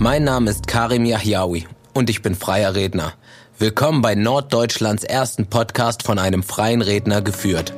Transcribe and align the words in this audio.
Mein 0.00 0.22
Name 0.22 0.48
ist 0.48 0.68
Karim 0.68 1.04
Yahyaoui 1.04 1.66
und 1.92 2.08
ich 2.08 2.22
bin 2.22 2.36
freier 2.36 2.76
Redner. 2.76 3.14
Willkommen 3.58 4.00
bei 4.00 4.14
Norddeutschlands 4.14 5.02
ersten 5.02 5.48
Podcast 5.48 6.04
von 6.04 6.20
einem 6.20 6.44
freien 6.44 6.82
Redner 6.82 7.20
geführt. 7.20 7.74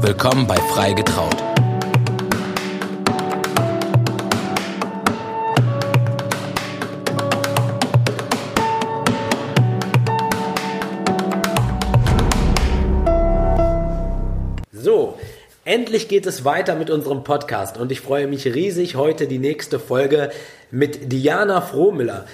Willkommen 0.00 0.46
bei 0.46 0.56
Frei 0.56 0.94
getraut. 0.94 1.45
Endlich 15.66 16.08
geht 16.08 16.26
es 16.26 16.44
weiter 16.44 16.76
mit 16.76 16.90
unserem 16.90 17.24
Podcast 17.24 17.76
und 17.76 17.90
ich 17.90 18.00
freue 18.00 18.28
mich 18.28 18.46
riesig, 18.46 18.94
heute 18.94 19.26
die 19.26 19.40
nächste 19.40 19.80
Folge 19.80 20.30
mit 20.70 21.12
Diana 21.12 21.60
Frohmüller 21.60 22.24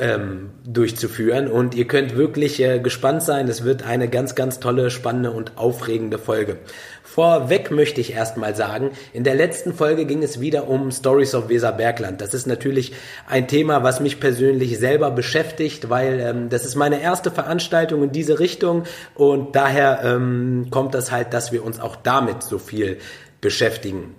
ähm, 0.00 0.50
durchzuführen 0.64 1.48
und 1.48 1.74
ihr 1.74 1.86
könnt 1.86 2.16
wirklich 2.16 2.60
äh, 2.60 2.80
gespannt 2.80 3.22
sein. 3.22 3.48
Es 3.48 3.64
wird 3.64 3.86
eine 3.86 4.08
ganz, 4.08 4.34
ganz 4.34 4.58
tolle, 4.58 4.90
spannende 4.90 5.30
und 5.30 5.56
aufregende 5.56 6.18
Folge. 6.18 6.58
Vorweg 7.02 7.70
möchte 7.70 8.00
ich 8.00 8.12
erstmal 8.12 8.54
sagen, 8.54 8.92
in 9.12 9.24
der 9.24 9.34
letzten 9.34 9.74
Folge 9.74 10.06
ging 10.06 10.22
es 10.22 10.40
wieder 10.40 10.68
um 10.68 10.92
Stories 10.92 11.34
of 11.34 11.48
Weserbergland. 11.48 12.20
Das 12.20 12.34
ist 12.34 12.46
natürlich 12.46 12.92
ein 13.26 13.48
Thema, 13.48 13.82
was 13.82 14.00
mich 14.00 14.20
persönlich 14.20 14.78
selber 14.78 15.10
beschäftigt, 15.10 15.90
weil 15.90 16.20
ähm, 16.20 16.48
das 16.48 16.64
ist 16.64 16.76
meine 16.76 17.02
erste 17.02 17.30
Veranstaltung 17.30 18.04
in 18.04 18.12
diese 18.12 18.38
Richtung 18.38 18.84
und 19.14 19.56
daher 19.56 20.00
ähm, 20.04 20.68
kommt 20.70 20.94
das 20.94 21.10
halt, 21.10 21.34
dass 21.34 21.52
wir 21.52 21.64
uns 21.64 21.80
auch 21.80 21.96
damit 21.96 22.42
so 22.42 22.58
viel 22.58 22.98
beschäftigen. 23.40 24.14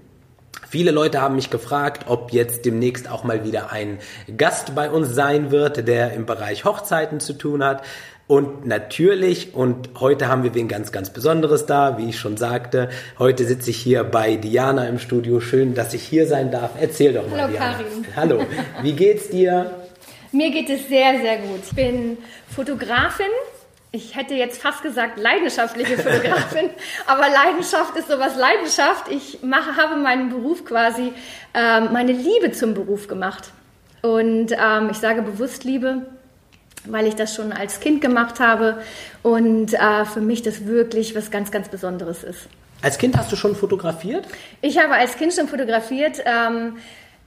Viele 0.71 0.91
Leute 0.91 1.19
haben 1.19 1.35
mich 1.35 1.49
gefragt, 1.49 2.05
ob 2.07 2.31
jetzt 2.31 2.63
demnächst 2.63 3.11
auch 3.11 3.25
mal 3.25 3.43
wieder 3.43 3.73
ein 3.73 3.99
Gast 4.37 4.73
bei 4.73 4.89
uns 4.89 5.09
sein 5.09 5.51
wird, 5.51 5.85
der 5.85 6.13
im 6.13 6.25
Bereich 6.25 6.63
Hochzeiten 6.63 7.19
zu 7.19 7.33
tun 7.33 7.61
hat. 7.61 7.83
Und 8.25 8.65
natürlich, 8.65 9.53
und 9.53 9.89
heute 9.99 10.29
haben 10.29 10.43
wir 10.43 10.53
wen 10.53 10.69
ganz, 10.69 10.93
ganz 10.93 11.09
Besonderes 11.09 11.65
da, 11.65 11.97
wie 11.97 12.07
ich 12.07 12.17
schon 12.17 12.37
sagte. 12.37 12.87
Heute 13.19 13.43
sitze 13.43 13.69
ich 13.69 13.79
hier 13.79 14.05
bei 14.05 14.37
Diana 14.37 14.87
im 14.87 14.97
Studio. 14.97 15.41
Schön, 15.41 15.73
dass 15.73 15.93
ich 15.93 16.03
hier 16.03 16.25
sein 16.25 16.51
darf. 16.51 16.69
Erzähl 16.79 17.11
doch 17.11 17.27
mal, 17.27 17.41
Hallo, 17.41 17.51
Diana. 17.51 17.71
Karin. 17.73 18.05
Hallo, 18.15 18.45
wie 18.81 18.93
geht's 18.93 19.27
dir? 19.27 19.71
Mir 20.31 20.51
geht 20.51 20.69
es 20.69 20.87
sehr, 20.87 21.19
sehr 21.19 21.39
gut. 21.39 21.59
Ich 21.65 21.75
bin 21.75 22.17
Fotografin. 22.47 23.25
Ich 23.93 24.15
hätte 24.15 24.35
jetzt 24.35 24.61
fast 24.61 24.83
gesagt 24.83 25.19
leidenschaftliche 25.19 25.97
Fotografin, 25.97 26.69
aber 27.07 27.23
Leidenschaft 27.27 27.97
ist 27.97 28.07
sowas 28.07 28.37
Leidenschaft. 28.37 29.09
Ich 29.09 29.43
mache, 29.43 29.75
habe 29.75 29.97
meinen 29.97 30.29
Beruf 30.29 30.63
quasi, 30.63 31.11
ähm, 31.53 31.89
meine 31.91 32.13
Liebe 32.13 32.53
zum 32.53 32.73
Beruf 32.73 33.09
gemacht. 33.09 33.51
Und 34.01 34.53
ähm, 34.53 34.89
ich 34.91 34.97
sage 34.97 35.21
bewusst 35.21 35.65
Liebe, 35.65 36.05
weil 36.85 37.05
ich 37.05 37.15
das 37.15 37.35
schon 37.35 37.51
als 37.51 37.81
Kind 37.81 37.99
gemacht 37.99 38.39
habe 38.39 38.81
und 39.23 39.73
äh, 39.73 40.05
für 40.05 40.21
mich 40.21 40.41
das 40.41 40.65
wirklich 40.65 41.13
was 41.13 41.29
ganz, 41.29 41.51
ganz 41.51 41.67
Besonderes 41.67 42.23
ist. 42.23 42.47
Als 42.81 42.97
Kind 42.97 43.17
hast 43.17 43.29
du 43.31 43.35
schon 43.35 43.57
fotografiert? 43.57 44.25
Ich 44.61 44.79
habe 44.79 44.93
als 44.93 45.17
Kind 45.17 45.33
schon 45.33 45.49
fotografiert. 45.49 46.23
Ähm, 46.25 46.77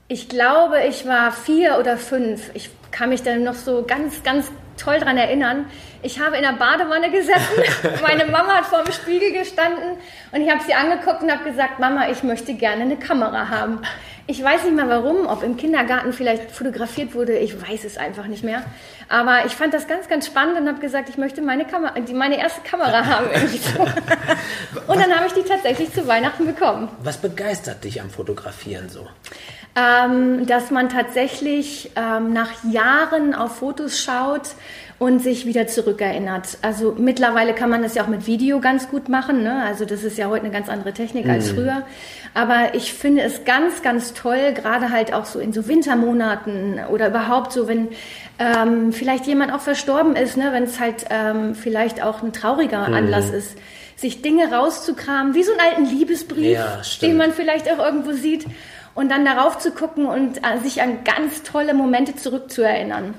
ich 0.07 0.29
glaube, 0.29 0.83
ich 0.89 1.05
war 1.05 1.31
vier 1.31 1.77
oder 1.79 1.97
fünf. 1.97 2.49
Ich 2.55 2.71
kann 2.89 3.09
mich 3.09 3.21
dann 3.21 3.43
noch 3.43 3.53
so 3.53 3.83
ganz, 3.87 4.23
ganz 4.23 4.51
toll 4.77 4.99
daran 4.99 5.17
erinnern. 5.17 5.65
Ich 6.01 6.19
habe 6.19 6.35
in 6.37 6.43
der 6.43 6.53
Badewanne 6.53 7.09
gesessen. 7.11 7.63
Meine 8.01 8.25
Mama 8.25 8.55
hat 8.55 8.65
vor 8.65 8.83
dem 8.83 8.93
Spiegel 8.93 9.31
gestanden 9.31 9.97
und 10.31 10.41
ich 10.41 10.51
habe 10.51 10.61
sie 10.63 10.73
angeguckt 10.73 11.23
und 11.23 11.31
habe 11.31 11.49
gesagt, 11.49 11.79
Mama, 11.79 12.09
ich 12.09 12.23
möchte 12.23 12.53
gerne 12.53 12.83
eine 12.83 12.97
Kamera 12.97 13.49
haben. 13.49 13.79
Ich 14.27 14.43
weiß 14.43 14.63
nicht 14.63 14.75
mehr 14.75 14.89
warum, 14.89 15.27
ob 15.27 15.43
im 15.43 15.55
Kindergarten 15.55 16.11
vielleicht 16.11 16.49
fotografiert 16.49 17.13
wurde, 17.13 17.37
ich 17.37 17.61
weiß 17.61 17.83
es 17.83 17.95
einfach 17.97 18.25
nicht 18.25 18.43
mehr. 18.43 18.63
Aber 19.07 19.45
ich 19.45 19.51
fand 19.51 19.71
das 19.71 19.87
ganz, 19.87 20.07
ganz 20.07 20.25
spannend 20.25 20.59
und 20.59 20.67
habe 20.67 20.79
gesagt, 20.79 21.09
ich 21.09 21.17
möchte 21.17 21.43
meine, 21.43 21.65
Kamera, 21.65 21.99
die, 21.99 22.13
meine 22.13 22.39
erste 22.39 22.61
Kamera 22.61 23.05
haben. 23.05 23.27
Irgendwie 23.31 23.57
so. 23.59 23.81
Und 24.87 24.99
dann 24.99 25.15
habe 25.15 25.27
ich 25.27 25.33
die 25.33 25.43
tatsächlich 25.43 25.93
zu 25.93 26.07
Weihnachten 26.07 26.45
bekommen. 26.45 26.89
Was 27.03 27.17
begeistert 27.17 27.83
dich 27.83 28.01
am 28.01 28.09
Fotografieren 28.09 28.89
so? 28.89 29.07
Ähm, 29.77 30.45
dass 30.45 30.71
man 30.71 30.87
tatsächlich 30.87 31.91
ähm, 31.97 32.31
nach 32.31 32.63
Jahren 32.63 33.35
auf 33.35 33.57
Fotos 33.57 33.99
schaut 33.99 34.55
und 34.97 35.21
sich 35.21 35.45
wieder 35.45 35.67
zurückerinnert. 35.67 36.57
Also 36.61 36.95
mittlerweile 36.97 37.53
kann 37.53 37.69
man 37.69 37.81
das 37.81 37.95
ja 37.95 38.03
auch 38.03 38.07
mit 38.07 38.27
Video 38.27 38.61
ganz 38.61 38.87
gut 38.89 39.09
machen. 39.09 39.43
Ne? 39.43 39.63
Also 39.65 39.83
das 39.83 40.03
ist 40.03 40.17
ja 40.17 40.27
heute 40.27 40.45
eine 40.45 40.53
ganz 40.53 40.69
andere 40.69 40.93
Technik 40.93 41.27
als 41.27 41.49
früher. 41.49 41.83
Aber 42.33 42.73
ich 42.73 42.93
finde 42.93 43.23
es 43.23 43.43
ganz, 43.43 43.81
ganz 43.81 44.13
toll, 44.13 44.53
gerade 44.53 44.91
halt 44.91 45.13
auch 45.13 45.25
so 45.25 45.39
in 45.39 45.51
so 45.51 45.67
Wintermonaten 45.67 46.79
oder 46.89 47.09
überhaupt 47.09 47.51
so, 47.51 47.67
wenn 47.67 47.89
ähm, 48.39 48.93
vielleicht 48.93 49.27
jemand 49.27 49.53
auch 49.53 49.59
verstorben 49.61 50.15
ist, 50.15 50.37
ne? 50.37 50.53
wenn 50.53 50.63
es 50.63 50.79
halt 50.79 51.05
ähm, 51.09 51.55
vielleicht 51.55 52.01
auch 52.01 52.23
ein 52.23 52.31
trauriger 52.31 52.79
Anlass 52.79 53.29
ist 53.29 53.57
sich 53.97 54.21
Dinge 54.21 54.51
rauszukramen, 54.51 55.35
wie 55.35 55.43
so 55.43 55.53
einen 55.53 55.61
alten 55.61 55.85
Liebesbrief, 55.85 56.57
Ja, 56.57 56.81
den 57.01 57.15
man 57.15 57.31
vielleicht 57.31 57.71
auch 57.71 57.79
irgendwo 57.79 58.11
sieht 58.11 58.45
und 58.95 59.09
dann 59.09 59.25
darauf 59.25 59.59
zu 59.59 59.71
gucken 59.71 60.07
und 60.07 60.37
äh, 60.37 60.59
sich 60.63 60.81
an 60.81 61.03
ganz 61.03 61.43
tolle 61.43 61.73
Momente 61.73 62.15
zurückzuerinnern. 62.15 63.13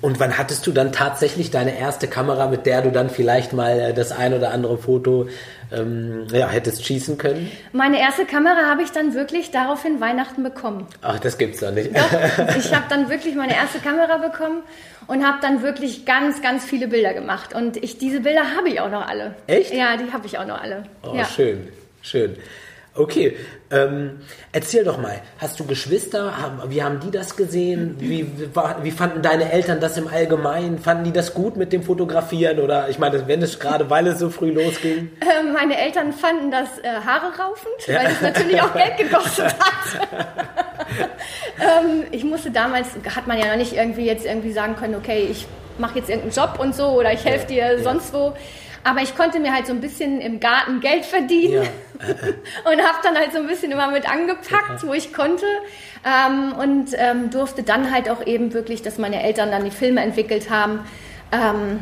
Und 0.00 0.18
wann 0.18 0.36
hattest 0.36 0.66
du 0.66 0.72
dann 0.72 0.90
tatsächlich 0.90 1.52
deine 1.52 1.78
erste 1.78 2.08
Kamera, 2.08 2.48
mit 2.48 2.66
der 2.66 2.82
du 2.82 2.90
dann 2.90 3.08
vielleicht 3.08 3.52
mal 3.52 3.78
äh, 3.78 3.94
das 3.94 4.10
ein 4.10 4.34
oder 4.34 4.50
andere 4.50 4.78
Foto 4.78 5.28
ähm, 5.72 6.26
ja, 6.32 6.48
hättest 6.48 6.84
schießen 6.84 7.18
können? 7.18 7.52
Meine 7.72 8.00
erste 8.00 8.24
Kamera 8.24 8.66
habe 8.68 8.82
ich 8.82 8.90
dann 8.90 9.14
wirklich 9.14 9.52
daraufhin 9.52 10.00
Weihnachten 10.00 10.42
bekommen. 10.42 10.88
Ach, 11.02 11.20
das 11.20 11.38
gibt's 11.38 11.60
doch 11.60 11.70
nicht. 11.70 11.96
Doch, 11.96 12.10
ich 12.56 12.74
habe 12.74 12.86
dann 12.88 13.08
wirklich 13.08 13.36
meine 13.36 13.54
erste 13.54 13.78
Kamera 13.78 14.16
bekommen 14.16 14.62
und 15.06 15.24
habe 15.24 15.38
dann 15.40 15.62
wirklich 15.62 16.04
ganz, 16.04 16.42
ganz 16.42 16.64
viele 16.64 16.88
Bilder 16.88 17.14
gemacht. 17.14 17.54
Und 17.54 17.76
ich, 17.76 17.96
diese 17.96 18.20
Bilder 18.20 18.56
habe 18.56 18.68
ich 18.68 18.80
auch 18.80 18.90
noch 18.90 19.06
alle. 19.06 19.36
Echt? 19.46 19.72
Ja, 19.72 19.96
die 19.96 20.12
habe 20.12 20.26
ich 20.26 20.36
auch 20.36 20.46
noch 20.46 20.60
alle. 20.60 20.82
Oh, 21.04 21.14
ja. 21.14 21.24
schön, 21.24 21.68
schön. 22.02 22.36
Okay, 22.96 23.36
ähm, 23.70 24.20
erzähl 24.52 24.84
doch 24.84 24.96
mal, 24.98 25.20
hast 25.38 25.60
du 25.60 25.64
Geschwister? 25.66 26.36
Haben- 26.40 26.62
Wie 26.70 26.82
haben 26.82 26.98
die 27.00 27.10
das 27.10 27.36
gesehen? 27.36 27.96
Wie, 27.98 28.26
wie 28.82 28.90
fanden 28.90 29.20
deine 29.22 29.52
Eltern 29.52 29.80
das 29.80 29.98
im 29.98 30.08
Allgemeinen? 30.08 30.78
Fanden 30.78 31.04
die 31.04 31.12
das 31.12 31.34
gut 31.34 31.56
mit 31.56 31.72
dem 31.72 31.82
Fotografieren? 31.82 32.58
Oder 32.60 32.88
ich 32.88 32.98
meine, 32.98 33.26
wenn 33.28 33.42
es 33.42 33.58
gerade, 33.60 33.90
weil 33.90 34.06
es 34.06 34.18
so 34.18 34.30
früh 34.30 34.50
losging? 34.50 35.10
Ähm, 35.20 35.52
meine 35.52 35.78
Eltern 35.78 36.12
fanden 36.12 36.50
das 36.50 36.78
äh, 36.78 36.88
Haare 37.04 37.26
raufend, 37.38 37.74
weil 37.88 38.06
es 38.06 38.20
natürlich 38.22 38.62
auch 38.62 38.72
Geld 38.72 38.96
gekostet 38.96 39.46
hat. 39.58 40.00
ähm, 41.60 42.04
ich 42.12 42.24
musste 42.24 42.50
damals, 42.50 42.88
hat 43.14 43.26
man 43.26 43.38
ja 43.38 43.46
noch 43.48 43.56
nicht 43.56 43.74
irgendwie 43.74 44.06
jetzt 44.06 44.24
irgendwie 44.24 44.52
sagen 44.52 44.76
können, 44.76 44.94
okay, 44.94 45.26
ich 45.30 45.46
mache 45.78 45.98
jetzt 45.98 46.08
irgendeinen 46.08 46.32
Job 46.48 46.58
und 46.58 46.74
so 46.74 46.86
oder 46.88 47.12
ich 47.12 47.24
helfe 47.24 47.52
Ja, 47.52 47.68
dir 47.68 47.76
ja. 47.78 47.82
sonst 47.82 48.12
wo. 48.14 48.32
Aber 48.86 49.02
ich 49.02 49.16
konnte 49.16 49.40
mir 49.40 49.52
halt 49.52 49.66
so 49.66 49.72
ein 49.72 49.80
bisschen 49.80 50.20
im 50.20 50.38
Garten 50.38 50.78
Geld 50.78 51.04
verdienen 51.04 51.64
Ja. 51.64 52.06
und 52.70 52.80
habe 52.80 52.98
dann 53.02 53.16
halt 53.16 53.32
so 53.32 53.38
ein 53.38 53.48
bisschen 53.48 53.72
immer 53.72 53.90
mit 53.90 54.08
angepackt, 54.08 54.86
wo 54.86 54.94
ich 54.94 55.12
konnte. 55.12 55.44
Ähm, 56.04 56.52
und 56.52 56.90
ähm, 56.96 57.30
durfte 57.30 57.64
dann 57.64 57.92
halt 57.92 58.08
auch 58.08 58.24
eben 58.24 58.54
wirklich, 58.54 58.82
dass 58.82 58.96
meine 58.96 59.24
Eltern 59.24 59.50
dann 59.50 59.64
die 59.64 59.72
Filme 59.72 60.02
entwickelt 60.02 60.50
haben. 60.50 60.80
Ähm, 61.32 61.80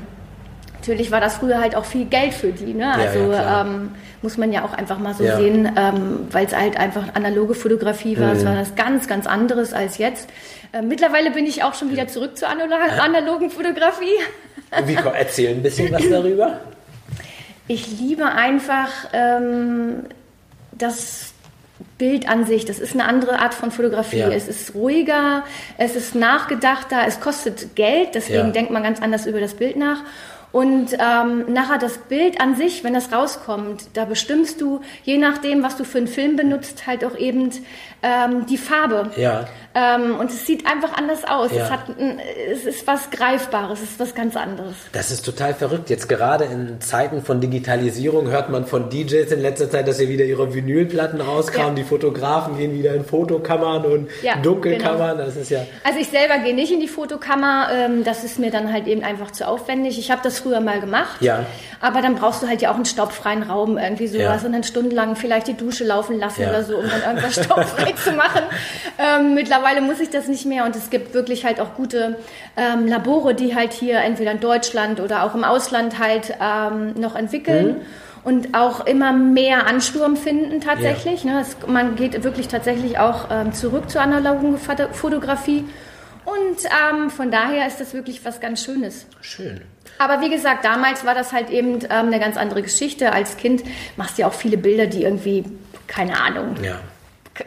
natürlich 0.76 1.10
war 1.10 1.20
das 1.20 1.36
früher 1.36 1.60
halt 1.60 1.76
auch 1.76 1.84
viel 1.84 2.06
Geld 2.06 2.32
für 2.32 2.52
die. 2.52 2.72
Ne? 2.72 2.94
Also 2.94 3.32
ja, 3.32 3.60
ähm, 3.60 3.90
muss 4.22 4.38
man 4.38 4.50
ja 4.50 4.64
auch 4.64 4.72
einfach 4.72 4.98
mal 4.98 5.12
so 5.12 5.24
sehen, 5.24 5.70
ähm, 5.76 6.26
weil 6.30 6.46
es 6.46 6.56
halt 6.56 6.78
einfach 6.78 7.14
analoge 7.14 7.54
Fotografie 7.54 8.18
war. 8.18 8.28
Mhm. 8.28 8.38
Es 8.38 8.46
war 8.46 8.54
das 8.54 8.76
ganz, 8.76 9.08
ganz 9.08 9.26
anderes 9.26 9.74
als 9.74 9.98
jetzt. 9.98 10.30
Äh, 10.72 10.80
mittlerweile 10.80 11.32
bin 11.32 11.44
ich 11.44 11.62
auch 11.64 11.74
schon 11.74 11.90
wieder 11.90 12.08
zurück 12.08 12.38
zur 12.38 12.48
analo 12.48 12.74
analogen 12.98 13.50
Fotografie. 13.50 14.16
Komm, 14.70 15.12
erzähl 15.14 15.50
ein 15.50 15.62
bisschen 15.62 15.92
was 15.92 16.08
darüber. 16.08 16.60
Ich 17.66 17.98
liebe 17.98 18.26
einfach 18.26 18.90
ähm, 19.12 20.04
das 20.72 21.32
Bild 21.98 22.28
an 22.28 22.44
sich. 22.44 22.64
Das 22.64 22.78
ist 22.78 22.94
eine 22.94 23.06
andere 23.06 23.38
Art 23.38 23.54
von 23.54 23.70
Fotografie. 23.70 24.18
Ja. 24.18 24.28
Es 24.30 24.48
ist 24.48 24.74
ruhiger, 24.74 25.44
es 25.78 25.96
ist 25.96 26.14
nachgedachter, 26.14 26.98
es 27.06 27.20
kostet 27.20 27.74
Geld, 27.76 28.10
deswegen 28.14 28.46
Ja. 28.46 28.50
denkt 28.50 28.70
man 28.70 28.82
ganz 28.82 29.00
anders 29.00 29.26
über 29.26 29.40
das 29.40 29.54
Bild 29.54 29.76
nach. 29.76 29.98
Und 30.52 30.92
ähm, 30.92 31.52
nachher 31.52 31.78
das 31.78 31.98
Bild 31.98 32.40
an 32.40 32.54
sich, 32.54 32.84
wenn 32.84 32.94
das 32.94 33.10
rauskommt, 33.10 33.88
da 33.94 34.04
bestimmst 34.04 34.60
du, 34.60 34.82
je 35.02 35.16
nachdem, 35.18 35.64
was 35.64 35.76
du 35.76 35.82
für 35.84 35.98
einen 35.98 36.06
Film 36.06 36.36
benutzt, 36.36 36.86
halt 36.86 37.04
auch 37.04 37.16
eben 37.16 37.50
ähm, 38.04 38.44
die 38.46 38.58
Farbe. 38.58 39.10
Ja. 39.16 39.46
Ähm, 39.76 40.16
und 40.20 40.30
es 40.30 40.46
sieht 40.46 40.66
einfach 40.68 40.92
anders 40.96 41.24
aus. 41.24 41.50
Ja. 41.52 41.64
Es, 41.64 41.70
hat, 41.72 41.88
ein- 41.98 42.20
es 42.52 42.64
ist 42.64 42.86
was 42.86 43.10
Greifbares, 43.10 43.80
es 43.82 43.90
ist 43.92 43.98
was 44.00 44.14
ganz 44.14 44.36
anderes. 44.36 44.74
Das 44.92 45.10
ist 45.10 45.22
total 45.24 45.52
verrückt. 45.54 45.90
Jetzt 45.90 46.08
gerade 46.08 46.44
in 46.44 46.80
Zeiten 46.80 47.22
von 47.24 47.40
Digitalisierung 47.40 48.28
hört 48.28 48.50
man 48.50 48.66
von 48.66 48.88
DJs 48.88 49.32
in 49.32 49.40
letzter 49.40 49.68
Zeit, 49.68 49.88
dass 49.88 49.96
sie 49.98 50.08
wieder 50.08 50.24
ihre 50.24 50.54
Vinylplatten 50.54 51.20
rauskamen. 51.20 51.70
Ja. 51.76 51.82
Die 51.82 51.84
Fotografen 51.84 52.56
gehen 52.56 52.72
wieder 52.74 52.94
in 52.94 53.04
Fotokammern 53.04 53.84
und 53.84 54.08
Ja, 54.22 54.36
Dunkelkammern. 54.36 55.16
genau. 55.16 55.24
Das 55.26 55.34
ist 55.36 55.50
ja. 55.50 55.66
Also 55.82 55.98
ich 55.98 56.08
selber 56.08 56.38
gehe 56.38 56.54
nicht 56.54 56.70
in 56.72 56.78
die 56.80 56.86
Fotokammer, 56.88 57.68
ähm, 57.72 58.04
das 58.04 58.22
ist 58.22 58.38
mir 58.38 58.52
dann 58.52 58.72
halt 58.72 58.86
eben 58.86 59.02
einfach 59.02 59.32
zu 59.32 59.48
aufwendig. 59.48 59.98
Ich 59.98 60.10
habe 60.12 60.20
das 60.22 60.38
früher 60.38 60.60
mal 60.60 60.78
gemacht. 60.80 61.16
Ja. 61.20 61.46
Aber 61.84 62.00
dann 62.00 62.14
brauchst 62.14 62.42
du 62.42 62.48
halt 62.48 62.62
ja 62.62 62.70
auch 62.70 62.76
einen 62.76 62.86
staubfreien 62.86 63.42
Raum, 63.42 63.76
irgendwie 63.76 64.06
sowas. 64.06 64.40
Ja. 64.42 64.46
Und 64.46 64.52
dann 64.52 64.64
stundenlang 64.64 65.16
vielleicht 65.16 65.48
die 65.48 65.54
Dusche 65.54 65.84
laufen 65.84 66.18
lassen 66.18 66.42
Ja. 66.42 66.48
oder 66.48 66.64
so, 66.64 66.76
um 66.78 66.84
dann 66.88 67.02
irgendwas 67.02 67.44
staubfrei 67.44 67.92
zu 68.04 68.12
machen. 68.12 68.40
Ähm, 68.98 69.34
mittlerweile 69.34 69.82
muss 69.82 70.00
ich 70.00 70.08
das 70.08 70.26
nicht 70.26 70.46
mehr. 70.46 70.64
Und 70.64 70.74
es 70.76 70.88
gibt 70.88 71.12
wirklich 71.12 71.44
halt 71.44 71.60
auch 71.60 71.74
gute 71.74 72.16
ähm, 72.56 72.86
Labore, 72.86 73.34
die 73.34 73.54
halt 73.54 73.72
hier 73.74 73.98
entweder 73.98 74.30
in 74.32 74.40
Deutschland 74.40 74.98
oder 74.98 75.24
auch 75.24 75.34
im 75.34 75.44
Ausland 75.44 75.98
halt 75.98 76.34
ähm, 76.40 76.94
noch 76.98 77.14
entwickeln. 77.16 77.82
Und 78.24 78.56
auch 78.56 78.86
immer 78.86 79.12
mehr 79.12 79.66
Ansturm 79.66 80.16
finden 80.16 80.62
tatsächlich. 80.62 81.24
Ne? 81.24 81.40
Es, 81.42 81.58
man 81.66 81.94
geht 81.96 82.24
wirklich 82.24 82.48
tatsächlich 82.48 82.98
auch 82.98 83.26
ähm, 83.30 83.52
zurück 83.52 83.90
zur 83.90 84.00
analogen 84.00 84.56
Foto- 84.56 84.88
Fotografie. 84.92 85.64
Und 86.24 86.56
ähm, 86.64 87.10
von 87.10 87.30
daher 87.30 87.66
ist 87.66 87.80
das 87.80 87.92
wirklich 87.94 88.24
was 88.24 88.40
ganz 88.40 88.64
Schönes. 88.64 89.06
Schön. 89.20 89.60
Aber 89.98 90.20
wie 90.20 90.30
gesagt, 90.30 90.64
damals 90.64 91.04
war 91.04 91.14
das 91.14 91.32
halt 91.32 91.50
eben 91.50 91.80
ähm, 91.84 91.88
eine 91.90 92.18
ganz 92.18 92.36
andere 92.36 92.62
Geschichte. 92.62 93.12
Als 93.12 93.36
Kind 93.36 93.62
machst 93.96 94.16
du 94.18 94.22
ja 94.22 94.28
auch 94.28 94.34
viele 94.34 94.56
Bilder, 94.56 94.86
die 94.86 95.02
irgendwie, 95.04 95.44
keine 95.86 96.20
Ahnung, 96.20 96.56
Ja. 96.62 96.80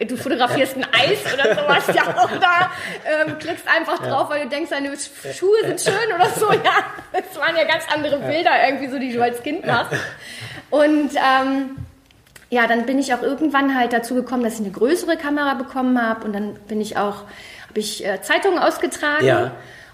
du 0.05 0.15
fotografierst 0.15 0.75
ein 0.77 0.85
Eis 0.93 1.33
oder 1.33 1.55
sowas 1.55 1.87
ja 1.93 2.03
auch 2.17 2.31
da, 2.39 2.71
ähm, 3.25 3.37
klickst 3.39 3.65
einfach 3.67 3.99
drauf, 4.05 4.29
weil 4.29 4.43
du 4.43 4.49
denkst, 4.49 4.69
deine 4.69 4.89
Sch- 4.91 5.33
Schuhe 5.33 5.57
sind 5.65 5.81
schön 5.81 6.13
oder 6.15 6.29
so. 6.29 6.51
Ja, 6.51 6.83
das 7.13 7.37
waren 7.39 7.55
ja 7.55 7.63
ganz 7.65 7.83
andere 7.93 8.17
Bilder 8.19 8.51
irgendwie 8.65 8.87
so, 8.89 8.99
die 8.99 9.11
du 9.11 9.21
als 9.21 9.41
Kind 9.43 9.65
machst. 9.65 9.93
Und 10.69 11.11
ähm, 11.15 11.77
ja, 12.49 12.65
dann 12.67 12.85
bin 12.85 12.97
ich 12.99 13.13
auch 13.13 13.21
irgendwann 13.23 13.77
halt 13.77 13.91
dazu 13.91 14.15
gekommen, 14.15 14.43
dass 14.43 14.53
ich 14.53 14.61
eine 14.61 14.71
größere 14.71 15.17
Kamera 15.17 15.53
bekommen 15.55 16.01
habe 16.01 16.23
und 16.25 16.33
dann 16.33 16.53
bin 16.67 16.79
ich 16.79 16.95
auch, 16.97 17.23
habe 17.77 17.79
ich 17.79 18.03
äh, 18.05 18.19
Zeitungen 18.21 18.57
ausgetragen 18.59 19.25
Ja. 19.25 19.51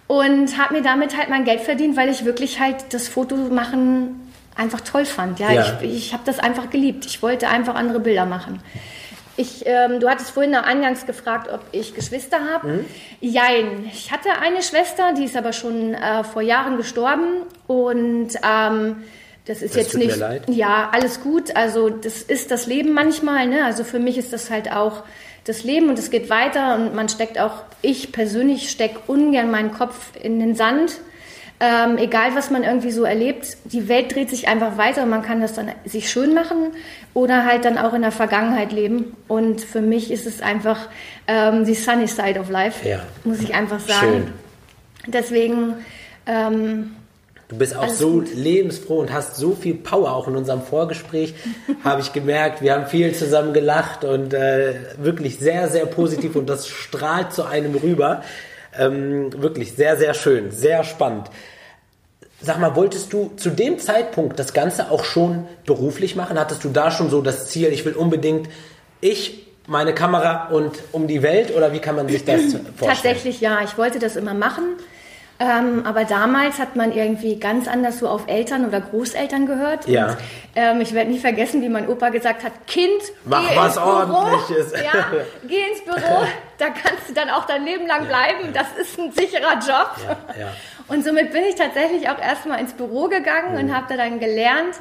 und 0.07 0.57
habe 0.57 0.75
mir 0.75 0.81
damit 0.81 1.17
halt 1.17 1.29
mein 1.29 1.43
Geld 1.43 1.59
verdient, 1.61 1.97
weil 1.97 2.07
ich 2.09 2.23
wirklich 2.23 2.59
halt 2.61 2.77
das 2.93 3.07
Fotomachen 3.09 4.31
einfach 4.55 4.81
toll 4.81 5.05
fand. 5.05 5.39
Ja, 5.39 5.51
Ja. 5.51 5.79
ich, 5.81 5.93
ich 5.95 6.13
habe 6.13 6.23
das 6.25 6.39
einfach 6.39 6.69
geliebt. 6.69 7.05
Ich 7.05 7.21
wollte 7.21 7.49
einfach 7.49 7.75
andere 7.75 7.99
Bilder 7.99 8.25
machen. 8.25 8.61
Ich, 9.35 9.63
ähm, 9.65 9.99
du 9.99 10.07
hattest 10.09 10.29
vorhin 10.31 10.51
noch 10.51 10.63
eingangs 10.63 11.05
gefragt, 11.07 11.49
ob 11.51 11.59
ich 11.71 11.93
Geschwister 11.95 12.37
habe. 12.53 12.67
Mhm. 12.67 12.85
Jein. 13.19 13.89
Ich 13.91 14.11
hatte 14.11 14.29
eine 14.41 14.61
Schwester, 14.61 15.11
die 15.17 15.25
ist 15.25 15.35
aber 15.35 15.51
schon 15.53 15.93
äh, 15.95 16.23
vor 16.23 16.41
Jahren 16.43 16.77
gestorben 16.77 17.25
und 17.67 18.29
ähm, 18.47 19.03
das 19.45 19.61
ist 19.61 19.71
Das 19.75 19.81
jetzt 19.81 19.91
tut 19.91 19.99
mir 20.01 20.05
nicht. 20.07 20.17
leid. 20.19 20.43
Ja, 20.47 20.89
alles 20.93 21.19
gut. 21.21 21.53
Also 21.55 21.89
das 21.89 22.21
ist 22.21 22.49
das 22.51 22.67
Leben 22.67 22.93
manchmal. 22.93 23.47
Ne? 23.47 23.65
Also 23.65 23.83
für 23.83 23.99
mich 23.99 24.17
ist 24.19 24.31
das 24.31 24.49
halt 24.51 24.71
auch 24.71 25.03
das 25.45 25.63
Leben 25.63 25.89
und 25.89 25.99
es 25.99 26.09
geht 26.09 26.29
weiter 26.29 26.75
und 26.75 26.95
man 26.95 27.09
steckt 27.09 27.37
auch, 27.39 27.63
ich 27.81 28.11
persönlich 28.11 28.69
stecke 28.69 28.99
ungern 29.07 29.51
meinen 29.51 29.73
Kopf 29.73 30.11
in 30.21 30.39
den 30.39 30.55
Sand. 30.55 30.93
Ähm, 31.59 31.97
egal, 31.97 32.35
was 32.35 32.49
man 32.49 32.63
irgendwie 32.63 32.91
so 32.91 33.03
erlebt, 33.03 33.57
die 33.65 33.87
Welt 33.87 34.13
dreht 34.13 34.29
sich 34.29 34.47
einfach 34.47 34.77
weiter 34.77 35.03
und 35.03 35.09
man 35.09 35.21
kann 35.21 35.39
das 35.39 35.53
dann 35.53 35.71
sich 35.85 36.09
schön 36.09 36.33
machen 36.33 36.71
oder 37.13 37.45
halt 37.45 37.63
dann 37.63 37.77
auch 37.77 37.93
in 37.93 38.01
der 38.01 38.11
Vergangenheit 38.11 38.71
leben. 38.71 39.15
Und 39.27 39.61
für 39.61 39.81
mich 39.81 40.11
ist 40.11 40.25
es 40.25 40.41
einfach 40.41 40.89
ähm, 41.27 41.63
die 41.65 41.75
sunny 41.75 42.07
side 42.07 42.39
of 42.39 42.49
life, 42.49 42.87
Ja. 42.87 42.99
muss 43.23 43.39
ich 43.39 43.53
einfach 43.53 43.79
sagen. 43.79 43.99
Schön. 45.05 45.13
Deswegen, 45.13 45.75
ähm, 46.25 46.95
Du 47.53 47.59
bist 47.59 47.75
auch 47.75 47.83
Alles 47.83 47.99
so 47.99 48.13
gut. 48.13 48.33
lebensfroh 48.33 48.99
und 48.99 49.13
hast 49.13 49.35
so 49.35 49.53
viel 49.53 49.75
Power. 49.75 50.13
Auch 50.13 50.27
in 50.27 50.35
unserem 50.35 50.63
Vorgespräch 50.63 51.35
habe 51.83 52.01
ich 52.01 52.11
gemerkt, 52.11 52.63
wir 52.63 52.73
haben 52.73 52.87
viel 52.87 53.13
zusammen 53.13 53.53
gelacht 53.53 54.03
und 54.03 54.33
äh, 54.33 54.73
wirklich 54.97 55.37
sehr, 55.37 55.69
sehr 55.69 55.85
positiv 55.85 56.35
und 56.35 56.49
das 56.49 56.67
strahlt 56.67 57.31
zu 57.31 57.43
einem 57.43 57.75
rüber. 57.75 58.23
Ähm, 58.75 59.31
wirklich 59.39 59.73
sehr, 59.73 59.97
sehr 59.97 60.15
schön, 60.15 60.49
sehr 60.49 60.83
spannend. 60.83 61.29
Sag 62.41 62.59
mal, 62.59 62.75
wolltest 62.75 63.13
du 63.13 63.31
zu 63.37 63.51
dem 63.51 63.77
Zeitpunkt 63.77 64.39
das 64.39 64.53
Ganze 64.53 64.89
auch 64.89 65.03
schon 65.03 65.47
beruflich 65.67 66.15
machen? 66.15 66.39
Hattest 66.39 66.63
du 66.63 66.69
da 66.69 66.89
schon 66.89 67.11
so 67.11 67.21
das 67.21 67.49
Ziel, 67.49 67.69
ich 67.69 67.85
will 67.85 67.93
unbedingt 67.93 68.49
ich, 68.99 69.45
meine 69.67 69.93
Kamera 69.93 70.47
und 70.49 70.71
um 70.91 71.07
die 71.07 71.21
Welt 71.21 71.55
oder 71.55 71.71
wie 71.71 71.79
kann 71.79 71.95
man 71.95 72.07
sich 72.07 72.25
das 72.25 72.41
vorstellen? 72.41 72.65
Tatsächlich 72.79 73.41
ja, 73.41 73.59
ich 73.63 73.77
wollte 73.77 73.99
das 73.99 74.15
immer 74.15 74.33
machen. 74.33 74.63
Ähm, 75.39 75.85
aber 75.85 76.05
damals 76.05 76.59
hat 76.59 76.75
man 76.75 76.93
irgendwie 76.93 77.39
ganz 77.39 77.67
anders 77.67 77.99
so 77.99 78.07
auf 78.07 78.27
Eltern 78.27 78.65
oder 78.65 78.79
Großeltern 78.79 79.45
gehört. 79.45 79.87
Ja. 79.87 80.09
Und, 80.09 80.17
ähm, 80.55 80.81
ich 80.81 80.93
werde 80.93 81.09
nie 81.09 81.19
vergessen, 81.19 81.61
wie 81.61 81.69
mein 81.69 81.87
Opa 81.89 82.09
gesagt 82.09 82.43
hat, 82.43 82.67
Kind, 82.67 83.01
Mach 83.25 83.49
geh 83.49 83.55
was 83.55 83.75
ins 83.75 83.83
Büro. 83.83 84.13
Ordentliches. 84.13 84.73
Ja, 84.73 85.05
geh 85.47 85.63
ins 85.71 85.83
Büro, 85.83 86.23
da 86.59 86.65
kannst 86.69 87.09
du 87.09 87.13
dann 87.13 87.29
auch 87.29 87.45
dein 87.45 87.65
Leben 87.65 87.87
lang 87.87 88.07
bleiben. 88.07 88.53
Das 88.53 88.67
ist 88.79 88.99
ein 88.99 89.11
sicherer 89.11 89.55
Job. 89.55 89.91
Ja, 90.07 90.39
ja. 90.39 90.47
Und 90.87 91.03
somit 91.03 91.31
bin 91.31 91.43
ich 91.43 91.55
tatsächlich 91.55 92.09
auch 92.09 92.19
erstmal 92.19 92.59
ins 92.59 92.73
Büro 92.73 93.07
gegangen 93.07 93.57
und 93.57 93.75
habe 93.75 93.85
da 93.89 93.97
dann 93.97 94.19
gelernt 94.19 94.75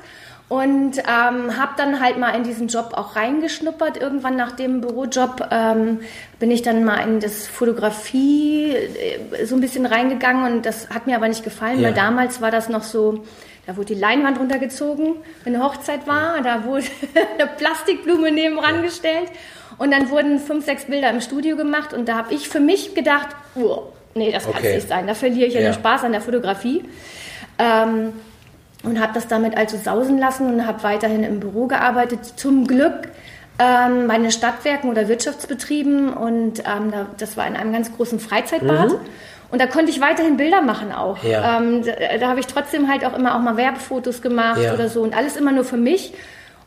und 0.52 0.98
ähm, 0.98 1.56
habe 1.56 1.72
dann 1.78 1.98
halt 1.98 2.18
mal 2.18 2.30
in 2.36 2.42
diesen 2.44 2.68
Job 2.68 2.92
auch 2.94 3.16
reingeschnuppert. 3.16 3.96
Irgendwann 3.96 4.36
nach 4.36 4.52
dem 4.52 4.82
Bürojob 4.82 5.48
ähm, 5.50 6.00
bin 6.38 6.50
ich 6.50 6.60
dann 6.60 6.84
mal 6.84 6.98
in 6.98 7.20
das 7.20 7.46
Fotografie 7.46 8.74
äh, 8.74 9.46
so 9.46 9.54
ein 9.54 9.62
bisschen 9.62 9.86
reingegangen 9.86 10.52
und 10.52 10.66
das 10.66 10.90
hat 10.90 11.06
mir 11.06 11.16
aber 11.16 11.28
nicht 11.28 11.42
gefallen, 11.42 11.80
Ja. 11.80 11.88
weil 11.88 11.94
damals 11.94 12.42
war 12.42 12.50
das 12.50 12.68
noch 12.68 12.82
so, 12.82 13.24
da 13.66 13.78
wurde 13.78 13.94
die 13.94 14.00
Leinwand 14.00 14.38
runtergezogen, 14.38 15.14
wenn 15.44 15.54
eine 15.54 15.64
Hochzeit 15.64 16.06
war, 16.06 16.42
da 16.42 16.64
wurde 16.64 16.84
eine 17.38 17.48
Plastikblume 17.48 18.30
nebenan 18.30 18.82
gestellt 18.82 19.30
und 19.78 19.90
dann 19.90 20.10
wurden 20.10 20.38
fünf, 20.38 20.66
sechs 20.66 20.84
Bilder 20.84 21.08
im 21.08 21.22
Studio 21.22 21.56
gemacht 21.56 21.94
und 21.94 22.06
da 22.10 22.16
habe 22.18 22.34
ich 22.34 22.50
für 22.50 22.60
mich 22.60 22.94
gedacht, 22.94 23.28
oh, 23.54 23.84
nee, 24.14 24.30
das 24.30 24.44
kann 24.44 24.62
es 24.62 24.74
nicht 24.74 24.88
sein, 24.88 25.06
da 25.06 25.14
verliere 25.14 25.46
ich 25.46 25.54
ja, 25.54 25.60
Ja. 25.62 25.70
den 25.70 25.74
Spaß 25.74 26.04
an 26.04 26.12
der 26.12 26.20
Fotografie. 26.20 26.84
Ähm, 27.58 28.12
und 28.82 29.00
habe 29.00 29.12
das 29.14 29.28
damit 29.28 29.56
also 29.56 29.76
sausen 29.76 30.18
lassen 30.18 30.52
und 30.54 30.66
habe 30.66 30.82
weiterhin 30.82 31.24
im 31.24 31.40
Büro 31.40 31.66
gearbeitet. 31.66 32.20
Zum 32.36 32.66
Glück 32.66 33.08
ähm, 33.58 34.08
bei 34.08 34.18
den 34.18 34.30
Stadtwerken 34.30 34.90
oder 34.90 35.08
Wirtschaftsbetrieben 35.08 36.12
und 36.12 36.60
ähm, 36.60 36.90
da, 36.90 37.06
das 37.18 37.36
war 37.36 37.46
in 37.46 37.56
einem 37.56 37.72
ganz 37.72 37.94
großen 37.94 38.18
Freizeitbad. 38.18 38.92
Und 39.50 39.60
da 39.60 39.66
konnte 39.66 39.90
ich 39.90 40.00
weiterhin 40.00 40.38
Bilder 40.38 40.62
machen 40.62 40.92
auch. 40.92 41.22
Mhm. 41.22 41.30
Ja. 41.30 41.58
Ähm, 41.58 41.84
da 41.84 41.92
da 42.18 42.28
habe 42.28 42.40
ich 42.40 42.46
trotzdem 42.46 42.88
halt 42.90 43.04
auch 43.04 43.14
immer 43.16 43.34
auch 43.36 43.40
mal 43.40 43.56
Werbefotos 43.56 44.22
gemacht 44.22 44.60
Ja. 44.62 44.72
oder 44.72 44.88
so 44.88 45.02
und 45.02 45.14
alles 45.16 45.36
immer 45.36 45.52
nur 45.52 45.64
für 45.64 45.76
mich. 45.76 46.14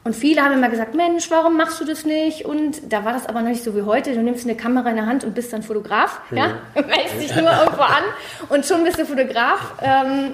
Und 0.04 0.16
viele 0.16 0.44
haben 0.44 0.54
immer 0.54 0.70
gesagt, 0.70 0.94
Mensch, 0.94 1.32
warum 1.32 1.58
machst 1.58 1.82
du 1.82 1.86
das 1.86 2.06
nicht? 2.06 2.46
Und 2.46 2.94
da 2.94 3.04
war 3.04 3.14
das 3.14 3.26
aber 3.26 3.42
noch 3.42 3.50
nicht 3.50 3.64
so 3.64 3.76
wie 3.76 3.82
heute. 3.82 4.14
Du 4.14 4.22
nimmst 4.22 4.46
eine 4.46 4.56
Kamera 4.56 4.88
in 4.92 4.98
der 4.98 5.08
Hand 5.08 5.24
und 5.24 5.34
bist 5.34 5.52
dann 5.52 5.64
Fotograf. 5.64 6.22
Ja? 6.30 6.50
Meldest 6.76 7.20
dich 7.20 7.36
nur 7.36 7.52
irgendwo 7.52 7.82
an 7.82 8.04
und 8.50 8.68
schon 8.68 8.84
bist 8.84 9.00
du 9.00 9.06
Fotograf. 9.08 9.74
Ähm, 9.82 10.34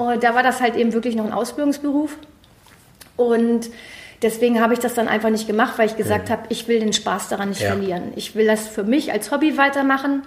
und 0.00 0.24
da 0.24 0.34
war 0.34 0.42
das 0.42 0.60
halt 0.60 0.76
eben 0.76 0.92
wirklich 0.94 1.14
noch 1.14 1.26
ein 1.26 1.32
Ausbildungsberuf. 1.32 2.16
Und 3.16 3.68
deswegen 4.22 4.60
habe 4.62 4.72
ich 4.72 4.80
das 4.80 4.94
dann 4.94 5.08
einfach 5.08 5.28
nicht 5.30 5.46
gemacht, 5.46 5.74
weil 5.76 5.86
ich 5.86 5.96
gesagt 5.96 6.30
habe, 6.30 6.42
ich 6.48 6.68
will 6.68 6.80
den 6.80 6.92
Spaß 6.94 7.28
daran 7.28 7.50
nicht 7.50 7.60
Ja. 7.60 7.68
verlieren. 7.72 8.12
Ich 8.16 8.34
will 8.34 8.46
das 8.46 8.66
für 8.66 8.82
mich 8.82 9.12
als 9.12 9.30
Hobby 9.30 9.58
weitermachen. 9.58 10.22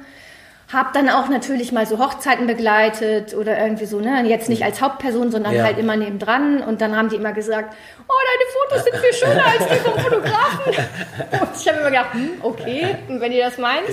Habe 0.71 0.89
dann 0.93 1.09
auch 1.09 1.27
natürlich 1.27 1.71
mal 1.71 1.85
so 1.85 1.99
Hochzeiten 1.99 2.45
begleitet 2.47 3.33
oder 3.35 3.57
irgendwie 3.59 3.85
so, 3.85 3.99
ne? 3.99 4.23
Jetzt 4.27 4.47
nicht 4.49 4.63
als 4.63 4.81
Hauptperson, 4.81 5.31
sondern 5.31 5.53
Ja. 5.53 5.63
halt 5.63 5.77
immer 5.77 5.95
nebendran. 5.95 6.61
Und 6.61 6.81
dann 6.81 6.95
haben 6.95 7.09
die 7.09 7.15
immer 7.15 7.33
gesagt, 7.33 7.75
oh, 8.07 8.13
deine 8.29 8.81
Fotos 8.81 8.83
sind 8.83 8.95
viel 9.03 9.13
schöner 9.13 9.45
als 9.45 9.67
die 9.69 9.75
vom 9.89 9.99
Fotografen. 9.99 10.73
Und 11.41 11.49
ich 11.59 11.67
habe 11.67 11.79
immer 11.79 11.89
gedacht, 11.89 12.13
hm, 12.13 12.29
okay, 12.41 12.95
wenn 13.07 13.31
ihr 13.31 13.43
das 13.45 13.57
meint. 13.57 13.89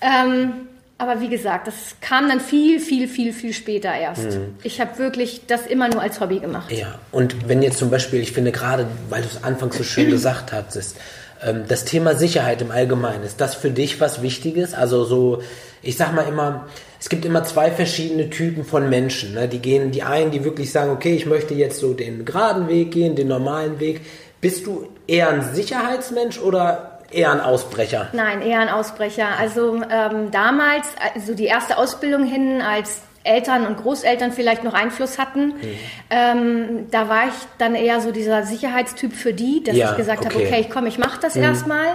Ähm, 0.00 0.68
aber 0.98 1.20
wie 1.20 1.28
gesagt, 1.28 1.66
das 1.66 1.96
kam 2.00 2.28
dann 2.28 2.40
viel, 2.40 2.78
viel, 2.78 3.08
viel, 3.08 3.32
viel 3.32 3.52
später 3.52 3.92
erst. 3.92 4.38
Ich 4.62 4.80
habe 4.80 4.98
wirklich 4.98 5.42
das 5.46 5.66
immer 5.66 5.88
nur 5.88 6.00
als 6.00 6.20
Hobby 6.20 6.38
gemacht. 6.38 6.70
Ja, 6.70 6.98
und 7.10 7.48
wenn 7.48 7.60
jetzt 7.62 7.78
zum 7.78 7.90
Beispiel, 7.90 8.20
ich 8.20 8.32
finde 8.32 8.52
gerade, 8.52 8.86
weil 9.08 9.22
du 9.22 9.28
es 9.28 9.42
anfangs 9.42 9.76
so 9.76 9.82
schön 9.82 10.10
gesagt 10.10 10.52
hattest, 10.52 10.96
ähm, 11.42 11.64
das 11.66 11.84
Thema 11.84 12.14
Sicherheit 12.14 12.62
im 12.62 12.70
Allgemeinen, 12.70 13.24
ist 13.24 13.40
das 13.40 13.54
für 13.54 13.70
dich 13.70 14.00
was 14.00 14.22
Wichtiges? 14.22 14.74
Also 14.74 15.04
so, 15.04 15.42
ich 15.82 15.96
sag 15.96 16.14
mal 16.14 16.22
immer, 16.28 16.66
es 17.00 17.08
gibt 17.08 17.24
immer 17.24 17.42
zwei 17.42 17.70
verschiedene 17.72 18.30
Typen 18.30 18.64
von 18.64 18.88
Menschen. 18.88 19.34
Ne? 19.34 19.48
Die 19.48 19.58
gehen, 19.58 19.90
die 19.90 20.04
einen, 20.04 20.30
die 20.30 20.44
wirklich 20.44 20.70
sagen, 20.70 20.92
okay, 20.92 21.14
ich 21.14 21.26
möchte 21.26 21.54
jetzt 21.54 21.80
so 21.80 21.94
den 21.94 22.24
geraden 22.24 22.68
Weg 22.68 22.92
gehen, 22.92 23.16
den 23.16 23.28
normalen 23.28 23.80
Weg. 23.80 24.02
Bist 24.40 24.66
du 24.66 24.88
eher 25.06 25.30
ein 25.30 25.54
Sicherheitsmensch 25.54 26.38
oder 26.38 26.91
eher 27.12 27.30
ein 27.32 27.40
Ausbrecher? 27.40 28.08
Nein, 28.12 28.42
eher 28.42 28.60
ein 28.60 28.68
Ausbrecher. 28.68 29.26
Also 29.38 29.82
ähm, 29.90 30.30
damals, 30.30 30.86
also 31.14 31.34
die 31.34 31.44
erste 31.46 31.76
Ausbildung 31.78 32.24
hin, 32.24 32.62
als 32.62 33.02
Eltern 33.24 33.66
und 33.66 33.76
Großeltern 33.80 34.32
vielleicht 34.32 34.64
noch 34.64 34.74
Einfluss 34.74 35.18
hatten, 35.18 35.54
ähm, 36.10 36.88
da 36.90 37.08
war 37.08 37.28
ich 37.28 37.34
dann 37.58 37.74
eher 37.76 38.00
so 38.00 38.10
dieser 38.10 38.42
Sicherheitstyp 38.44 39.12
für 39.14 39.32
die, 39.32 39.62
dass 39.62 39.76
Ja, 39.76 39.92
ich 39.92 39.96
gesagt 39.96 40.24
habe, 40.24 40.34
okay. 40.34 40.46
okay, 40.48 40.60
ich 40.62 40.70
komme, 40.70 40.88
ich 40.88 40.98
mache 40.98 41.20
das 41.20 41.36
erstmal. 41.36 41.86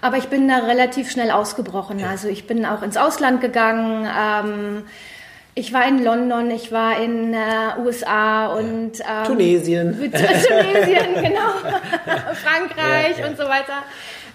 Aber 0.00 0.16
ich 0.16 0.28
bin 0.28 0.48
da 0.48 0.56
relativ 0.58 1.10
schnell 1.10 1.30
ausgebrochen. 1.30 2.02
Also 2.04 2.26
ich 2.28 2.46
bin 2.46 2.64
auch 2.66 2.82
ins 2.82 2.96
Ausland 2.96 3.40
gegangen. 3.40 4.08
Ähm, 4.18 4.82
ich 5.54 5.72
war 5.74 5.86
in 5.86 6.02
London, 6.02 6.50
ich 6.50 6.72
war 6.72 6.98
in 6.98 7.34
äh, 7.34 7.38
USA 7.84 8.46
und 8.46 8.92
ähm, 9.00 9.24
Tunesien. 9.26 9.92
Tunesien, 9.92 11.14
genau. 11.14 11.50
Frankreich 12.42 13.18
Ja, 13.18 13.24
ja. 13.24 13.26
und 13.28 13.36
so 13.36 13.44
weiter. 13.44 13.84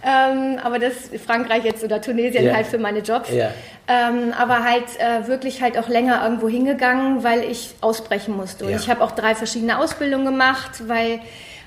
Ähm, 0.05 0.59
aber 0.63 0.79
das 0.79 0.93
Frankreich 1.25 1.63
jetzt 1.63 1.83
oder 1.83 2.01
Tunesien 2.01 2.45
Ja. 2.45 2.53
halt 2.55 2.67
für 2.67 2.77
meine 2.77 2.99
Jobs. 2.99 3.31
Ja. 3.31 3.49
Ähm, 3.87 4.33
aber 4.37 4.63
halt 4.63 4.83
äh, 4.99 5.27
wirklich 5.27 5.61
halt 5.61 5.77
auch 5.77 5.87
länger 5.89 6.21
irgendwo 6.23 6.47
hingegangen, 6.47 7.23
weil 7.23 7.43
ich 7.43 7.73
ausbrechen 7.81 8.35
musste. 8.37 8.65
Und 8.65 8.71
Ja. 8.71 8.77
ich 8.77 8.89
habe 8.89 9.03
auch 9.03 9.11
drei 9.11 9.33
verschiedene 9.33 9.79
Ausbildungen 9.79 10.25
gemacht, 10.25 10.87
weil 10.87 11.19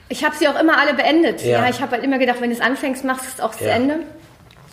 ich 0.08 0.24
habe 0.24 0.34
sie 0.36 0.48
auch 0.48 0.58
immer 0.60 0.78
alle 0.78 0.94
beendet. 0.94 1.42
Ja. 1.44 1.68
Ich 1.68 1.80
habe 1.80 1.92
halt 1.92 2.04
immer 2.04 2.18
gedacht, 2.18 2.40
wenn 2.40 2.50
du 2.50 2.56
es 2.56 2.62
anfängst, 2.62 3.04
machst 3.04 3.24
du 3.26 3.28
es 3.36 3.40
auch 3.40 3.54
zu. 3.54 3.68
Ende. 3.70 3.96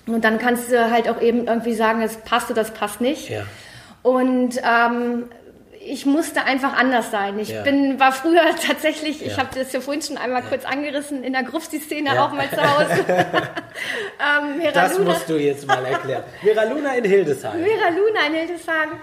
Und 0.07 0.23
dann 0.23 0.37
kannst 0.39 0.71
du 0.71 0.89
halt 0.91 1.09
auch 1.09 1.21
eben 1.21 1.47
irgendwie 1.47 1.73
sagen, 1.73 2.01
das 2.01 2.17
passt 2.17 2.49
oder 2.51 2.61
das 2.61 2.71
passt 2.71 3.01
nicht. 3.01 3.31
Und 4.03 4.57
ähm, 4.63 5.23
ich 5.89 6.05
musste 6.05 6.43
einfach 6.43 6.73
anders 6.77 7.11
sein. 7.11 7.39
Ich 7.39 7.49
Ja. 7.49 7.61
bin, 7.63 7.99
war 7.99 8.11
früher 8.11 8.41
tatsächlich, 8.67 9.25
ich 9.25 9.33
Ja. 9.33 9.37
habe 9.37 9.49
das 9.57 9.71
ja 9.73 9.79
vorhin 9.81 10.01
schon 10.01 10.17
einmal 10.17 10.43
kurz 10.43 10.65
angerissen, 10.65 11.23
in 11.23 11.33
der 11.33 11.43
Grufti-Szene 11.43 12.13
Ja. 12.15 12.25
auch 12.25 12.31
mal 12.33 12.49
zu 12.49 12.61
Hause. 12.61 13.05
ähm, 13.07 14.61
Das 14.73 14.97
Luna, 14.97 15.11
musst 15.11 15.29
du 15.29 15.37
jetzt 15.37 15.65
mal 15.67 15.83
erklären. 15.85 16.23
Vera 16.41 16.63
Luna 16.63 16.93
in 16.95 17.05
Hildesheim. 17.05 17.63
Vera 17.63 17.89
Luna 17.89 18.27
in 18.27 18.33
Hildeshagen. 18.33 18.99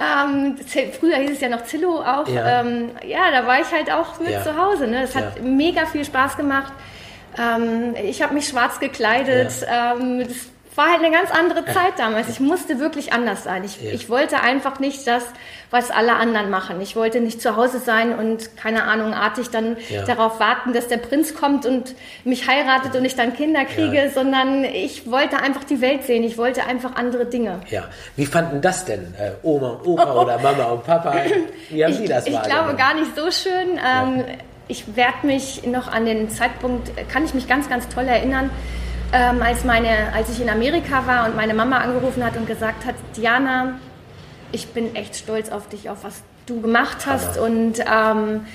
Ähm, 0.00 0.56
früher 0.98 1.16
hieß 1.16 1.32
es 1.32 1.40
ja 1.40 1.48
noch 1.48 1.64
Zillow 1.64 2.00
auch. 2.00 2.28
Ja. 2.28 2.34
Ja, 2.46 2.60
ähm, 2.60 2.90
ja 3.04 3.30
da 3.32 3.46
war 3.46 3.60
ich 3.60 3.70
halt 3.72 3.90
auch 3.90 4.18
mit 4.20 4.30
Ja. 4.30 4.42
zu 4.44 4.56
Hause. 4.56 4.86
Ne? 4.86 5.02
Es 5.02 5.14
hat 5.16 5.36
Ja. 5.36 5.42
mega 5.42 5.86
viel 5.86 6.04
Spaß 6.04 6.36
gemacht. 6.36 6.72
Ähm, 7.36 7.94
ich 8.02 8.22
habe 8.22 8.34
mich 8.34 8.48
schwarz 8.48 8.78
gekleidet. 8.80 9.52
Ähm, 9.68 10.20
das 10.26 10.36
war 10.78 10.86
halt 10.92 11.04
eine 11.04 11.10
ganz 11.10 11.30
andere 11.30 11.66
Zeit 11.66 11.98
damals. 11.98 12.28
Ich 12.30 12.40
musste 12.40 12.78
wirklich 12.80 13.12
anders 13.12 13.44
sein. 13.44 13.64
Ich, 13.64 13.82
Ja. 13.82 13.90
ich 13.92 14.08
wollte 14.08 14.40
einfach 14.40 14.78
nicht 14.78 15.06
das, 15.06 15.24
was 15.70 15.90
alle 15.90 16.14
anderen 16.14 16.48
machen. 16.48 16.80
Ich 16.80 16.96
wollte 16.96 17.20
nicht 17.20 17.42
zu 17.42 17.56
Hause 17.56 17.78
sein 17.80 18.18
und 18.18 18.56
keine 18.56 18.84
Ahnung, 18.84 19.12
artig 19.12 19.50
dann 19.50 19.76
Ja. 19.90 20.04
darauf 20.06 20.40
warten, 20.40 20.72
dass 20.72 20.88
der 20.88 20.96
Prinz 20.96 21.34
kommt 21.34 21.66
und 21.66 21.94
mich 22.24 22.48
heiratet 22.48 22.94
und 22.96 23.04
ich 23.04 23.16
dann 23.16 23.34
Kinder 23.34 23.64
kriege, 23.66 24.04
Ja. 24.04 24.08
sondern 24.10 24.64
ich 24.64 25.10
wollte 25.10 25.38
einfach 25.42 25.64
die 25.64 25.80
Welt 25.82 26.04
sehen. 26.04 26.22
Ich 26.22 26.38
wollte 26.38 26.64
einfach 26.64 26.96
andere 26.96 27.26
Dinge. 27.26 27.60
Ja. 27.68 27.84
Wie 28.16 28.24
fanden 28.24 28.62
das 28.62 28.84
denn 28.86 29.14
äh, 29.18 29.32
Oma 29.42 29.68
und 29.70 29.86
Opa 29.86 30.14
oder 30.14 30.38
Mama 30.42 30.64
und 30.64 30.84
Papa? 30.86 31.12
Wie 31.68 31.84
haben 31.84 31.92
ich, 31.92 31.98
die 32.00 32.06
das 32.08 32.26
ich 32.26 32.40
glaube 32.42 32.74
gar 32.76 32.94
nicht 32.94 33.14
so 33.16 33.30
schön. 33.30 33.78
Ähm, 33.84 34.24
Ich 34.70 34.96
werde 34.96 35.26
mich 35.26 35.66
noch 35.66 35.90
an 35.90 36.04
den 36.04 36.28
Zeitpunkt, 36.28 36.90
kann 37.10 37.24
ich 37.24 37.32
mich 37.32 37.48
ganz, 37.48 37.70
ganz 37.70 37.88
toll 37.88 38.04
erinnern, 38.06 38.50
ähm, 39.12 39.42
als, 39.42 39.64
meine, 39.64 40.12
als 40.14 40.28
ich 40.30 40.40
in 40.40 40.48
Amerika 40.50 41.06
war 41.06 41.26
und 41.26 41.36
meine 41.36 41.54
Mama 41.54 41.78
angerufen 41.78 42.24
hat 42.24 42.36
und 42.36 42.46
gesagt 42.46 42.84
hat, 42.84 42.94
Diana, 43.16 43.78
ich 44.52 44.68
bin 44.68 44.94
echt 44.94 45.16
stolz 45.16 45.50
auf 45.50 45.68
dich, 45.68 45.88
auf 45.90 46.04
was 46.04 46.22
du 46.46 46.60
gemacht 46.60 47.06
hast 47.06 47.38
und 47.38 47.74
ähm, 47.80 48.46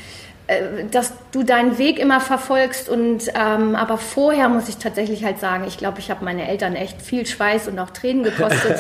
äh, 0.48 0.86
dass 0.92 1.14
du 1.32 1.44
deinen 1.44 1.78
Weg 1.78 2.00
immer 2.00 2.20
verfolgst 2.20 2.90
und 2.90 3.30
ähm, 3.36 3.76
aber 3.76 3.98
vorher 3.98 4.50
muss 4.50 4.68
ich 4.68 4.78
tatsächlich 4.78 5.24
halt 5.24 5.40
sagen, 5.40 5.66
ich 5.68 5.78
glaube, 5.78 6.00
ich 6.00 6.10
habe 6.10 6.26
meine 6.26 6.48
Eltern 6.48 6.76
echt 6.76 7.02
viel 7.02 7.26
Schweiß 7.26 7.68
und 7.68 7.78
auch 7.80 7.92
Tränen 7.92 8.24
gekostet, 8.24 8.80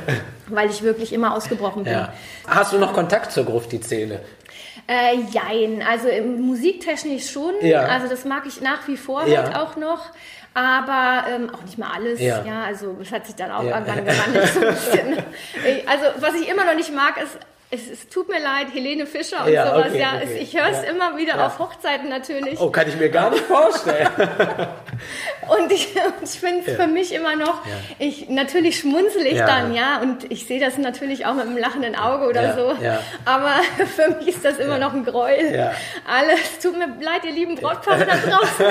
weil 0.48 0.70
ich 0.70 0.82
wirklich 0.82 1.12
immer 1.12 1.34
ausgebrochen 1.34 1.84
bin. 1.84 1.92
Ja. 1.92 2.12
Hast 2.46 2.72
du 2.72 2.78
noch 2.78 2.92
Kontakt 2.94 3.32
zur 3.32 3.44
Grufti-Szene? 3.44 4.20
Äh, 4.86 5.16
jein, 5.30 5.82
also 5.88 6.08
musiktechnisch 6.38 7.30
schon. 7.30 7.54
Ja. 7.62 7.82
Also 7.82 8.08
das 8.08 8.24
mag 8.24 8.42
ich 8.46 8.60
nach 8.60 8.86
wie 8.88 8.96
vor 8.96 9.26
Ja. 9.26 9.44
halt 9.44 9.56
auch 9.56 9.76
noch. 9.76 10.00
Aber 10.54 11.24
ähm, 11.28 11.50
auch 11.52 11.62
nicht 11.62 11.78
mal 11.78 11.90
alles. 11.94 12.20
Ja. 12.20 12.44
Ja. 12.44 12.62
also 12.64 12.96
es 13.02 13.10
hat 13.12 13.26
sich 13.26 13.34
dann 13.34 13.50
auch 13.50 13.64
Ja. 13.64 13.78
irgendwann 13.80 14.04
gewandelt 14.04 14.48
so 14.48 14.60
ein 14.60 14.66
bisschen. 14.74 15.16
Also 15.86 16.04
was 16.20 16.34
ich 16.34 16.48
immer 16.48 16.64
noch 16.64 16.74
nicht 16.74 16.94
mag, 16.94 17.20
ist 17.22 17.36
es, 17.70 17.90
es 17.90 18.08
tut 18.08 18.28
mir 18.28 18.38
leid, 18.40 18.68
Helene 18.72 19.04
Fischer 19.04 19.44
und 19.46 19.52
Ja, 19.52 19.66
sowas, 19.68 19.86
okay, 19.88 20.00
ja. 20.00 20.12
okay. 20.22 20.38
Ich 20.40 20.56
höre 20.56 20.68
es 20.68 20.84
immer 20.84 21.16
wieder 21.16 21.44
auf 21.44 21.58
Hochzeiten 21.58 22.08
natürlich. 22.08 22.60
Oh, 22.60 22.70
kann 22.70 22.88
ich 22.88 22.96
mir 22.96 23.08
gar 23.10 23.30
nicht 23.30 23.42
vorstellen. 23.44 24.08
Und 25.48 25.72
ich, 25.72 25.88
ich 26.22 26.30
finde 26.40 26.70
es 26.70 26.76
für 26.76 26.86
mich 26.86 27.12
immer 27.12 27.34
noch, 27.36 27.62
ich, 27.98 28.28
natürlich 28.30 28.78
schmunzel 28.78 29.26
ich 29.26 29.38
dann, 29.38 29.74
ja, 29.74 29.98
und 30.00 30.30
ich 30.30 30.46
sehe 30.46 30.58
das 30.60 30.78
natürlich 30.78 31.26
auch 31.26 31.34
mit 31.34 31.44
einem 31.46 31.58
lachenden 31.58 31.96
Auge 31.96 32.28
oder 32.28 32.54
so. 32.54 32.72
ja. 32.82 33.00
Aber 33.26 33.50
für 33.96 34.16
mich 34.16 34.28
ist 34.28 34.44
das 34.44 34.58
immer 34.58 34.78
noch 34.78 34.94
ein 34.94 35.04
Gräuel. 35.04 35.54
Ja. 35.54 35.72
Alles 36.06 36.58
tut 36.62 36.78
mir 36.78 36.86
leid, 37.04 37.24
ihr 37.24 37.32
lieben 37.32 37.56
Brautpaare 37.56 38.06
da 38.06 38.14
draußen. 38.16 38.64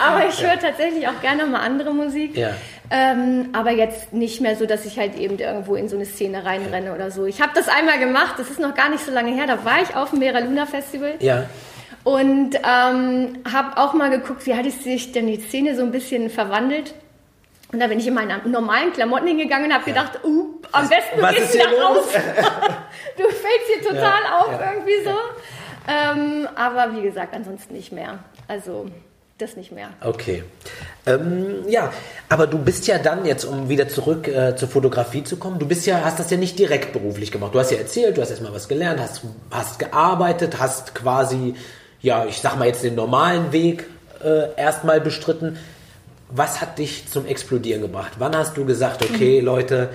Aber 0.00 0.28
ich 0.28 0.42
höre 0.42 0.58
tatsächlich 0.58 1.06
auch 1.08 1.20
gerne 1.20 1.46
mal 1.46 1.60
andere 1.60 1.92
Musik. 1.92 2.36
Ja. 2.36 2.50
Ähm, 2.90 3.50
aber 3.52 3.70
jetzt 3.70 4.12
nicht 4.12 4.40
mehr 4.40 4.56
so, 4.56 4.66
dass 4.66 4.84
ich 4.84 4.98
halt 4.98 5.16
eben 5.16 5.38
irgendwo 5.38 5.76
in 5.76 5.88
so 5.88 5.96
eine 5.96 6.04
Szene 6.04 6.44
reinrenne 6.44 6.94
oder 6.94 7.10
so. 7.10 7.24
Ich 7.24 7.40
habe 7.40 7.52
das 7.54 7.68
einmal 7.68 7.98
gemacht, 7.98 8.34
das 8.38 8.50
ist 8.50 8.60
noch 8.60 8.74
gar 8.74 8.90
nicht 8.90 9.04
so 9.04 9.10
lange 9.10 9.32
her, 9.32 9.46
da 9.46 9.64
war 9.64 9.82
ich 9.82 9.96
auf 9.96 10.10
dem 10.10 10.20
Vera 10.20 10.40
Luna 10.40 10.66
Festival. 10.66 11.14
Ja. 11.20 11.46
Und 12.04 12.56
ähm, 12.56 13.38
habe 13.50 13.76
auch 13.76 13.94
mal 13.94 14.10
geguckt, 14.10 14.44
wie 14.46 14.54
hat 14.54 14.70
sich 14.70 15.12
denn 15.12 15.26
die 15.26 15.40
Szene 15.40 15.76
so 15.76 15.82
ein 15.82 15.92
bisschen 15.92 16.30
verwandelt. 16.30 16.94
Und 17.72 17.80
da 17.80 17.86
bin 17.86 17.98
ich 17.98 18.06
in 18.06 18.12
meine 18.14 18.40
normalen 18.44 18.92
Klamotten 18.92 19.28
hingegangen 19.28 19.66
und 19.66 19.74
habe 19.74 19.84
gedacht, 19.84 20.20
uh, 20.24 20.60
am 20.72 20.88
besten 20.88 21.16
du 21.16 21.22
was 21.22 21.34
gehst 21.34 21.54
wieder 21.54 21.72
raus. 21.80 22.06
du 23.16 23.22
fällst 23.22 23.66
hier 23.72 23.82
total 23.88 24.02
Ja, 24.02 24.38
auf 24.38 24.52
ja, 24.52 24.72
irgendwie 24.72 25.04
so. 25.04 25.16
Ähm, 25.88 26.48
aber 26.54 26.94
wie 26.94 27.02
gesagt, 27.02 27.34
ansonsten 27.34 27.72
nicht 27.72 27.92
mehr. 27.92 28.18
Also 28.48 28.86
das 29.42 29.56
nicht 29.56 29.72
mehr. 29.72 29.90
Okay. 30.00 30.44
Ähm, 31.04 31.68
ja, 31.68 31.92
aber 32.28 32.46
du 32.46 32.58
bist 32.58 32.86
ja 32.86 32.98
dann 32.98 33.24
jetzt, 33.24 33.44
um 33.44 33.68
wieder 33.68 33.88
zurück 33.88 34.28
äh, 34.28 34.56
zur 34.56 34.68
Fotografie 34.68 35.24
zu 35.24 35.36
kommen, 35.36 35.58
du 35.58 35.66
bist 35.66 35.84
ja, 35.86 36.02
hast 36.04 36.18
das 36.18 36.30
ja 36.30 36.36
nicht 36.36 36.58
direkt 36.58 36.92
beruflich 36.92 37.30
gemacht. 37.32 37.54
Du 37.54 37.58
hast 37.58 37.70
ja 37.70 37.78
erzählt, 37.78 38.16
du 38.16 38.22
hast 38.22 38.30
erstmal 38.30 38.54
was 38.54 38.68
gelernt, 38.68 39.00
hast, 39.00 39.22
hast 39.50 39.78
gearbeitet, 39.78 40.58
hast 40.58 40.94
quasi, 40.94 41.54
ja, 42.00 42.24
ich 42.26 42.38
sag 42.38 42.58
mal 42.58 42.68
jetzt 42.68 42.84
den 42.84 42.94
normalen 42.94 43.52
Weg 43.52 43.86
äh, 44.24 44.54
erstmal 44.56 45.00
bestritten. 45.00 45.58
Was 46.30 46.60
hat 46.60 46.78
dich 46.78 47.08
zum 47.08 47.26
Explodieren 47.26 47.82
gebracht? 47.82 48.12
Wann 48.18 48.34
hast 48.34 48.56
du 48.56 48.64
gesagt, 48.64 49.02
okay, 49.02 49.40
Leute, 49.40 49.90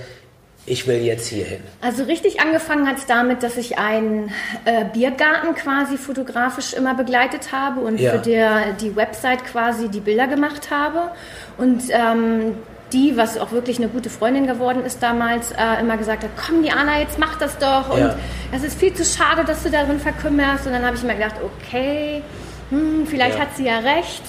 ich 0.67 0.85
will 0.85 0.97
jetzt 1.01 1.27
hier 1.27 1.45
hin? 1.45 1.61
Also 1.81 2.03
richtig 2.03 2.39
angefangen 2.41 2.87
hat 2.87 2.97
es 2.97 3.05
damit, 3.07 3.41
dass 3.41 3.57
ich 3.57 3.77
einen 3.79 4.31
äh, 4.65 4.85
Biergarten 4.93 5.55
quasi 5.55 5.97
fotografisch 5.97 6.73
immer 6.73 6.93
begleitet 6.93 7.51
habe 7.51 7.79
und 7.81 7.99
Ja. 7.99 8.11
für 8.11 8.19
der, 8.19 8.73
die 8.73 8.95
Website 8.95 9.43
quasi 9.45 9.87
die 9.89 10.01
Bilder 10.01 10.27
gemacht 10.27 10.69
habe. 10.69 11.11
Und 11.57 11.83
ähm, 11.89 12.55
die, 12.93 13.17
was 13.17 13.37
auch 13.37 13.51
wirklich 13.51 13.77
eine 13.79 13.87
gute 13.87 14.09
Freundin 14.09 14.45
geworden 14.47 14.83
ist 14.85 15.01
damals, 15.01 15.51
äh, 15.51 15.79
immer 15.81 15.97
gesagt 15.97 16.23
hat, 16.23 16.31
komm 16.45 16.61
Diana, 16.63 16.99
jetzt 16.99 17.17
mach 17.17 17.37
das 17.37 17.57
doch. 17.57 17.89
Und 17.89 17.99
Ja. 17.99 18.15
es 18.53 18.63
ist 18.63 18.77
viel 18.79 18.93
zu 18.93 19.03
schade, 19.03 19.43
dass 19.45 19.63
du 19.63 19.69
darin 19.69 19.99
verkümmerst. 19.99 20.67
Und 20.67 20.73
dann 20.73 20.85
habe 20.85 20.95
ich 20.97 21.03
mir 21.03 21.15
gedacht, 21.15 21.35
okay, 21.43 22.21
hm, 22.69 23.07
vielleicht 23.07 23.35
Ja. 23.37 23.41
hat 23.43 23.55
sie 23.55 23.65
ja 23.65 23.79
recht. 23.79 24.21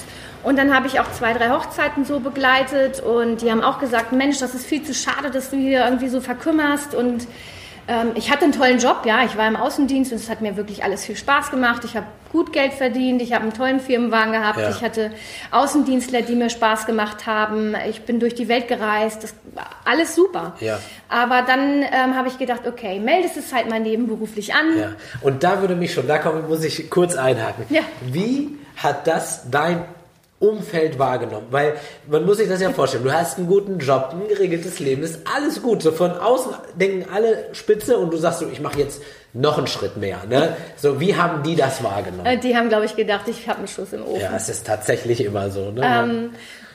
Und 0.43 0.57
dann 0.57 0.73
habe 0.73 0.87
ich 0.87 0.99
auch 0.99 1.11
zwei, 1.11 1.33
drei 1.33 1.49
Hochzeiten 1.49 2.05
so 2.05 2.19
begleitet 2.19 3.01
und 3.01 3.41
die 3.41 3.51
haben 3.51 3.61
auch 3.61 3.79
gesagt, 3.79 4.13
Mensch, 4.13 4.39
das 4.39 4.55
ist 4.55 4.65
viel 4.65 4.83
zu 4.83 4.93
schade, 4.93 5.31
dass 5.31 5.49
du 5.49 5.57
hier 5.57 5.83
irgendwie 5.83 6.07
so 6.07 6.21
verkümmerst. 6.21 6.95
Und 6.95 7.27
ähm, 7.89 8.11
ich 8.15 8.31
hatte 8.31 8.43
einen 8.45 8.53
tollen 8.53 8.79
Job, 8.79 9.01
ja, 9.05 9.25
ich 9.25 9.35
war 9.35 9.47
im 9.47 9.57
Außendienst 9.57 10.11
und 10.13 10.17
es 10.19 10.29
hat 10.29 10.39
mir 10.41 10.55
wirklich 10.55 10.83
alles 10.83 11.03
viel 11.03 11.17
Spaß 11.17 11.51
gemacht. 11.51 11.83
Ich 11.83 11.97
habe 11.97 12.05
gut 12.31 12.53
Geld 12.53 12.73
verdient, 12.73 13.21
ich 13.21 13.33
habe 13.33 13.43
einen 13.43 13.53
tollen 13.53 13.79
Firmenwagen 13.79 14.31
gehabt, 14.31 14.59
Ja. 14.59 14.69
ich 14.69 14.81
hatte 14.81 15.11
Außendienstler, 15.51 16.21
die 16.21 16.35
mir 16.35 16.49
Spaß 16.49 16.85
gemacht 16.85 17.25
haben. 17.25 17.75
Ich 17.89 18.03
bin 18.03 18.19
durch 18.19 18.35
die 18.35 18.47
Welt 18.47 18.67
gereist, 18.67 19.23
das 19.23 19.33
war 19.55 19.65
alles 19.83 20.15
super. 20.15 20.53
Ja. 20.59 20.79
Aber 21.09 21.41
dann 21.41 21.81
ähm, 21.81 22.15
habe 22.15 22.27
ich 22.27 22.37
gedacht, 22.37 22.67
okay, 22.67 22.99
meldest 22.99 23.35
es 23.35 23.51
halt 23.51 23.69
mal 23.69 23.79
nebenberuflich 23.79 24.53
an. 24.53 24.77
Ja. 24.77 24.91
Und 25.21 25.43
da 25.43 25.59
würde 25.59 25.75
mich 25.75 25.93
schon, 25.93 26.07
da 26.07 26.19
komme, 26.19 26.43
muss 26.43 26.63
ich 26.63 26.89
kurz 26.89 27.15
einhaken. 27.15 27.65
Ja. 27.69 27.81
Wie 28.01 28.57
hat 28.77 29.07
das 29.07 29.49
dein 29.49 29.83
Umfeld 30.39 30.97
wahrgenommen? 30.99 31.47
Weil 31.51 31.73
man 32.07 32.25
muss 32.25 32.37
sich 32.37 32.47
das 32.49 32.61
ja 32.61 32.69
vorstellen. 32.71 33.03
Du 33.03 33.11
hast 33.13 33.37
einen 33.37 33.47
guten 33.47 33.77
Job, 33.79 34.09
ein 34.13 34.27
geregeltes 34.27 34.79
Leben, 34.79 35.03
ist 35.03 35.19
alles 35.35 35.61
gut. 35.61 35.81
So 35.81 35.91
von 35.91 36.11
außen 36.11 36.53
denken 36.75 37.05
alle 37.13 37.49
Spitze 37.53 37.97
und 37.97 38.11
du 38.13 38.17
sagst 38.17 38.39
so, 38.39 38.47
ich 38.47 38.61
mache 38.61 38.79
jetzt 38.79 39.01
noch 39.33 39.57
einen 39.57 39.67
Schritt 39.67 39.97
mehr. 39.97 40.19
Ne? 40.27 40.55
So, 40.77 40.99
wie 40.99 41.15
haben 41.15 41.43
die 41.43 41.55
das 41.55 41.83
wahrgenommen? 41.83 42.25
Äh, 42.25 42.37
Die 42.37 42.57
haben, 42.57 42.69
glaube 42.69 42.85
ich, 42.85 42.95
gedacht, 42.95 43.27
ich 43.27 43.47
habe 43.47 43.59
einen 43.59 43.67
Schuss 43.67 43.93
im 43.93 44.03
Ofen. 44.03 44.21
Ja, 44.21 44.31
es 44.35 44.49
ist 44.49 44.65
tatsächlich 44.65 45.23
immer 45.23 45.49
so. 45.51 45.69
Ne? 45.71 45.81
Ähm, 45.83 46.29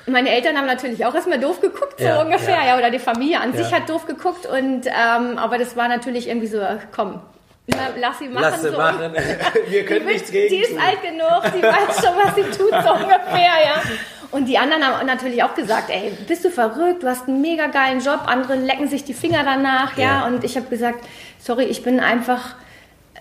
meine 0.07 0.31
Eltern 0.31 0.57
haben 0.59 0.67
natürlich 0.67 1.05
auch 1.07 1.15
erstmal 1.15 1.41
doof 1.41 1.61
geguckt, 1.63 1.95
so 1.99 2.05
Ja, 2.05 2.21
ungefähr, 2.23 2.57
ja. 2.59 2.67
ja. 2.67 2.79
oder 2.79 2.91
die 2.91 2.99
Familie 2.99 3.41
an 3.41 3.55
sich 3.55 3.71
Ja. 3.71 3.79
hat 3.79 3.89
doof 3.89 4.07
geguckt 4.07 4.45
und 4.47 4.87
ähm, 4.87 5.39
aber 5.39 5.57
das 5.59 5.77
war 5.77 5.89
natürlich 5.89 6.29
irgendwie 6.29 6.47
so, 6.47 6.61
komm, 6.95 7.21
na, 7.67 7.77
lass 7.99 8.19
sie 8.19 8.29
machen. 8.29 8.43
Lass 8.43 8.63
sie 8.63 8.71
so. 8.71 8.77
machen. 8.77 9.13
Wir 9.69 9.87
können 9.87 10.07
nichts 10.07 10.31
gegen 10.31 10.55
die 10.55 10.61
ist 10.63 10.79
alt 10.79 11.03
genug, 11.03 11.43
die 11.57 11.63
weiß 11.63 12.05
schon, 12.05 12.15
was 12.23 12.35
sie 12.35 12.43
tut, 12.43 12.71
so 12.71 12.93
ungefähr, 12.93 13.55
ja. 13.65 13.83
Und 14.31 14.47
die 14.47 14.59
anderen 14.59 14.85
haben 14.85 15.07
natürlich 15.07 15.43
auch 15.43 15.55
gesagt, 15.55 15.91
ey, 15.91 16.13
bist 16.27 16.45
du 16.45 16.51
verrückt, 16.51 17.03
du 17.03 17.09
hast 17.09 17.29
einen 17.29 17.41
mega 17.41 17.69
geilen 17.69 18.01
Job, 18.01 18.23
andere 18.27 18.57
lecken 18.57 18.89
sich 18.89 19.05
die 19.05 19.15
Finger 19.15 19.45
danach, 19.45 19.97
ja. 19.97 20.05
Ja. 20.05 20.27
Und 20.27 20.45
ich 20.45 20.57
habe 20.57 20.67
gesagt, 20.67 21.05
sorry, 21.39 21.65
ich 21.65 21.83
bin 21.83 22.01
einfach 22.01 22.57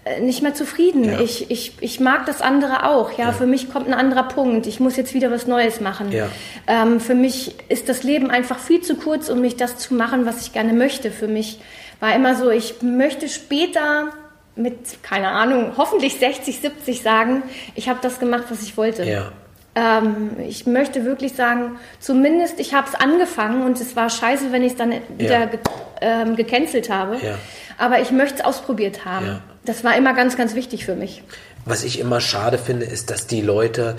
äh, 0.05 0.19
nicht 0.19 0.41
mehr 0.41 0.53
zufrieden. 0.53 1.05
Ja. 1.05 1.21
Ich, 1.21 1.50
ich, 1.50 1.73
ich 1.79 2.00
mag 2.01 2.25
das 2.25 2.41
andere 2.41 2.89
auch. 2.89 3.17
Ja? 3.17 3.31
für 3.31 3.45
mich 3.45 3.71
kommt 3.71 3.88
ein 3.88 3.93
anderer 3.93 4.23
Punkt. 4.23 4.67
Ich 4.67 4.81
muss 4.81 4.97
jetzt 4.97 5.13
wieder 5.13 5.31
was 5.31 5.47
Neues 5.47 5.79
machen. 5.79 6.12
Ja. 6.12 6.27
Ähm, 6.67 7.00
für 7.00 7.15
mich 7.15 7.55
ist 7.69 7.88
das 7.88 8.03
Leben 8.03 8.29
einfach 8.29 8.59
viel 8.59 8.81
zu 8.81 8.95
kurz, 8.95 9.29
um 9.29 9.39
mich 9.39 9.55
das 9.55 9.77
zu 9.77 9.93
machen, 9.93 10.25
was 10.25 10.41
ich 10.41 10.51
gerne 10.51 10.73
möchte. 10.73 11.12
Für 11.12 11.27
mich 11.27 11.59
war 12.01 12.13
immer 12.13 12.35
so, 12.35 12.50
ich 12.50 12.81
möchte 12.81 13.29
später 13.29 14.09
mit, 14.55 15.01
keine 15.03 15.29
Ahnung, 15.29 15.74
hoffentlich 15.77 16.19
60, 16.19 16.60
70 16.60 17.01
sagen, 17.01 17.43
ich 17.75 17.89
habe 17.89 18.00
das 18.01 18.19
gemacht, 18.19 18.45
was 18.50 18.62
ich 18.62 18.77
wollte. 18.77 19.03
Ja. 19.03 19.31
ähm, 19.75 20.31
ich 20.48 20.65
möchte 20.67 21.05
wirklich 21.05 21.33
sagen, 21.33 21.77
zumindest 22.00 22.60
ich 22.60 22.74
habe 22.74 22.88
es 22.88 22.95
angefangen 22.95 23.65
und 23.65 23.79
es 23.79 23.95
war 23.95 24.10
scheiße, 24.10 24.51
wenn 24.51 24.63
ich 24.63 24.74
es 24.74 24.77
dann 24.77 24.93
wieder 25.17 25.48
ge 25.48 25.60
ähm, 26.01 26.36
gecancelt 26.36 26.89
habe. 26.89 27.17
Ja. 27.24 27.36
Aber 27.77 28.00
ich 28.01 28.12
möchte 28.12 28.39
es 28.39 28.45
ausprobiert 28.45 29.05
haben. 29.05 29.25
Ja. 29.25 29.41
Das 29.65 29.83
war 29.83 29.95
immer 29.95 30.13
ganz, 30.13 30.38
ganz 30.38 30.53
wichtig 30.53 30.86
für 30.86 30.95
mich. 30.95 31.24
Was 31.65 31.83
ich 31.83 32.00
immer 32.00 32.19
schade 32.19 32.57
finde, 32.57 32.86
ist, 32.86 33.10
dass 33.10 33.25
die 33.25 33.41
Leute 33.41 33.95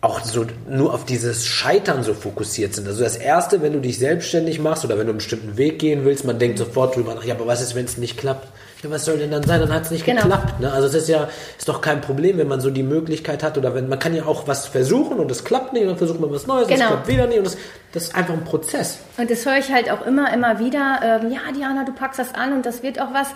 auch 0.00 0.20
so 0.20 0.46
nur 0.68 0.94
auf 0.94 1.04
dieses 1.04 1.46
Scheitern 1.46 2.04
so 2.04 2.14
fokussiert 2.14 2.74
sind. 2.74 2.86
Also 2.86 3.02
das 3.02 3.16
Erste, 3.16 3.60
wenn 3.60 3.72
du 3.72 3.80
dich 3.80 3.98
selbstständig 3.98 4.60
machst 4.60 4.84
oder 4.84 4.98
wenn 4.98 5.06
du 5.06 5.10
einen 5.10 5.18
bestimmten 5.18 5.56
Weg 5.56 5.78
gehen 5.80 6.04
willst, 6.04 6.24
man 6.24 6.38
denkt 6.38 6.58
sofort 6.58 6.94
drüber 6.94 7.14
nach, 7.14 7.24
ja, 7.24 7.34
aber 7.34 7.46
was 7.46 7.60
ist, 7.60 7.74
wenn 7.74 7.86
es 7.86 7.98
nicht 7.98 8.16
klappt? 8.16 8.48
Ja, 8.86 8.94
was 8.94 9.04
soll 9.04 9.18
denn 9.18 9.30
dann 9.30 9.42
sein? 9.42 9.60
Dann 9.60 9.72
hat 9.72 9.82
es 9.84 9.90
nicht 9.90 10.04
Genau. 10.04 10.22
geklappt. 10.22 10.60
Ne? 10.60 10.72
Also 10.72 10.86
es 10.88 10.94
ist 10.94 11.08
ja 11.08 11.28
ist 11.58 11.68
doch 11.68 11.80
kein 11.80 12.00
Problem, 12.00 12.38
wenn 12.38 12.48
man 12.48 12.60
so 12.60 12.70
die 12.70 12.82
Möglichkeit 12.82 13.42
hat 13.42 13.58
oder 13.58 13.74
wenn 13.74 13.88
man 13.88 13.98
kann 13.98 14.14
ja 14.14 14.24
auch 14.26 14.46
was 14.48 14.66
versuchen 14.66 15.18
und 15.18 15.30
es 15.30 15.44
klappt 15.44 15.72
nicht 15.72 15.82
und 15.82 15.88
dann 15.88 15.98
versucht 15.98 16.20
man 16.20 16.30
was 16.32 16.46
Neues, 16.46 16.68
Genau. 16.68 16.80
es 16.82 16.86
klappt 16.88 17.08
wieder 17.08 17.26
nicht 17.26 17.38
und 17.38 17.46
das, 17.46 17.56
das 17.92 18.02
ist 18.04 18.14
einfach 18.14 18.34
ein 18.34 18.44
Prozess. 18.44 18.98
Und 19.16 19.30
das 19.30 19.46
höre 19.46 19.56
ich 19.58 19.72
halt 19.72 19.90
auch 19.90 20.04
immer, 20.06 20.32
immer 20.34 20.58
wieder. 20.58 21.00
Ähm, 21.02 21.32
ja, 21.32 21.38
Diana, 21.56 21.84
du 21.84 21.92
packst 21.92 22.18
das 22.18 22.34
an 22.34 22.52
und 22.52 22.66
das 22.66 22.82
wird 22.82 23.00
auch 23.00 23.12
was. 23.14 23.28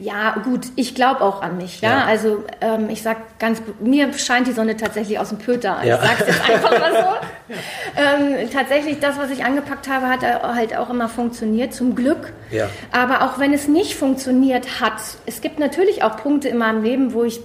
Ja, 0.00 0.36
gut, 0.44 0.66
ich 0.76 0.94
glaube 0.94 1.20
auch 1.20 1.42
an 1.42 1.56
mich. 1.56 1.80
Ja, 1.80 1.90
Ja. 1.90 2.04
also 2.04 2.44
ähm, 2.60 2.88
ich 2.90 3.02
sag 3.02 3.38
ganz, 3.38 3.62
mir 3.80 4.12
scheint 4.14 4.46
die 4.46 4.52
Sonne 4.52 4.76
tatsächlich 4.76 5.18
aus 5.18 5.28
dem 5.30 5.38
Pöter. 5.38 5.78
Ja. 5.84 5.96
Ich 5.96 6.08
sag's 6.08 6.20
jetzt 6.26 6.50
einfach 6.50 6.70
mal 6.78 6.92
so. 6.92 7.54
ähm, 7.96 8.50
tatsächlich, 8.52 8.98
das, 9.00 9.18
was 9.18 9.30
ich 9.30 9.44
angepackt 9.44 9.88
habe, 9.88 10.06
hat 10.08 10.22
halt 10.22 10.76
auch 10.76 10.90
immer 10.90 11.08
funktioniert, 11.08 11.72
zum 11.74 11.94
Glück. 11.94 12.32
Ja. 12.50 12.68
Aber 12.92 13.22
auch 13.22 13.38
wenn 13.38 13.52
es 13.52 13.68
nicht 13.68 13.94
funktioniert 13.96 14.80
hat, 14.80 14.97
es 15.26 15.40
gibt 15.40 15.58
natürlich 15.58 16.02
auch 16.02 16.16
Punkte 16.16 16.48
in 16.48 16.58
meinem 16.58 16.82
Leben, 16.82 17.12
wo 17.12 17.24
ich 17.24 17.40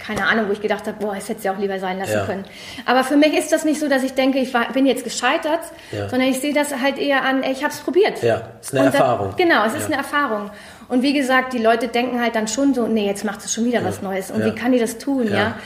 keine 0.00 0.26
Ahnung, 0.26 0.48
wo 0.48 0.52
ich 0.52 0.62
gedacht 0.62 0.86
habe, 0.86 0.96
boah, 1.00 1.14
es 1.16 1.28
hätte 1.28 1.42
ja 1.44 1.52
auch 1.52 1.58
lieber 1.58 1.78
sein 1.80 1.98
lassen 1.98 2.12
Ja. 2.12 2.24
können. 2.24 2.44
Aber 2.86 3.04
für 3.04 3.16
mich 3.16 3.34
ist 3.34 3.52
das 3.52 3.64
nicht 3.64 3.78
so, 3.80 3.88
dass 3.88 4.02
ich 4.02 4.14
denke, 4.14 4.38
ich 4.38 4.54
war, 4.54 4.72
bin 4.72 4.86
jetzt 4.86 5.04
gescheitert, 5.04 5.60
Ja. 5.92 6.08
sondern 6.08 6.28
ich 6.28 6.40
sehe 6.40 6.54
das 6.54 6.74
halt 6.80 6.98
eher 6.98 7.24
an, 7.24 7.42
ey, 7.42 7.52
ich 7.52 7.62
habe 7.62 7.72
es 7.74 7.80
probiert. 7.80 8.22
Ja, 8.22 8.42
ist 8.60 8.72
eine 8.74 8.86
Und 8.86 8.94
Erfahrung. 8.94 9.34
genau, 9.36 9.64
es 9.66 9.74
ist 9.74 9.80
Ja. 9.82 9.86
eine 9.86 9.96
Erfahrung. 9.96 10.50
Und 10.88 11.02
wie 11.02 11.12
gesagt, 11.12 11.52
die 11.52 11.58
Leute 11.58 11.88
denken 11.88 12.20
halt 12.22 12.34
dann 12.36 12.48
schon 12.48 12.72
so, 12.74 12.86
nee, 12.86 13.06
jetzt 13.06 13.24
macht 13.24 13.42
sie 13.42 13.48
schon 13.48 13.66
wieder 13.66 13.84
was 13.84 14.00
Neues. 14.00 14.30
Und 14.30 14.44
wie 14.44 14.52
kann 14.52 14.72
die 14.72 14.78
das 14.78 14.98
tun, 14.98 15.30
Ja. 15.30 15.56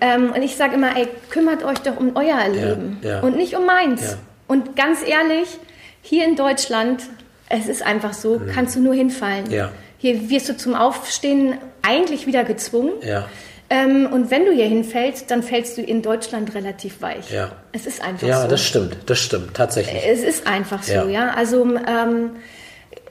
Ähm, 0.00 0.32
und 0.34 0.40
ich 0.42 0.56
sage 0.56 0.74
immer, 0.76 0.96
ey, 0.96 1.08
kümmert 1.28 1.62
euch 1.64 1.78
doch 1.80 1.98
um 1.98 2.12
euer 2.16 2.48
Leben 2.48 3.00
und 3.22 3.36
nicht 3.36 3.54
um 3.56 3.66
meins. 3.66 4.16
Und 4.46 4.76
ganz 4.76 5.00
ehrlich, 5.06 5.58
hier 6.00 6.24
in 6.24 6.36
Deutschland, 6.36 7.02
es 7.50 7.66
ist 7.68 7.84
einfach 7.84 8.14
so, 8.14 8.40
kannst 8.54 8.76
du 8.76 8.80
nur 8.80 8.94
hinfallen. 8.94 9.44
Mhm. 9.46 9.52
Ja. 9.52 9.70
Hier 10.00 10.28
wirst 10.30 10.48
du 10.48 10.56
zum 10.56 10.74
Aufstehen 10.74 11.58
eigentlich 11.82 12.26
wieder 12.26 12.42
gezwungen. 12.44 12.92
Ja. 13.06 13.28
Ähm, 13.72 14.08
und 14.12 14.30
wenn 14.32 14.46
du 14.46 14.52
hier 14.52 14.64
hinfällst, 14.66 15.30
dann 15.30 15.44
fällst 15.44 15.78
du 15.78 15.82
in 15.82 16.02
Deutschland 16.02 16.54
relativ 16.56 17.00
weich. 17.02 17.30
Ja. 17.30 17.52
Es 17.70 17.86
ist 17.86 18.02
einfach 18.02 18.26
Ja, 18.26 18.42
so. 18.42 18.48
das 18.48 18.64
stimmt, 18.64 18.96
das 19.06 19.18
stimmt, 19.20 19.54
tatsächlich. 19.54 20.02
Es 20.04 20.22
ist 20.24 20.46
einfach 20.48 20.82
so, 20.82 20.92
Ja. 20.92 21.06
ja. 21.06 21.30
Also, 21.36 21.62
ähm, 21.64 22.30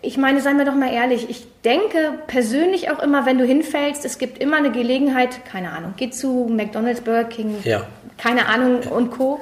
ich 0.02 0.18
meine, 0.18 0.42
seien 0.42 0.58
wir 0.58 0.66
doch 0.66 0.76
mal 0.76 0.92
ehrlich, 0.94 1.30
ich 1.30 1.46
denke 1.64 2.14
persönlich 2.28 2.90
auch 2.92 3.00
immer, 3.02 3.26
wenn 3.26 3.38
du 3.38 3.46
hinfällst, 3.46 4.04
es 4.04 4.18
gibt 4.18 4.38
immer 4.40 4.58
eine 4.58 4.72
Gelegenheit, 4.72 5.46
keine 5.46 5.72
Ahnung, 5.72 5.94
geh 5.96 6.10
zu 6.10 6.48
McDonalds, 6.50 7.02
Burger 7.02 7.26
King, 7.26 7.56
Ja. 7.64 7.86
keine 8.18 8.48
Ahnung 8.48 8.80
und 8.82 9.12
Co. 9.12 9.40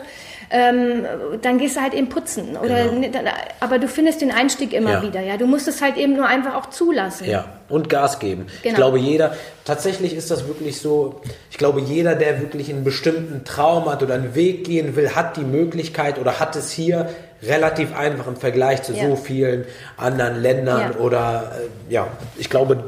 Ähm, 0.50 1.06
dann 1.42 1.58
gehst 1.58 1.76
du 1.76 1.82
halt 1.82 1.94
eben 1.94 2.08
putzen. 2.10 2.56
Oder, 2.58 2.86
Genau. 2.88 3.32
Aber 3.60 3.80
du 3.80 3.88
findest 3.88 4.22
den 4.22 4.32
Einstieg 4.32 4.72
immer 4.74 4.92
Ja. 4.94 5.02
wieder, 5.02 5.20
ja. 5.22 5.36
Du 5.38 5.46
musst 5.46 5.68
es 5.68 5.82
halt 5.82 5.98
eben 5.98 6.16
nur 6.16 6.26
einfach 6.26 6.56
auch 6.56 6.68
zulassen. 6.70 7.26
Ja, 7.30 7.46
und 7.70 7.90
Gas 7.90 8.20
geben. 8.20 8.46
Ich 8.58 8.62
Genau. 8.64 8.76
glaube, 8.78 9.00
jeder, 9.00 9.36
tatsächlich 9.66 10.16
ist 10.16 10.32
das 10.32 10.48
wirklich 10.48 10.80
so, 10.80 11.20
ich 11.52 11.58
glaube, 11.58 11.82
jeder, 11.82 12.16
der 12.16 12.40
wirklich 12.42 12.70
einen 12.70 12.84
bestimmten 12.86 13.44
Traum 13.44 13.90
hat 13.92 14.02
oder 14.04 14.14
einen 14.14 14.36
Weg 14.36 14.64
gehen 14.64 14.96
will, 14.96 15.16
hat 15.16 15.36
die 15.36 15.44
Möglichkeit 15.44 16.18
oder 16.18 16.40
hat 16.40 16.56
es 16.56 16.72
hier 16.72 17.10
relativ 17.44 17.96
einfach 17.96 18.28
im 18.28 18.36
Vergleich 18.38 18.84
zu 18.84 18.94
Ja. 18.94 19.10
so 19.10 19.16
vielen 19.18 19.66
anderen 19.98 20.42
Ländern 20.42 20.94
Ja. 20.94 21.00
oder, 21.00 21.52
äh, 21.90 21.94
ja, 21.94 22.08
ich 22.38 22.50
glaube, 22.50 22.86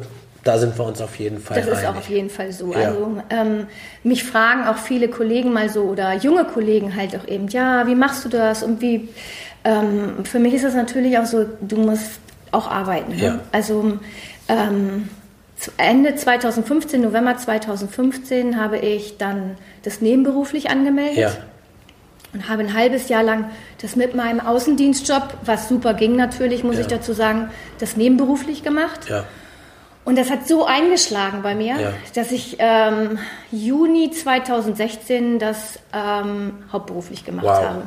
da 0.49 0.57
sind 0.57 0.77
wir 0.77 0.85
uns 0.85 0.99
auf 1.01 1.15
jeden 1.17 1.39
Fall 1.39 1.57
Das 1.57 1.67
ist 1.67 1.73
einig. 1.77 1.87
auch 1.89 1.95
auf 1.97 2.09
jeden 2.09 2.29
Fall 2.29 2.51
so. 2.51 2.73
Ja. 2.73 2.89
Also 2.89 3.17
ähm, 3.29 3.67
mich 4.03 4.23
fragen 4.23 4.67
auch 4.67 4.77
viele 4.77 5.07
Kollegen 5.07 5.53
mal 5.53 5.69
so 5.69 5.83
oder 5.83 6.13
junge 6.15 6.43
Kollegen 6.45 6.95
halt 6.95 7.15
auch 7.15 7.27
eben, 7.27 7.47
ja, 7.49 7.85
wie 7.87 7.95
machst 7.95 8.25
du 8.25 8.29
das 8.29 8.63
und 8.63 8.81
wie? 8.81 9.09
Ähm, 9.63 10.23
für 10.25 10.39
mich 10.39 10.53
ist 10.53 10.63
es 10.63 10.73
natürlich 10.73 11.17
auch 11.19 11.25
so, 11.25 11.45
du 11.61 11.77
musst 11.77 12.19
auch 12.51 12.69
arbeiten. 12.71 13.15
Ne? 13.15 13.23
Ja. 13.23 13.39
Also 13.51 13.99
ähm, 14.47 15.09
Ende 15.77 16.15
2015, 16.15 17.01
November 17.01 17.38
2015 17.38 18.59
habe 18.59 18.77
ich 18.77 19.17
dann 19.17 19.57
das 19.83 20.01
nebenberuflich 20.01 20.69
angemeldet 20.69 21.17
Ja, 21.17 21.31
und 22.33 22.47
habe 22.47 22.62
ein 22.63 22.73
halbes 22.73 23.09
Jahr 23.09 23.23
lang 23.23 23.45
das 23.81 23.95
mit 23.97 24.15
meinem 24.15 24.39
Außendienstjob, 24.39 25.33
was 25.43 25.67
super 25.67 25.93
ging 25.93 26.15
natürlich, 26.15 26.63
muss 26.63 26.75
Ja. 26.75 26.81
ich 26.81 26.88
dazu 26.88 27.12
sagen, 27.13 27.49
das 27.79 27.97
nebenberuflich 27.97 28.63
gemacht. 28.63 29.09
ja, 29.09 29.25
Und 30.10 30.17
das 30.17 30.32
hat 30.32 30.48
so 30.48 30.65
eingeschlagen 30.65 31.43
bei 31.43 31.54
mir, 31.54 31.80
Ja. 31.80 31.93
dass 32.15 32.32
ich 32.32 32.56
ähm, 32.58 33.19
Juni 33.52 34.10
2016 34.10 35.38
das 35.38 35.78
ähm, 35.93 36.54
hauptberuflich 36.72 37.26
gemacht 37.26 37.45
Wow. 37.45 37.58
habe. 37.63 37.82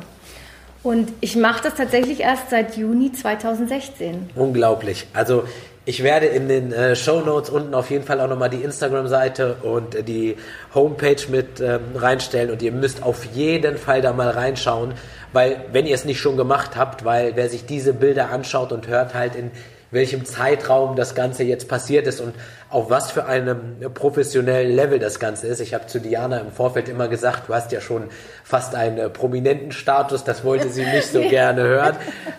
Und 0.83 1.11
ich 1.19 1.35
mache 1.35 1.63
das 1.63 1.75
tatsächlich 1.75 2.21
erst 2.21 2.49
seit 2.49 2.77
Juni 2.77 3.11
2016. 3.11 4.29
unglaublich. 4.35 5.05
Also, 5.13 5.43
ich 5.83 6.01
werde 6.01 6.27
in 6.27 6.47
den 6.47 6.71
äh, 6.71 6.95
Show 6.95 7.19
Notes 7.19 7.49
unten 7.49 7.73
auf 7.73 7.89
jeden 7.89 8.05
Fall 8.05 8.21
auch 8.21 8.29
nochmal 8.29 8.49
die 8.49 8.61
Instagram-Seite 8.63 9.57
und 9.63 9.93
äh, 9.93 10.03
die 10.03 10.37
Homepage 10.73 11.17
mit 11.29 11.59
ähm, 11.59 11.81
reinstellen 11.95 12.51
und 12.51 12.61
ihr 12.61 12.71
müsst 12.71 13.03
auf 13.03 13.25
jeden 13.33 13.77
Fall 13.77 14.01
da 14.01 14.13
mal 14.13 14.29
reinschauen, 14.29 14.93
weil 15.33 15.57
wenn 15.73 15.85
ihr 15.85 15.95
es 15.95 16.05
nicht 16.05 16.21
schon 16.21 16.37
gemacht 16.37 16.77
habt, 16.77 17.03
weil 17.03 17.33
wer 17.35 17.49
sich 17.49 17.65
diese 17.65 17.91
Bilder 17.93 18.29
anschaut 18.29 18.71
und 18.71 18.87
hört 18.87 19.13
halt 19.13 19.35
in 19.35 19.51
welchem 19.93 20.25
Zeitraum 20.25 20.95
das 20.95 21.15
Ganze 21.15 21.43
jetzt 21.43 21.67
passiert 21.67 22.07
ist 22.07 22.19
und 22.19 22.33
auf 22.69 22.89
was 22.89 23.11
für 23.11 23.25
einem 23.25 23.75
professionellen 23.93 24.75
Level 24.75 24.99
das 24.99 25.19
Ganze 25.19 25.47
ist. 25.47 25.59
Ich 25.59 25.73
habe 25.73 25.87
zu 25.87 25.99
Diana 25.99 26.39
im 26.39 26.51
Vorfeld 26.51 26.89
immer 26.89 27.07
gesagt, 27.07 27.47
du 27.47 27.53
hast 27.53 27.71
ja 27.71 27.79
schon 27.79 28.09
fast 28.43 28.75
einen 28.75 28.97
äh, 28.97 29.09
prominenten 29.09 29.71
Status, 29.71 30.23
das 30.23 30.43
wollte 30.43 30.69
sie 30.69 30.85
nicht 30.85 31.07
so 31.07 31.21
gerne 31.29 31.63
hören. 31.63 31.95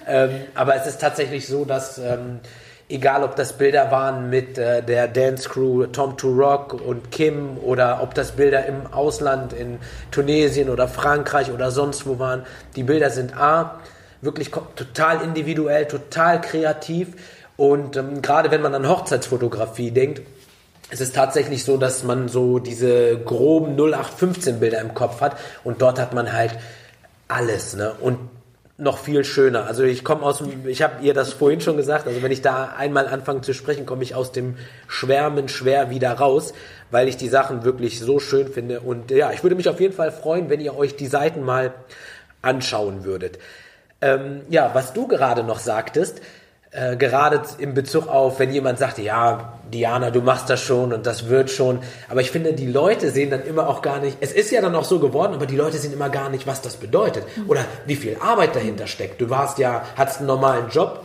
Ähm, 0.06 0.30
aber 0.54 0.76
es 0.76 0.86
ist 0.86 1.00
tatsächlich 1.00 1.46
so, 1.46 1.64
dass 1.64 1.98
ähm, 1.98 2.40
egal 2.88 3.22
ob 3.22 3.36
das 3.36 3.54
Bilder 3.54 3.90
waren 3.90 4.28
mit 4.28 4.58
äh, 4.58 4.82
der 4.82 5.08
Dance 5.08 5.48
Crew 5.48 5.86
Tom 5.86 6.16
to 6.16 6.28
Rock 6.28 6.74
und 6.74 7.10
Kim 7.10 7.58
oder 7.58 8.02
ob 8.02 8.14
das 8.14 8.32
Bilder 8.32 8.66
im 8.66 8.86
Ausland 8.92 9.52
in 9.52 9.78
Tunesien 10.10 10.68
oder 10.68 10.88
Frankreich 10.88 11.50
oder 11.50 11.70
sonst 11.70 12.06
wo 12.06 12.18
waren, 12.18 12.44
die 12.76 12.82
Bilder 12.82 13.10
sind 13.10 13.36
A, 13.36 13.80
wirklich 14.20 14.50
total 14.50 15.22
individuell, 15.22 15.86
total 15.86 16.40
kreativ 16.40 17.08
und 17.56 17.96
ähm, 17.96 18.22
gerade 18.22 18.50
wenn 18.50 18.62
man 18.62 18.74
an 18.74 18.88
Hochzeitsfotografie 18.88 19.90
denkt, 19.90 20.22
es 20.90 21.00
ist 21.00 21.14
tatsächlich 21.14 21.64
so, 21.64 21.76
dass 21.76 22.02
man 22.04 22.28
so 22.28 22.58
diese 22.58 23.18
groben 23.18 23.76
0815 23.76 24.60
Bilder 24.60 24.80
im 24.80 24.94
Kopf 24.94 25.20
hat 25.20 25.36
und 25.62 25.82
dort 25.82 25.98
hat 25.98 26.14
man 26.14 26.32
halt 26.32 26.58
alles, 27.28 27.74
ne? 27.74 27.94
Und 28.00 28.18
noch 28.76 28.98
viel 28.98 29.24
schöner. 29.24 29.66
Also 29.66 29.84
ich 29.84 30.02
komme 30.02 30.22
aus 30.22 30.38
dem, 30.38 30.66
ich 30.66 30.82
habe 30.82 31.02
ihr 31.02 31.14
das 31.14 31.32
vorhin 31.32 31.60
schon 31.60 31.76
gesagt, 31.76 32.08
also 32.08 32.22
wenn 32.22 32.32
ich 32.32 32.42
da 32.42 32.74
einmal 32.76 33.06
anfange 33.06 33.40
zu 33.42 33.54
sprechen, 33.54 33.86
komme 33.86 34.02
ich 34.02 34.16
aus 34.16 34.32
dem 34.32 34.56
Schwärmen 34.88 35.48
schwer 35.48 35.90
wieder 35.90 36.12
raus, 36.12 36.54
weil 36.90 37.06
ich 37.06 37.16
die 37.16 37.28
Sachen 37.28 37.62
wirklich 37.62 38.00
so 38.00 38.18
schön 38.18 38.48
finde. 38.48 38.80
Und 38.80 39.12
ja, 39.12 39.30
ich 39.30 39.44
würde 39.44 39.54
mich 39.54 39.68
auf 39.68 39.80
jeden 39.80 39.94
Fall 39.94 40.10
freuen, 40.10 40.50
wenn 40.50 40.60
ihr 40.60 40.76
euch 40.76 40.96
die 40.96 41.06
Seiten 41.06 41.42
mal 41.42 41.72
anschauen 42.42 43.04
würdet. 43.04 43.38
Ähm, 44.00 44.42
ja, 44.48 44.70
was 44.74 44.92
du 44.92 45.06
gerade 45.06 45.44
noch 45.44 45.60
sagtest, 45.60 46.20
äh, 46.74 46.96
gerade 46.96 47.40
in 47.58 47.72
Bezug 47.74 48.08
auf, 48.08 48.38
wenn 48.40 48.52
jemand 48.52 48.78
sagt, 48.78 48.98
ja, 48.98 49.54
Diana, 49.72 50.10
du 50.10 50.20
machst 50.20 50.50
das 50.50 50.60
schon 50.60 50.92
und 50.92 51.06
das 51.06 51.28
wird 51.28 51.50
schon. 51.50 51.78
Aber 52.08 52.20
ich 52.20 52.30
finde, 52.30 52.52
die 52.52 52.66
Leute 52.66 53.10
sehen 53.10 53.30
dann 53.30 53.44
immer 53.44 53.68
auch 53.68 53.80
gar 53.80 54.00
nicht, 54.00 54.18
es 54.20 54.32
ist 54.32 54.50
ja 54.50 54.60
dann 54.60 54.74
auch 54.74 54.84
so 54.84 54.98
geworden, 54.98 55.34
aber 55.34 55.46
die 55.46 55.56
Leute 55.56 55.78
sehen 55.78 55.92
immer 55.92 56.10
gar 56.10 56.30
nicht, 56.30 56.46
was 56.46 56.60
das 56.62 56.76
bedeutet 56.76 57.24
oder 57.48 57.64
wie 57.86 57.96
viel 57.96 58.16
Arbeit 58.20 58.54
dahinter 58.56 58.86
steckt. 58.86 59.20
Du 59.20 59.30
warst 59.30 59.58
ja, 59.58 59.82
hattest 59.96 60.18
einen 60.18 60.26
normalen 60.26 60.68
Job, 60.70 61.04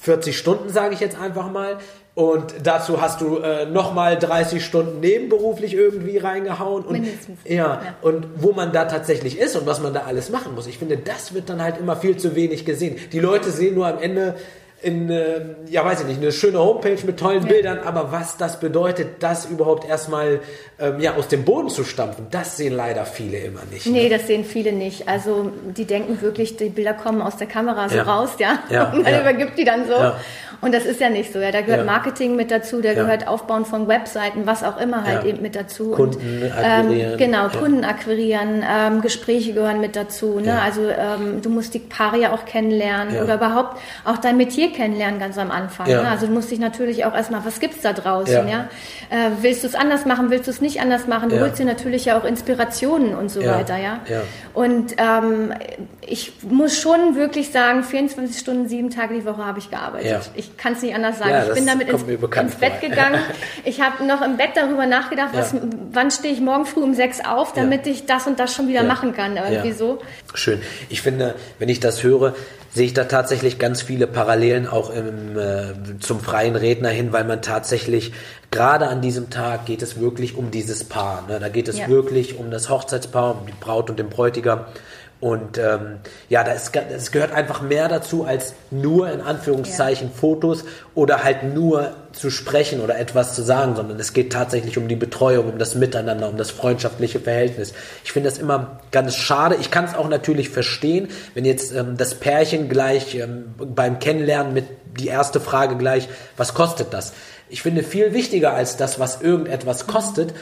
40 0.00 0.36
Stunden, 0.36 0.68
sage 0.70 0.94
ich 0.94 1.00
jetzt 1.00 1.18
einfach 1.20 1.50
mal. 1.50 1.78
Und 2.14 2.54
dazu 2.62 3.00
hast 3.00 3.20
du 3.20 3.38
äh, 3.38 3.66
nochmal 3.66 4.16
30 4.16 4.64
Stunden 4.64 5.00
nebenberuflich 5.00 5.74
irgendwie 5.74 6.18
reingehauen. 6.18 6.84
Und, 6.84 6.92
Mindestens. 6.92 7.40
Ja, 7.44 7.54
Ja. 7.56 7.82
und 8.02 8.26
wo 8.36 8.52
man 8.52 8.70
da 8.72 8.84
tatsächlich 8.84 9.36
ist 9.38 9.56
und 9.56 9.66
was 9.66 9.80
man 9.80 9.92
da 9.92 10.02
alles 10.06 10.30
machen 10.30 10.54
muss. 10.54 10.68
Ich 10.68 10.78
finde, 10.78 10.96
das 10.96 11.34
wird 11.34 11.48
dann 11.48 11.60
halt 11.60 11.78
immer 11.78 11.96
viel 11.96 12.16
zu 12.16 12.36
wenig 12.36 12.64
gesehen. 12.64 12.96
Die 13.12 13.18
Leute 13.18 13.50
sehen 13.50 13.74
nur 13.74 13.88
am 13.88 13.98
Ende 13.98 14.36
in, 14.84 15.10
äh, 15.10 15.40
ja 15.68 15.84
weiß 15.84 16.02
ich 16.02 16.06
nicht, 16.06 16.20
eine 16.20 16.30
schöne 16.32 16.58
Homepage 16.58 16.98
mit 17.04 17.18
tollen 17.18 17.42
ja. 17.42 17.48
Bildern, 17.48 17.78
aber 17.80 18.12
was 18.12 18.36
das 18.36 18.60
bedeutet, 18.60 19.22
das 19.22 19.46
überhaupt 19.46 19.88
erstmal 19.88 20.40
ähm, 20.78 21.00
ja, 21.00 21.14
aus 21.16 21.28
dem 21.28 21.44
Boden 21.44 21.68
zu 21.70 21.84
stampfen, 21.84 22.26
das 22.30 22.56
sehen 22.56 22.74
leider 22.74 23.04
viele 23.06 23.38
immer 23.38 23.60
nicht. 23.70 23.86
Nee, 23.86 24.04
ne? 24.04 24.08
das 24.10 24.26
sehen 24.26 24.44
viele 24.44 24.72
nicht. 24.72 25.08
Also 25.08 25.50
die 25.76 25.84
denken 25.86 26.20
wirklich, 26.20 26.56
die 26.56 26.68
Bilder 26.68 26.94
kommen 26.94 27.22
aus 27.22 27.36
der 27.36 27.46
Kamera 27.46 27.88
so 27.88 27.96
Ja. 27.96 28.02
raus, 28.02 28.30
ja. 28.38 28.58
Ja, 28.70 28.92
Und 28.92 29.02
man 29.04 29.12
ja. 29.12 29.20
übergibt 29.20 29.58
die 29.58 29.64
dann 29.64 29.86
so. 29.86 29.94
Und 30.64 30.72
das 30.72 30.86
ist 30.86 30.98
ja 31.00 31.10
nicht 31.10 31.30
so. 31.32 31.38
Ja, 31.40 31.50
da 31.52 31.60
gehört 31.60 31.80
Ja. 31.80 31.84
Marketing 31.84 32.36
mit 32.36 32.50
dazu, 32.50 32.80
da 32.80 32.88
Ja. 32.92 32.94
gehört 32.94 33.28
Aufbauen 33.28 33.66
von 33.66 33.86
Webseiten, 33.86 34.46
was 34.46 34.62
auch 34.64 34.80
immer 34.80 35.04
halt 35.04 35.24
Ja. 35.24 35.28
eben 35.28 35.42
mit 35.42 35.54
dazu. 35.54 35.90
Kunden 35.90 36.42
Und, 36.42 36.50
akquirieren. 36.52 37.12
Ähm, 37.12 37.18
genau. 37.18 37.48
Kunden 37.48 37.84
akquirieren, 37.84 38.64
ähm, 38.68 39.00
Gespräche 39.02 39.52
gehören 39.52 39.80
mit 39.80 39.94
dazu. 39.94 40.40
Ne? 40.40 40.58
Also 40.62 40.88
ähm, 40.88 41.42
du 41.42 41.50
musst 41.50 41.74
die 41.74 41.80
Paare 41.80 42.18
ja 42.18 42.32
auch 42.32 42.46
kennenlernen 42.46 43.22
oder 43.22 43.34
überhaupt 43.34 43.78
auch 44.06 44.16
dein 44.16 44.38
Metier 44.38 44.72
kennenlernen 44.72 45.20
ganz 45.20 45.36
am 45.36 45.50
Anfang. 45.50 45.86
Ne? 45.86 46.08
Also 46.08 46.26
du 46.26 46.32
musst 46.32 46.50
dich 46.50 46.58
natürlich 46.58 47.04
auch 47.04 47.14
erstmal, 47.14 47.44
was 47.44 47.60
gibt's 47.60 47.82
da 47.82 47.92
draußen? 47.92 48.48
Ja. 48.48 48.68
Äh, 49.10 49.30
willst 49.42 49.64
du 49.64 49.68
es 49.68 49.74
anders 49.74 50.06
machen, 50.06 50.30
willst 50.30 50.46
du 50.46 50.50
es 50.50 50.60
nicht 50.62 50.80
anders 50.80 51.06
machen? 51.06 51.28
Du 51.28 51.40
holst 51.40 51.58
dir 51.58 51.66
natürlich 51.66 52.06
ja 52.06 52.18
auch 52.18 52.24
Inspirationen 52.24 53.14
und 53.14 53.30
so 53.30 53.44
weiter, 53.44 53.76
ja. 53.76 54.00
Und 54.54 54.94
ähm, 54.98 55.52
ich 56.00 56.32
muss 56.42 56.78
schon 56.78 57.16
wirklich 57.16 57.50
sagen, 57.50 57.82
24 57.82 58.38
Stunden, 58.38 58.68
sieben 58.68 58.88
Tage 58.90 59.14
die 59.14 59.24
Woche 59.26 59.44
habe 59.44 59.58
ich 59.58 59.70
gearbeitet. 59.70 60.10
Ja. 60.10 60.20
Ich 60.56 60.62
kann 60.62 60.74
es 60.74 60.82
nicht 60.82 60.94
anders 60.94 61.18
sagen. 61.18 61.30
Ja, 61.30 61.46
ich 61.48 61.54
bin 61.54 61.66
damit 61.66 61.88
ins, 61.88 62.02
ins 62.02 62.54
Bett 62.54 62.72
vor. 62.80 62.88
gegangen. 62.88 63.18
Ich 63.64 63.80
habe 63.80 64.04
noch 64.04 64.22
im 64.22 64.36
Bett 64.36 64.50
darüber 64.54 64.86
nachgedacht, 64.86 65.30
was, 65.32 65.52
Ja. 65.52 65.60
wann 65.92 66.10
stehe 66.10 66.32
ich 66.32 66.40
morgen 66.40 66.64
früh 66.66 66.80
um 66.82 66.94
sechs 66.94 67.18
auf, 67.24 67.52
damit 67.54 67.86
ich 67.86 68.06
das 68.06 68.26
und 68.26 68.38
das 68.38 68.54
schon 68.54 68.68
wieder 68.68 68.82
Ja. 68.82 68.86
machen 68.86 69.14
kann. 69.14 69.36
Irgendwie 69.36 69.68
Ja. 69.70 69.74
so. 69.74 69.98
Schön. 70.34 70.60
Ich 70.90 71.02
finde, 71.02 71.34
wenn 71.58 71.68
ich 71.68 71.80
das 71.80 72.02
höre, 72.02 72.34
sehe 72.72 72.86
ich 72.86 72.94
da 72.94 73.04
tatsächlich 73.04 73.58
ganz 73.58 73.82
viele 73.82 74.06
Parallelen 74.06 74.66
auch 74.68 74.90
im, 74.90 75.36
äh, 75.38 75.98
zum 76.00 76.20
freien 76.20 76.56
Redner 76.56 76.88
hin, 76.90 77.12
weil 77.12 77.24
man 77.24 77.40
tatsächlich 77.42 78.12
gerade 78.50 78.86
an 78.88 79.00
diesem 79.00 79.30
Tag 79.30 79.66
geht 79.66 79.82
es 79.82 79.98
wirklich 80.00 80.36
um 80.36 80.50
dieses 80.50 80.84
Paar. 80.84 81.24
Ne? 81.28 81.40
Da 81.40 81.48
geht 81.48 81.68
es 81.68 81.78
Ja. 81.78 81.88
wirklich 81.88 82.38
um 82.38 82.50
das 82.50 82.68
Hochzeitspaar, 82.70 83.40
um 83.40 83.46
die 83.46 83.52
Braut 83.58 83.90
und 83.90 83.98
den 83.98 84.08
Bräutigam. 84.08 84.60
Und 85.24 85.56
ähm, 85.56 86.00
ja, 86.28 86.44
da 86.44 86.52
es 86.52 87.10
gehört 87.10 87.32
einfach 87.32 87.62
mehr 87.62 87.88
dazu 87.88 88.24
als 88.24 88.52
nur 88.70 89.10
in 89.10 89.22
Anführungszeichen 89.22 90.10
Fotos 90.12 90.66
oder 90.94 91.24
halt 91.24 91.44
nur 91.44 91.94
zu 92.12 92.28
sprechen 92.28 92.82
oder 92.82 92.98
etwas 92.98 93.34
zu 93.34 93.40
sagen, 93.40 93.74
sondern 93.74 93.98
es 93.98 94.12
geht 94.12 94.34
tatsächlich 94.34 94.76
um 94.76 94.86
die 94.86 94.96
Betreuung, 94.96 95.48
um 95.48 95.58
das 95.58 95.76
Miteinander, 95.76 96.28
um 96.28 96.36
das 96.36 96.50
freundschaftliche 96.50 97.20
Verhältnis. 97.20 97.72
Ich 98.04 98.12
finde 98.12 98.28
das 98.28 98.36
immer 98.36 98.80
ganz 98.90 99.16
schade. 99.16 99.56
Ich 99.58 99.70
kann 99.70 99.86
es 99.86 99.94
auch 99.94 100.10
natürlich 100.10 100.50
verstehen, 100.50 101.08
wenn 101.32 101.46
jetzt 101.46 101.74
ähm, 101.74 101.96
das 101.96 102.16
Pärchen 102.16 102.68
gleich 102.68 103.14
ähm, 103.14 103.54
beim 103.56 104.00
Kennenlernen 104.00 104.52
mit 104.52 104.66
die 105.00 105.06
erste 105.06 105.40
Frage 105.40 105.78
gleich, 105.78 106.06
was 106.36 106.52
kostet 106.52 106.92
das? 106.92 107.14
Ich 107.48 107.62
finde 107.62 107.82
viel 107.82 108.12
wichtiger 108.12 108.52
als 108.52 108.76
das, 108.76 108.98
was 108.98 109.22
irgendetwas 109.22 109.86
kostet, 109.86 110.34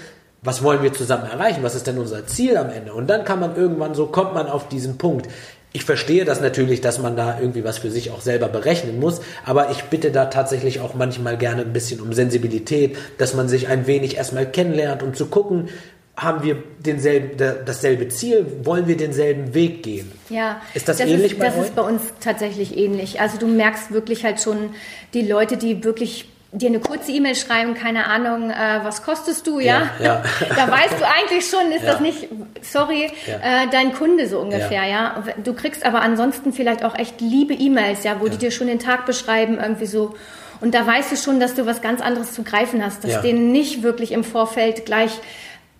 was 0.43 0.63
wollen 0.63 0.83
wir 0.83 0.93
zusammen 0.93 1.25
erreichen? 1.31 1.63
Was 1.63 1.75
ist 1.75 1.87
denn 1.87 1.99
unser 1.99 2.27
Ziel 2.27 2.57
am 2.57 2.69
Ende? 2.71 2.93
Und 2.95 3.09
dann 3.09 3.25
kann 3.25 3.39
man 3.41 3.57
irgendwann 3.57 3.95
so, 3.95 4.07
kommt 4.07 4.35
man 4.35 4.49
auf 4.49 4.69
diesen 4.69 4.99
Punkt. 4.99 5.29
Ich 5.75 5.85
verstehe 5.85 6.25
das 6.27 6.41
natürlich, 6.41 6.81
dass 6.83 6.99
man 6.99 7.17
da 7.17 7.39
irgendwie 7.41 7.65
was 7.65 7.79
für 7.79 7.91
sich 7.91 8.11
auch 8.11 8.21
selber 8.21 8.49
berechnen 8.49 9.01
muss, 9.01 9.23
aber 9.47 9.71
ich 9.71 9.85
bitte 9.85 10.11
da 10.11 10.27
tatsächlich 10.27 10.81
auch 10.81 10.93
manchmal 10.95 11.39
gerne 11.39 11.63
ein 11.63 11.73
bisschen 11.73 12.01
um 12.01 12.13
Sensibilität, 12.13 12.97
dass 13.19 13.33
man 13.35 13.49
sich 13.49 13.69
ein 13.69 13.87
wenig 13.87 14.17
erstmal 14.19 14.45
kennenlernt, 14.45 15.03
um 15.03 15.15
zu 15.15 15.27
gucken, 15.27 15.69
haben 16.15 16.43
wir 16.43 16.63
denselben, 16.81 17.39
da- 17.39 17.55
dasselbe 17.65 18.09
Ziel, 18.09 18.45
wollen 18.65 18.87
wir 18.87 18.99
denselben 18.99 19.55
Weg 19.55 19.83
gehen? 19.83 20.13
Ja, 20.29 20.61
Ist 20.75 20.87
das 20.89 21.01
ähnlich 21.01 21.33
ist, 21.33 21.39
bei 21.39 21.47
Das 21.47 21.57
euch? 21.57 21.63
ist 21.63 21.75
bei 21.75 21.83
uns 21.83 22.03
tatsächlich 22.21 22.77
ähnlich. 22.77 23.19
Also 23.19 23.39
du 23.39 23.47
merkst 23.47 23.93
wirklich 23.93 24.25
halt 24.25 24.41
schon 24.43 24.75
die 25.15 25.23
Leute, 25.27 25.57
die 25.57 25.83
wirklich 25.85 26.29
dir 26.53 26.69
eine 26.69 26.81
kurze 26.81 27.11
E-Mail 27.13 27.35
schreiben, 27.35 27.73
keine 27.75 28.07
Ahnung, 28.07 28.51
äh, 28.51 28.81
was 28.83 29.03
kostest 29.03 29.47
du, 29.47 29.59
ja? 29.59 29.89
Ja, 29.99 30.05
ja. 30.05 30.23
da 30.55 30.71
weißt 30.71 31.01
du 31.01 31.07
eigentlich 31.09 31.49
schon, 31.49 31.73
ist 31.73 31.83
Ja. 31.83 31.93
das 31.93 32.01
nicht, 32.01 32.29
sorry, 32.61 33.11
Ja. 33.27 33.63
äh, 33.65 33.69
dein 33.71 33.95
Kunde 33.95 34.29
so 34.29 34.39
ungefähr, 34.39 34.85
Ja. 34.85 35.15
ja? 35.17 35.25
Du 35.43 35.55
kriegst 35.55 35.85
aber 35.87 36.03
ansonsten 36.03 36.53
vielleicht 36.53 36.85
auch 36.85 36.95
echt 36.99 37.21
liebe 37.23 37.55
E-Mails, 37.55 38.05
ja, 38.05 38.21
wo 38.21 38.29
die 38.29 38.37
dir 38.37 38.51
schon 38.51 38.67
den 38.67 38.79
Tag 38.79 39.07
beschreiben, 39.07 39.59
irgendwie 39.59 39.87
so. 39.87 40.15
Und 40.61 40.75
da 40.75 40.87
weißt 40.87 41.11
du 41.13 41.17
schon, 41.17 41.41
dass 41.41 41.55
du 41.55 41.65
was 41.67 41.81
ganz 41.81 42.01
anderes 42.03 42.33
zu 42.35 42.43
greifen 42.45 42.85
hast, 42.85 43.03
dass 43.03 43.13
Ja. 43.13 43.21
denen 43.23 43.51
nicht 43.51 43.83
wirklich 43.83 44.13
im 44.13 44.23
Vorfeld 44.25 44.85
gleich 44.87 45.19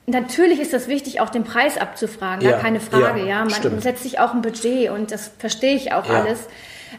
Natürlich 0.07 0.59
ist 0.59 0.73
das 0.73 0.89
wichtig, 0.89 1.21
auch 1.21 1.29
den 1.31 1.45
Preis 1.45 1.79
abzufragen, 1.79 2.45
Ja, 2.45 2.53
gar 2.53 2.61
keine 2.61 2.81
Frage, 2.81 3.21
ja, 3.21 3.27
ja. 3.27 3.39
Man 3.43 3.51
stimmt. 3.51 3.83
setzt 3.85 4.03
sich 4.03 4.19
auch 4.19 4.35
ein 4.35 4.43
Budget 4.43 4.91
und 4.91 5.13
das 5.13 5.31
verstehe 5.39 5.77
ich 5.77 5.93
auch 5.93 6.09
Ja. 6.09 6.23
alles. 6.23 6.41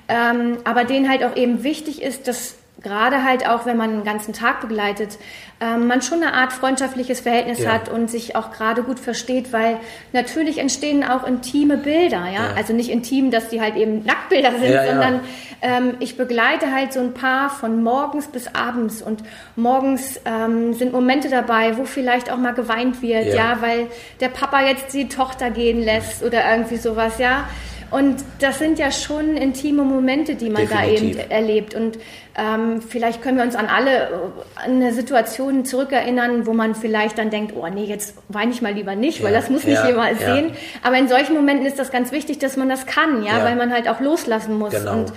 Ähm, 0.08 0.58
aber 0.64 0.86
denen 0.86 1.10
halt 1.10 1.22
auch 1.26 1.36
eben 1.36 1.64
wichtig 1.66 2.02
ist, 2.02 2.30
dass 2.30 2.56
gerade 2.84 3.24
halt 3.24 3.48
auch, 3.48 3.66
wenn 3.66 3.78
man 3.78 3.90
einen 3.92 4.04
ganzen 4.04 4.34
Tag 4.34 4.62
begleitet, 4.62 5.18
ähm, 5.62 5.88
man 5.88 6.02
schon 6.02 6.22
eine 6.22 6.34
Art 6.34 6.52
freundschaftliches 6.54 7.22
Verhältnis 7.22 7.60
Ja. 7.60 7.72
hat 7.72 7.88
und 7.90 8.10
sich 8.12 8.36
auch 8.36 8.52
gerade 8.52 8.84
gut 8.84 9.00
versteht, 9.00 9.54
weil 9.54 9.78
natürlich 10.12 10.58
entstehen 10.58 11.04
auch 11.04 11.26
intime 11.26 11.78
Bilder, 11.78 12.26
ja. 12.26 12.34
Ja. 12.50 12.54
Also 12.56 12.74
nicht 12.74 12.90
intim, 12.90 13.32
dass 13.32 13.48
die 13.50 13.62
halt 13.62 13.76
eben 13.78 14.04
Nacktbilder 14.04 14.52
sind, 14.60 14.72
Ja, 14.74 14.86
sondern 14.86 15.20
ähm, 15.62 15.96
ich 16.00 16.18
begleite 16.18 16.72
halt 16.74 16.92
so 16.94 17.00
ein 17.00 17.14
Paar 17.14 17.50
von 17.50 17.82
morgens 17.84 18.28
bis 18.28 18.54
abends 18.54 19.02
und 19.02 19.24
morgens 19.56 20.20
ähm, 20.26 20.74
sind 20.74 20.92
Momente 20.92 21.30
dabei, 21.30 21.78
wo 21.78 21.86
vielleicht 21.86 22.32
auch 22.32 22.38
mal 22.38 22.54
geweint 22.54 23.02
wird, 23.02 23.34
Ja. 23.34 23.58
weil 23.62 23.88
der 24.20 24.28
Papa 24.30 24.62
jetzt 24.68 24.94
die 24.94 25.08
Tochter 25.08 25.50
gehen 25.52 25.82
lässt 25.82 26.24
oder 26.24 26.42
irgendwie 26.52 26.78
sowas, 26.78 27.18
ja. 27.18 27.48
Und 27.92 28.24
das 28.40 28.58
sind 28.58 28.80
ja 28.80 28.92
schon 28.92 29.38
intime 29.38 29.84
Momente, 29.84 30.34
die 30.34 30.50
man 30.50 30.68
da 30.68 30.82
Definitiv. 30.82 31.20
eben 31.20 31.30
erlebt. 31.32 31.76
Und 31.76 32.00
ähm, 32.36 32.82
vielleicht 32.82 33.22
können 33.22 33.38
wir 33.38 33.44
uns 33.44 33.56
an 33.56 33.68
alle 33.68 33.92
äh, 33.92 34.10
an 34.56 34.72
eine 34.72 34.92
Situation 34.94 35.66
zurückerinnern, 35.66 36.48
wo 36.48 36.54
man 36.54 36.74
vielleicht 36.74 37.18
dann 37.20 37.30
denkt, 37.30 37.54
oh 37.56 37.68
nee, 37.68 37.86
jetzt 37.86 38.16
weine 38.28 38.52
ich 38.52 38.62
mal 38.62 38.74
lieber 38.74 38.96
nicht, 38.96 39.22
weil 39.24 39.34
Ja, 39.34 39.40
das 39.40 39.50
muss 39.50 39.66
nicht 39.66 39.76
ja, 39.76 39.88
jemand 39.88 40.20
ja. 40.20 40.36
sehen. 40.36 40.52
Aber 40.82 40.98
in 40.98 41.08
solchen 41.08 41.36
Momenten 41.36 41.66
ist 41.66 41.78
das 41.78 41.92
ganz 41.92 42.12
wichtig, 42.12 42.40
dass 42.40 42.58
man 42.58 42.70
das 42.70 42.88
kann, 42.88 43.24
ja, 43.24 43.44
weil 43.44 43.56
man 43.56 43.72
halt 43.72 43.88
auch 43.88 44.00
loslassen 44.00 44.58
muss. 44.58 44.72
Genau. 44.72 44.94
Und 44.94 45.14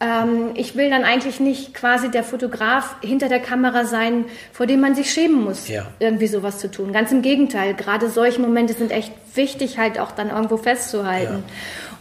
ähm, 0.00 0.50
ich 0.54 0.74
will 0.74 0.90
dann 0.90 1.04
eigentlich 1.04 1.38
nicht 1.38 1.74
quasi 1.74 2.10
der 2.10 2.24
Fotograf 2.24 2.96
hinter 3.02 3.28
der 3.28 3.40
Kamera 3.40 3.84
sein, 3.84 4.24
vor 4.52 4.66
dem 4.66 4.80
man 4.80 4.94
sich 4.94 5.10
schämen 5.10 5.44
muss, 5.44 5.68
irgendwie 5.98 6.26
sowas 6.26 6.58
zu 6.58 6.70
tun. 6.70 6.92
Ganz 6.92 7.12
im 7.12 7.22
Gegenteil, 7.22 7.74
gerade 7.74 8.08
solche 8.08 8.40
Momente 8.40 8.72
sind 8.72 8.90
echt 8.90 9.12
wichtig, 9.34 9.78
halt 9.78 9.98
auch 9.98 10.12
dann 10.12 10.30
irgendwo 10.30 10.56
festzuhalten. 10.56 11.44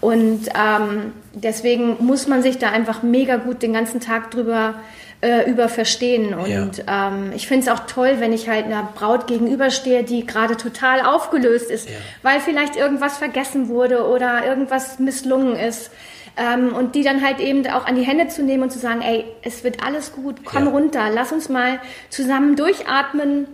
Und 0.04 0.50
ähm, 0.54 1.14
deswegen 1.34 1.96
muss 2.06 2.28
man 2.28 2.44
sich 2.44 2.58
da 2.58 2.70
einfach 2.72 3.04
mega 3.04 3.38
gut 3.38 3.62
den 3.62 3.72
ganzen 3.74 4.02
Tag 4.02 4.32
drüber 4.32 4.76
äh, 5.22 5.50
über 5.50 5.70
verstehen. 5.70 6.34
Und 6.34 6.84
ähm, 6.88 7.32
ich 7.34 7.48
finde 7.48 7.66
es 7.68 7.72
auch 7.74 7.86
toll, 7.88 8.16
wenn 8.20 8.34
ich 8.34 8.50
halt 8.50 8.66
einer 8.66 8.84
Braut 8.96 9.28
gegenüberstehe, 9.28 10.04
die 10.04 10.26
gerade 10.26 10.58
total 10.58 11.00
aufgelöst 11.02 11.72
ist, 11.72 11.88
Ja. 11.90 11.96
weil 12.22 12.42
vielleicht 12.42 12.76
irgendwas 12.76 13.18
vergessen 13.18 13.70
wurde 13.70 14.06
oder 14.08 14.46
irgendwas 14.46 15.00
misslungen 15.00 15.56
ist. 15.56 15.90
Ähm, 16.36 16.74
und 16.76 16.96
die 16.96 17.04
dann 17.04 17.24
halt 17.24 17.40
eben 17.40 17.66
auch 17.68 17.86
an 17.86 17.96
die 17.96 18.02
Hände 18.02 18.28
zu 18.28 18.44
nehmen 18.44 18.64
und 18.64 18.72
zu 18.72 18.80
sagen, 18.80 19.02
ey, 19.02 19.24
es 19.44 19.64
wird 19.64 19.86
alles 19.86 20.12
gut, 20.14 20.44
komm 20.44 20.66
Ja. 20.66 20.72
runter, 20.72 21.10
lass 21.14 21.32
uns 21.32 21.48
mal 21.48 21.80
zusammen 22.10 22.56
durchatmen 22.56 23.48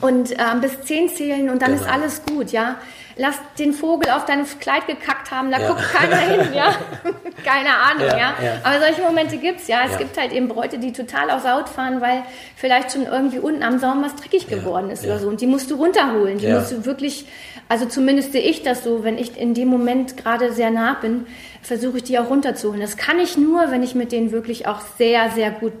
und 0.00 0.32
ähm, 0.32 0.60
bis 0.60 0.80
zehn 0.82 1.08
zählen 1.08 1.48
und 1.50 1.62
dann 1.62 1.70
Genau. 1.72 1.82
ist 1.84 1.88
alles 1.90 2.22
gut, 2.26 2.50
ja. 2.50 2.76
Lass 3.22 3.34
den 3.58 3.74
Vogel 3.74 4.08
auf 4.12 4.24
dein 4.24 4.46
Kleid 4.60 4.86
gekackt 4.86 5.30
haben, 5.30 5.50
da 5.50 5.58
Ja. 5.60 5.68
guckt 5.68 5.82
keiner 5.92 6.16
hin, 6.16 6.40
ja. 6.54 6.74
Keine 7.44 7.68
Ahnung, 7.78 8.06
Ja, 8.08 8.34
ja. 8.42 8.60
Aber 8.62 8.80
solche 8.80 9.02
Momente 9.02 9.36
gibt's, 9.36 9.68
ja. 9.68 9.80
Es 9.90 9.98
gibt 9.98 10.18
halt 10.18 10.32
eben 10.32 10.48
Bräute, 10.48 10.78
die 10.78 10.92
total 10.92 11.30
aus 11.30 11.44
Haut 11.44 11.68
fahren, 11.68 12.00
weil 12.00 12.22
vielleicht 12.56 12.92
schon 12.92 13.04
irgendwie 13.04 13.38
unten 13.38 13.62
am 13.62 13.78
Saum 13.78 14.02
was 14.02 14.16
dreckig 14.16 14.48
geworden 14.48 14.90
ist 14.90 15.04
oder 15.04 15.18
so. 15.18 15.28
Und 15.28 15.40
die 15.42 15.46
musst 15.46 15.70
du 15.70 15.74
runterholen. 15.76 16.38
Die 16.38 16.48
musst 16.48 16.72
du 16.72 16.84
wirklich, 16.86 17.26
also 17.68 17.84
zumindest 17.84 18.32
sehe 18.32 18.42
ich 18.42 18.62
das 18.62 18.84
so, 18.84 19.04
wenn 19.04 19.18
ich 19.18 19.36
in 19.38 19.52
dem 19.52 19.68
Moment 19.68 20.16
gerade 20.16 20.52
sehr 20.52 20.70
nah 20.70 20.94
bin, 20.94 21.26
versuche 21.62 21.98
ich 21.98 22.04
die 22.04 22.18
auch 22.18 22.30
runterzuholen. 22.30 22.80
Das 22.80 22.96
kann 22.96 23.18
ich 23.18 23.36
nur, 23.36 23.70
wenn 23.70 23.82
ich 23.82 23.94
mit 23.94 24.12
denen 24.12 24.32
wirklich 24.32 24.66
auch 24.66 24.80
sehr, 24.98 25.30
sehr 25.30 25.50
gut 25.50 25.72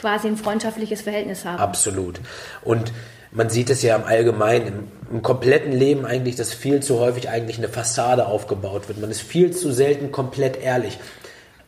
quasi 0.00 0.26
ein 0.28 0.38
freundschaftliches 0.38 1.02
Verhältnis 1.02 1.44
habe. 1.44 1.60
Absolut. 1.62 2.18
Und 2.62 2.92
man 3.38 3.50
sieht 3.50 3.70
es 3.70 3.82
ja 3.82 3.94
im 3.94 4.02
Allgemeinen, 4.02 4.66
im, 4.66 4.88
im 5.12 5.22
kompletten 5.22 5.72
Leben 5.72 6.04
eigentlich, 6.04 6.34
dass 6.34 6.52
viel 6.52 6.80
zu 6.80 6.98
häufig 6.98 7.30
eigentlich 7.30 7.56
eine 7.56 7.68
Fassade 7.68 8.26
aufgebaut 8.26 8.88
wird. 8.88 9.00
Man 9.00 9.12
ist 9.12 9.22
viel 9.22 9.52
zu 9.52 9.70
selten 9.70 10.10
komplett 10.10 10.60
ehrlich. 10.60 10.98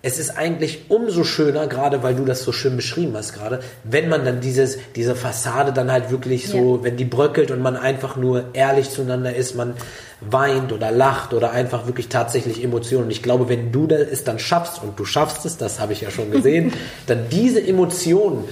Es 0.02 0.18
ist 0.18 0.30
eigentlich 0.30 0.86
umso 0.88 1.22
schöner, 1.24 1.68
gerade 1.68 2.02
weil 2.02 2.16
du 2.16 2.24
das 2.24 2.42
so 2.42 2.50
schön 2.52 2.74
beschrieben 2.74 3.12
hast 3.16 3.34
gerade, 3.34 3.60
wenn 3.84 4.08
man 4.08 4.24
dann 4.24 4.40
dieses, 4.40 4.78
diese 4.96 5.14
Fassade 5.14 5.72
dann 5.72 5.92
halt 5.92 6.10
wirklich 6.10 6.48
so, 6.48 6.82
wenn 6.82 6.96
die 6.96 7.04
bröckelt 7.04 7.50
und 7.50 7.62
man 7.62 7.76
einfach 7.76 8.16
nur 8.16 8.46
ehrlich 8.54 8.90
zueinander 8.90 9.36
ist, 9.36 9.54
man 9.54 9.74
weint 10.20 10.72
oder 10.72 10.90
lacht 10.90 11.34
oder 11.34 11.52
einfach 11.52 11.86
wirklich 11.86 12.08
tatsächlich 12.08 12.64
Emotionen. 12.64 13.04
Und 13.04 13.10
ich 13.10 13.22
glaube, 13.22 13.48
wenn 13.48 13.70
du 13.70 13.86
das 13.86 14.00
es 14.00 14.24
dann 14.24 14.38
schaffst, 14.40 14.82
und 14.82 14.98
du 14.98 15.04
schaffst 15.04 15.44
es, 15.44 15.56
das 15.56 15.78
habe 15.78 15.92
ich 15.92 16.00
ja 16.00 16.10
schon 16.10 16.32
gesehen, 16.32 16.72
dann 17.06 17.28
diese 17.30 17.64
Emotionen 17.64 18.44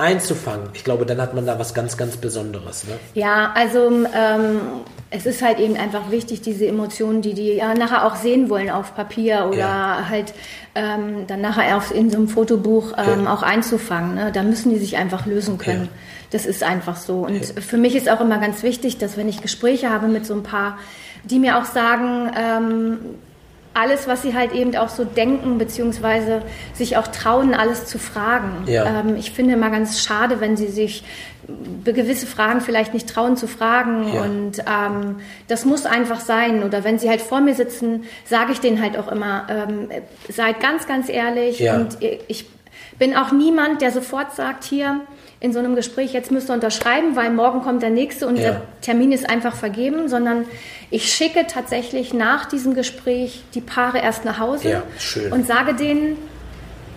einzufangen, 0.00 0.68
ich 0.74 0.84
glaube, 0.84 1.06
dann 1.06 1.20
hat 1.20 1.34
man 1.34 1.46
da 1.46 1.58
was 1.58 1.74
ganz, 1.74 1.96
ganz 1.96 2.16
Besonderes. 2.16 2.84
Ne? 2.84 2.94
Ja, 3.14 3.52
also 3.54 3.88
ähm, 3.88 4.60
es 5.10 5.26
ist 5.26 5.42
halt 5.42 5.58
eben 5.58 5.76
einfach 5.76 6.10
wichtig, 6.10 6.40
diese 6.40 6.66
Emotionen, 6.66 7.22
die 7.22 7.34
die 7.34 7.54
ja 7.54 7.74
nachher 7.74 8.06
auch 8.06 8.16
sehen 8.16 8.48
wollen 8.48 8.70
auf 8.70 8.94
Papier 8.94 9.46
oder 9.48 9.58
ja. 9.58 10.06
halt 10.08 10.32
ähm, 10.74 11.26
dann 11.26 11.40
nachher 11.40 11.76
auf, 11.76 11.94
in 11.94 12.10
so 12.10 12.18
einem 12.18 12.28
Fotobuch 12.28 12.92
ähm, 12.96 13.24
ja. 13.24 13.32
auch 13.34 13.42
einzufangen. 13.42 14.14
Ne? 14.14 14.30
Da 14.32 14.42
müssen 14.42 14.70
die 14.70 14.78
sich 14.78 14.96
einfach 14.96 15.26
lösen 15.26 15.58
können. 15.58 15.84
Ja. 15.84 15.98
Das 16.30 16.46
ist 16.46 16.62
einfach 16.62 16.96
so. 16.96 17.26
Und 17.26 17.44
für 17.44 17.76
mich 17.76 17.96
ist 17.96 18.08
auch 18.08 18.20
immer 18.20 18.38
ganz 18.38 18.62
wichtig, 18.62 18.98
dass 18.98 19.16
wenn 19.16 19.28
ich 19.28 19.42
Gespräche 19.42 19.90
habe 19.90 20.06
mit 20.06 20.26
so 20.26 20.34
ein 20.34 20.44
paar, 20.44 20.78
die 21.24 21.40
mir 21.40 21.58
auch 21.58 21.64
sagen, 21.64 22.30
ähm, 22.36 22.98
alles, 23.72 24.08
was 24.08 24.22
sie 24.22 24.34
halt 24.34 24.52
eben 24.52 24.74
auch 24.76 24.88
so 24.88 25.04
denken, 25.04 25.58
beziehungsweise 25.58 26.42
sich 26.74 26.96
auch 26.96 27.06
trauen, 27.06 27.54
alles 27.54 27.86
zu 27.86 27.98
fragen. 27.98 28.64
Ja. 28.66 29.00
Ähm, 29.00 29.16
ich 29.16 29.30
finde 29.30 29.54
immer 29.54 29.70
ganz 29.70 30.00
schade, 30.02 30.40
wenn 30.40 30.56
sie 30.56 30.68
sich 30.68 31.04
gewisse 31.84 32.26
Fragen 32.26 32.60
vielleicht 32.60 32.94
nicht 32.94 33.08
trauen 33.08 33.36
zu 33.36 33.46
fragen. 33.46 34.12
Ja. 34.12 34.22
Und 34.22 34.58
ähm, 34.58 35.16
das 35.48 35.64
muss 35.64 35.86
einfach 35.86 36.20
sein. 36.20 36.62
Oder 36.62 36.84
wenn 36.84 36.98
sie 36.98 37.08
halt 37.08 37.20
vor 37.20 37.40
mir 37.40 37.54
sitzen, 37.54 38.04
sage 38.24 38.52
ich 38.52 38.60
denen 38.60 38.82
halt 38.82 38.96
auch 38.96 39.10
immer, 39.10 39.46
ähm, 39.48 39.88
seid 40.28 40.60
ganz, 40.60 40.86
ganz 40.86 41.08
ehrlich. 41.08 41.60
Ja. 41.60 41.76
Und 41.76 41.98
ich 42.00 42.46
bin 42.98 43.16
auch 43.16 43.32
niemand, 43.32 43.82
der 43.82 43.92
sofort 43.92 44.34
sagt, 44.34 44.64
hier, 44.64 45.00
in 45.40 45.54
so 45.54 45.58
einem 45.58 45.74
Gespräch, 45.74 46.12
jetzt 46.12 46.30
müsst 46.30 46.50
ihr 46.50 46.54
unterschreiben, 46.54 47.16
weil 47.16 47.30
morgen 47.30 47.62
kommt 47.62 47.82
der 47.82 47.88
nächste 47.90 48.26
und 48.26 48.36
ja. 48.36 48.42
der 48.42 48.62
Termin 48.82 49.10
ist 49.10 49.28
einfach 49.28 49.54
vergeben, 49.54 50.08
sondern 50.08 50.44
ich 50.90 51.12
schicke 51.12 51.46
tatsächlich 51.46 52.12
nach 52.12 52.44
diesem 52.44 52.74
Gespräch 52.74 53.42
die 53.54 53.62
Paare 53.62 53.98
erst 53.98 54.26
nach 54.26 54.38
Hause 54.38 54.70
ja, 54.70 54.82
und 55.30 55.46
sage 55.46 55.74
denen, 55.74 56.18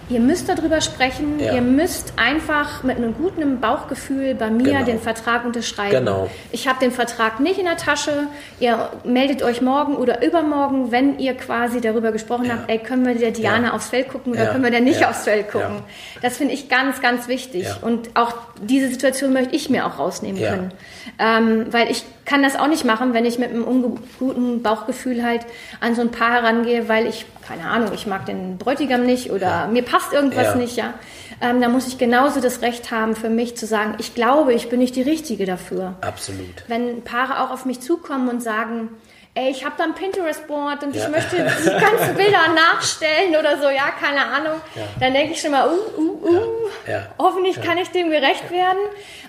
Ihr 0.10 0.20
müsst 0.20 0.50
darüber 0.50 0.82
sprechen. 0.82 1.40
Ja. 1.40 1.54
Ihr 1.54 1.62
müsst 1.62 2.14
einfach 2.18 2.84
mit 2.84 2.98
einem 2.98 3.14
guten 3.14 3.60
Bauchgefühl 3.60 4.36
bei 4.36 4.50
mir 4.50 4.74
genau. 4.74 4.86
den 4.86 5.00
Vertrag 5.00 5.46
unterschreiben. 5.46 5.92
Genau. 5.92 6.30
Ich 6.52 6.68
habe 6.68 6.80
den 6.80 6.92
Vertrag 6.92 7.40
nicht 7.40 7.58
in 7.58 7.66
der 7.66 7.78
Tasche. 7.78 8.28
Ihr 8.60 8.90
meldet 9.04 9.44
euch 9.44 9.62
morgen 9.62 9.96
oder 9.96 10.26
übermorgen, 10.26 10.92
wenn 10.92 11.20
ihr 11.20 11.36
quasi 11.36 11.82
darüber 11.82 12.12
gesprochen 12.12 12.46
ja. 12.46 12.54
habt, 12.54 12.70
ey, 12.70 12.80
können 12.80 13.06
wir 13.06 13.16
der 13.16 13.32
Diana 13.32 13.68
ja. 13.68 13.74
aufs 13.74 13.90
Feld 13.90 14.10
gucken 14.10 14.34
oder 14.34 14.48
können 14.48 14.64
wir 14.64 14.72
der 14.72 14.82
nicht 14.82 15.06
aufs 15.06 15.24
Feld 15.24 15.52
gucken. 15.52 15.84
Das 16.22 16.38
finde 16.38 16.54
ich 16.54 16.70
ganz, 16.70 17.02
ganz 17.02 17.28
wichtig. 17.28 17.68
Und 17.82 18.12
auch 18.16 18.34
diese 18.62 18.90
Situation 18.90 19.34
möchte 19.34 19.56
ich 19.56 19.70
mir 19.70 19.86
auch 19.86 20.00
rausnehmen 20.00 20.42
können. 20.42 20.72
Ähm, 21.20 21.68
weil 21.72 21.90
ich 21.90 22.04
kann 22.26 22.44
das 22.44 22.56
auch 22.56 22.68
nicht 22.68 22.86
machen, 22.86 23.14
wenn 23.14 23.26
ich 23.26 23.38
mit 23.38 23.50
einem 23.50 23.64
unguten 23.64 24.62
Bauchgefühl 24.64 25.24
halt 25.24 25.46
an 25.80 25.96
so 25.96 26.02
ein 26.02 26.12
Paar 26.12 26.32
herangehe, 26.32 26.88
weil 26.88 27.08
ich, 27.08 27.26
keine 27.48 27.66
Ahnung, 27.70 27.92
ich 27.94 28.08
mag 28.08 28.26
den 28.26 28.58
Bräutigam 28.58 29.06
nicht 29.06 29.32
oder 29.32 29.68
mir 29.68 29.84
passt 29.84 30.14
irgendwas 30.14 30.48
ja. 30.48 30.56
nicht, 30.56 30.78
ja. 30.78 30.94
Ähm, 31.42 31.60
da 31.62 31.68
muss 31.68 31.88
ich 31.88 31.98
genauso 31.98 32.40
das 32.40 32.62
Recht 32.62 32.92
haben 32.92 33.16
für 33.16 33.30
mich 33.30 33.58
zu 33.58 33.66
sagen, 33.66 33.96
ich 33.98 34.16
glaube, 34.16 34.54
ich 34.54 34.70
bin 34.70 34.80
nicht 34.80 34.96
die 34.96 35.02
Richtige 35.02 35.46
dafür. 35.46 35.96
Absolut. 36.02 36.64
Wenn 36.68 37.02
Paare 37.04 37.42
auch 37.42 37.52
auf 37.52 37.66
mich 37.66 37.82
zukommen 37.82 38.30
und 38.30 38.42
sagen, 38.42 38.90
ey, 39.36 39.50
ich 39.50 39.66
habe 39.66 39.76
da 39.78 39.86
ein 39.86 39.96
Pinterest-Board 39.96 40.84
und 40.84 40.96
ja. 40.96 41.04
ich 41.04 41.10
möchte 41.10 41.36
die 41.64 41.70
ganzen 41.70 42.16
Bilder 42.16 42.40
nachstellen 42.54 43.36
oder 43.38 43.58
so, 43.58 43.70
ja, 43.70 43.92
keine 44.00 44.26
Ahnung. 44.26 44.62
Ja. 44.76 44.84
Dann 45.00 45.14
denke 45.14 45.34
ich 45.34 45.42
schon 45.42 45.52
mal, 45.52 45.68
uh, 45.68 46.00
uh, 46.00 46.30
uh, 46.30 46.70
ja. 46.88 47.08
hoffentlich 47.18 47.62
kann 47.62 47.78
ich 47.78 47.90
dem 47.90 48.10
gerecht 48.10 48.52
werden. 48.52 48.80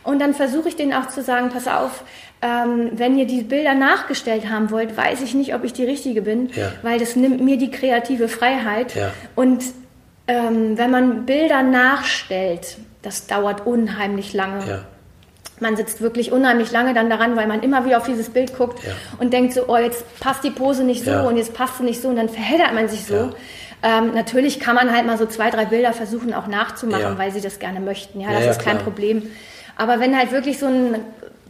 Und 0.03 0.19
dann 0.21 0.35
versuche 0.35 0.69
ich 0.69 0.77
denen 0.77 0.93
auch 0.93 1.09
zu 1.09 1.23
sagen, 1.23 1.49
pass 1.49 1.67
auf, 1.67 2.05
ähm, 2.45 2.91
wenn 2.93 3.17
ihr 3.17 3.27
die 3.27 3.43
Bilder 3.43 3.75
nachgestellt 3.75 4.51
haben 4.51 4.71
wollt, 4.71 4.95
weiß 4.97 5.23
ich 5.23 5.33
nicht, 5.35 5.55
ob 5.55 5.65
ich 5.65 5.73
die 5.73 5.85
Richtige 5.85 6.21
bin, 6.21 6.51
weil 6.83 6.99
das 6.99 7.17
nimmt 7.17 7.41
mir 7.41 7.57
die 7.57 7.71
kreative 7.71 8.29
Freiheit. 8.29 8.95
Und 9.35 9.65
ähm, 10.29 10.77
wenn 10.77 10.91
man 10.91 11.25
Bilder 11.25 11.63
nachstellt, 11.63 12.77
das 13.01 13.27
dauert 13.27 13.67
unheimlich 13.67 14.35
lange. 14.35 14.85
Man 15.61 15.77
sitzt 15.77 16.03
wirklich 16.03 16.33
unheimlich 16.33 16.71
lange 16.71 16.93
dann 16.93 17.09
daran, 17.09 17.35
weil 17.37 17.47
man 17.47 17.63
immer 17.63 17.87
wieder 17.87 17.97
auf 17.97 18.07
dieses 18.07 18.29
Bild 18.29 18.57
guckt 18.57 18.85
ja. 18.85 18.93
und 19.19 19.33
denkt 19.33 19.55
so, 19.55 19.69
oh, 19.69 19.77
jetzt 19.77 20.05
passt 20.21 20.45
die 20.45 20.51
Pose 20.51 20.85
nicht 20.85 21.05
so 21.05 21.13
ja. 21.13 21.23
und 21.23 21.37
jetzt 21.37 21.55
passt 21.55 21.79
sie 21.79 21.85
nicht 21.85 22.03
so 22.03 22.09
und 22.09 22.17
dann 22.17 22.29
verheddert 22.29 22.75
man 22.75 22.89
sich 22.89 23.07
so. 23.07 23.15
Ja. 23.15 23.31
Ähm, 23.83 24.15
natürlich 24.15 24.61
kann 24.61 24.75
man 24.75 24.95
halt 24.95 25.07
mal 25.07 25.17
so 25.17 25.27
zwei, 25.27 25.51
drei 25.51 25.65
Bilder 25.65 25.93
versuchen 25.93 26.35
auch 26.35 26.49
nachzumachen, 26.49 27.17
weil 27.19 27.31
sie 27.31 27.41
das 27.41 27.59
gerne 27.59 27.81
möchten. 27.81 28.21
Ja, 28.21 28.33
das 28.33 28.57
ist 28.57 28.65
kein 28.65 28.79
Problem. 28.79 29.31
Aber 29.77 30.01
wenn 30.01 30.17
halt 30.17 30.33
wirklich 30.33 30.59
so 30.59 30.67
ein 30.67 30.97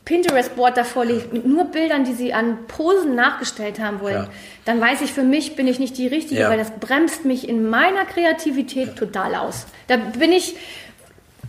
Pinterest-Board 0.04 0.76
davor 0.76 1.06
liegt 1.06 1.32
mit 1.32 1.46
nur 1.46 1.64
Bildern, 1.64 2.04
die 2.04 2.12
sie 2.12 2.34
an 2.34 2.66
Posen 2.66 3.14
nachgestellt 3.14 3.80
haben 3.80 4.00
wollen, 4.00 4.28
dann 4.66 4.80
weiß 4.80 5.00
ich, 5.00 5.12
für 5.12 5.22
mich 5.22 5.56
bin 5.56 5.66
ich 5.66 5.78
nicht 5.78 5.96
die 5.96 6.06
Richtige, 6.06 6.48
weil 6.48 6.58
das 6.58 6.72
bremst 6.78 7.24
mich 7.24 7.48
in 7.48 7.68
meiner 7.68 8.04
Kreativität 8.04 8.96
total 8.96 9.34
aus. 9.34 9.66
Da 9.86 9.96
bin 9.96 10.32
ich, 10.32 10.56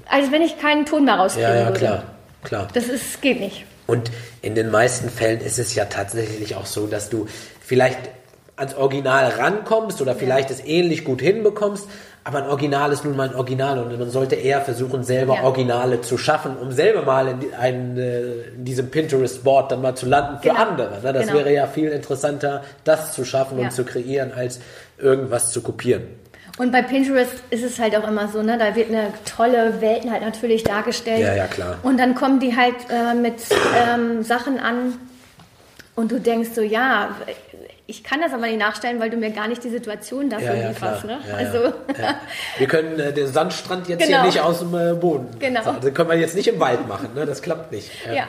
als 0.09 0.31
wenn 0.31 0.41
ich 0.41 0.57
keinen 0.57 0.85
Ton 0.85 1.05
mehr 1.05 1.15
rauskriegen 1.15 1.49
ja, 1.49 1.55
ja, 1.55 1.67
würde. 1.67 1.79
Klar. 1.79 2.03
Klar. 2.45 2.67
Das 2.73 2.87
ist, 2.87 3.21
geht 3.21 3.39
nicht. 3.39 3.65
Und 3.87 4.11
in 4.41 4.55
den 4.55 4.71
meisten 4.71 5.09
Fällen 5.09 5.41
ist 5.41 5.59
es 5.59 5.75
ja 5.75 5.85
tatsächlich 5.85 6.55
auch 6.55 6.65
so, 6.65 6.87
dass 6.87 7.09
du 7.09 7.27
vielleicht 7.59 7.99
ans 8.55 8.75
Original 8.75 9.29
rankommst 9.31 10.01
oder 10.01 10.15
vielleicht 10.15 10.49
ja. 10.49 10.55
es 10.55 10.65
ähnlich 10.65 11.03
gut 11.03 11.21
hinbekommst, 11.21 11.87
aber 12.27 12.39
ein 12.39 12.49
Original 12.49 12.91
ist 12.91 13.05
nun 13.05 13.15
mal 13.15 13.29
ein 13.29 13.35
Original 13.35 13.77
und 13.77 13.99
man 13.99 14.09
sollte 14.09 14.33
eher 14.33 14.59
versuchen, 14.59 15.03
selber 15.03 15.35
ja. 15.35 15.43
Originale 15.43 16.01
zu 16.01 16.17
schaffen, 16.17 16.57
um 16.57 16.71
selber 16.71 17.03
mal 17.03 17.27
in, 17.27 17.53
ein, 17.53 17.97
äh, 17.99 18.47
in 18.55 18.65
diesem 18.65 18.89
Pinterest-Board 18.89 19.71
dann 19.71 19.83
mal 19.83 19.95
zu 19.95 20.07
landen 20.07 20.39
für 20.41 20.49
genau. 20.49 20.59
andere. 20.59 21.01
Ne? 21.03 21.13
Das 21.13 21.27
genau. 21.27 21.37
wäre 21.37 21.53
ja 21.53 21.67
viel 21.67 21.89
interessanter, 21.89 22.63
das 22.83 23.13
zu 23.13 23.25
schaffen 23.25 23.59
ja. 23.59 23.65
und 23.65 23.71
zu 23.71 23.85
kreieren, 23.85 24.31
als 24.35 24.59
irgendwas 24.97 25.51
zu 25.51 25.61
kopieren. 25.61 26.01
Und 26.57 26.71
bei 26.71 26.81
Pinterest 26.81 27.43
ist 27.51 27.63
es 27.63 27.77
halt 27.77 27.95
auch 27.95 28.07
immer 28.07 28.27
so, 28.27 28.41
ne? 28.41 28.57
Da 28.57 28.75
wird 28.75 28.89
eine 28.89 29.09
tolle 29.25 29.79
Welt 29.81 30.09
halt 30.09 30.21
natürlich 30.21 30.63
dargestellt. 30.63 31.19
Ja, 31.19 31.35
ja, 31.35 31.45
klar. 31.45 31.77
Und 31.83 31.99
dann 31.99 32.15
kommen 32.15 32.39
die 32.39 32.55
halt 32.55 32.75
äh, 32.89 33.13
mit 33.13 33.35
ähm, 33.77 34.23
Sachen 34.23 34.57
an 34.57 34.93
und 35.95 36.11
du 36.11 36.19
denkst 36.19 36.49
so, 36.55 36.61
ja, 36.61 37.09
ich 37.87 38.03
kann 38.03 38.19
das 38.19 38.33
aber 38.33 38.47
nicht 38.47 38.57
nachstellen, 38.57 38.99
weil 38.99 39.09
du 39.09 39.17
mir 39.17 39.29
gar 39.29 39.47
nicht 39.47 39.63
die 39.63 39.69
Situation 39.69 40.29
dafür 40.29 40.55
ja, 40.55 40.61
ja, 40.61 40.69
lieferst. 40.69 41.05
Ne? 41.05 41.19
Ja, 41.27 41.35
also 41.35 41.73
Wir 42.57 42.67
können 42.67 42.99
äh, 42.99 43.13
den 43.13 43.27
Sandstrand 43.27 43.87
jetzt 43.87 44.03
genau. 44.03 44.21
hier 44.21 44.25
nicht 44.27 44.41
aus 44.41 44.59
dem 44.59 44.73
äh, 44.73 44.93
Boden. 44.93 45.27
Genau. 45.39 45.61
Das 45.79 45.93
können 45.93 46.09
wir 46.09 46.17
jetzt 46.17 46.35
nicht 46.35 46.47
im 46.47 46.59
Wald 46.59 46.87
machen. 46.87 47.09
Ne? 47.13 47.25
Das 47.25 47.41
klappt 47.41 47.71
nicht. 47.71 47.91
Ja. 48.07 48.27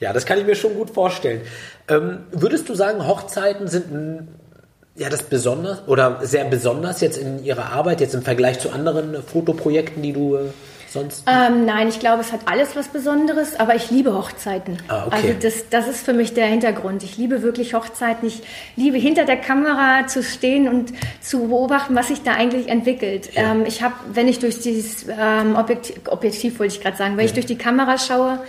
Ja. 0.00 0.12
das 0.12 0.26
kann 0.26 0.38
ich 0.38 0.46
mir 0.46 0.56
schon 0.56 0.74
gut 0.74 0.90
vorstellen. 0.90 1.42
Ähm, 1.88 2.26
würdest 2.32 2.68
du 2.68 2.74
sagen, 2.74 3.06
Hochzeiten 3.06 3.68
sind 3.68 4.28
ja, 4.94 5.08
das 5.08 5.22
besonders 5.22 5.86
oder 5.86 6.18
sehr 6.22 6.44
besonders 6.44 7.00
jetzt 7.00 7.16
in 7.16 7.42
Ihrer 7.42 7.72
Arbeit, 7.72 8.00
jetzt 8.00 8.14
im 8.14 8.22
Vergleich 8.22 8.58
zu 8.58 8.70
anderen 8.70 9.22
Fotoprojekten, 9.22 10.02
die 10.02 10.12
du 10.12 10.36
äh, 10.36 10.40
sonst? 10.92 11.24
Ähm, 11.26 11.64
nein, 11.64 11.88
ich 11.88 11.98
glaube, 11.98 12.20
es 12.20 12.32
hat 12.32 12.40
alles 12.46 12.76
was 12.76 12.88
Besonderes, 12.88 13.58
aber 13.58 13.74
ich 13.74 13.90
liebe 13.90 14.14
Hochzeiten. 14.14 14.78
Ah, 14.88 15.06
okay. 15.06 15.16
Also 15.16 15.34
das, 15.40 15.68
das 15.70 15.88
ist 15.88 16.04
für 16.04 16.12
mich 16.12 16.34
der 16.34 16.46
Hintergrund. 16.46 17.02
Ich 17.02 17.16
liebe 17.16 17.42
wirklich 17.42 17.74
Hochzeiten. 17.74 18.28
Ich 18.28 18.42
liebe 18.76 18.96
hinter 18.98 19.24
der 19.24 19.36
Kamera 19.36 20.06
zu 20.06 20.22
stehen 20.22 20.68
und 20.68 20.92
zu 21.20 21.48
beobachten, 21.48 21.94
was 21.94 22.08
sich 22.08 22.22
da 22.22 22.32
eigentlich 22.32 22.68
entwickelt. 22.68 23.34
Ja. 23.34 23.52
Ähm, 23.52 23.64
ich 23.66 23.82
habe, 23.82 23.94
wenn 24.12 24.28
ich 24.28 24.38
durch 24.38 24.60
dieses 24.60 25.06
ähm, 25.08 25.56
Objektiv, 25.56 25.96
Objektiv 26.08 26.58
wollte 26.58 26.74
ich 26.74 26.80
gerade 26.80 26.96
sagen, 26.96 27.16
wenn 27.16 27.24
ja. 27.24 27.26
ich 27.26 27.34
durch 27.34 27.46
die 27.46 27.58
Kamera 27.58 27.98
schaue, 27.98 28.40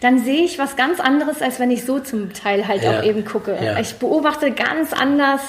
dann 0.00 0.18
sehe 0.18 0.42
ich 0.42 0.58
was 0.58 0.76
ganz 0.76 0.98
anderes, 0.98 1.40
als 1.42 1.60
wenn 1.60 1.70
ich 1.70 1.84
so 1.84 2.00
zum 2.00 2.32
Teil 2.32 2.66
halt 2.66 2.82
ja. 2.82 2.98
auch 2.98 3.04
eben 3.04 3.24
gucke. 3.24 3.56
Ich 3.80 3.94
beobachte 3.94 4.50
ganz 4.50 4.92
anders 4.92 5.40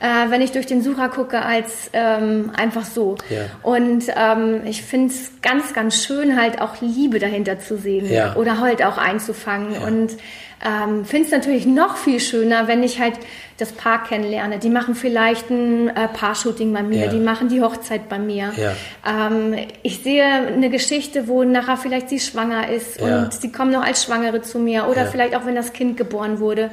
äh, 0.00 0.30
wenn 0.30 0.40
ich 0.42 0.52
durch 0.52 0.66
den 0.66 0.82
Sucher 0.82 1.08
gucke, 1.08 1.42
als 1.42 1.90
ähm, 1.92 2.50
einfach 2.56 2.84
so. 2.84 3.16
Ja. 3.30 3.42
Und 3.62 4.04
ähm, 4.14 4.62
ich 4.66 4.82
finde 4.82 5.12
es 5.12 5.32
ganz, 5.42 5.72
ganz 5.72 6.04
schön, 6.04 6.40
halt 6.40 6.60
auch 6.60 6.80
Liebe 6.80 7.18
dahinter 7.18 7.58
zu 7.58 7.78
sehen 7.78 8.10
ja. 8.10 8.36
oder 8.36 8.60
halt 8.60 8.84
auch 8.84 8.98
einzufangen. 8.98 9.74
Ja. 9.74 9.86
Und 9.86 10.16
ähm, 10.64 11.04
finde 11.04 11.26
es 11.26 11.32
natürlich 11.32 11.66
noch 11.66 11.96
viel 11.96 12.18
schöner, 12.18 12.66
wenn 12.66 12.82
ich 12.82 12.98
halt 12.98 13.14
das 13.58 13.72
Paar 13.72 14.04
kennenlerne. 14.04 14.58
Die 14.58 14.68
machen 14.68 14.94
vielleicht 14.94 15.50
ein 15.50 15.88
äh, 15.88 16.08
Paar-Shooting 16.08 16.72
bei 16.72 16.82
mir, 16.82 17.06
ja. 17.06 17.10
die 17.10 17.18
machen 17.18 17.48
die 17.48 17.62
Hochzeit 17.62 18.08
bei 18.08 18.18
mir. 18.18 18.52
Ja. 18.56 18.72
Ähm, 19.06 19.54
ich 19.82 20.02
sehe 20.02 20.24
eine 20.24 20.68
Geschichte, 20.70 21.28
wo 21.28 21.44
nachher 21.44 21.76
vielleicht 21.76 22.08
sie 22.08 22.20
schwanger 22.20 22.68
ist 22.68 23.00
ja. 23.00 23.22
und 23.22 23.34
sie 23.34 23.52
kommen 23.52 23.70
noch 23.70 23.82
als 23.82 24.04
Schwangere 24.04 24.42
zu 24.42 24.58
mir 24.58 24.88
oder 24.88 25.06
vielleicht 25.06 25.34
auch, 25.34 25.46
wenn 25.46 25.54
das 25.54 25.72
Kind 25.72 25.96
geboren 25.96 26.38
wurde. 26.40 26.70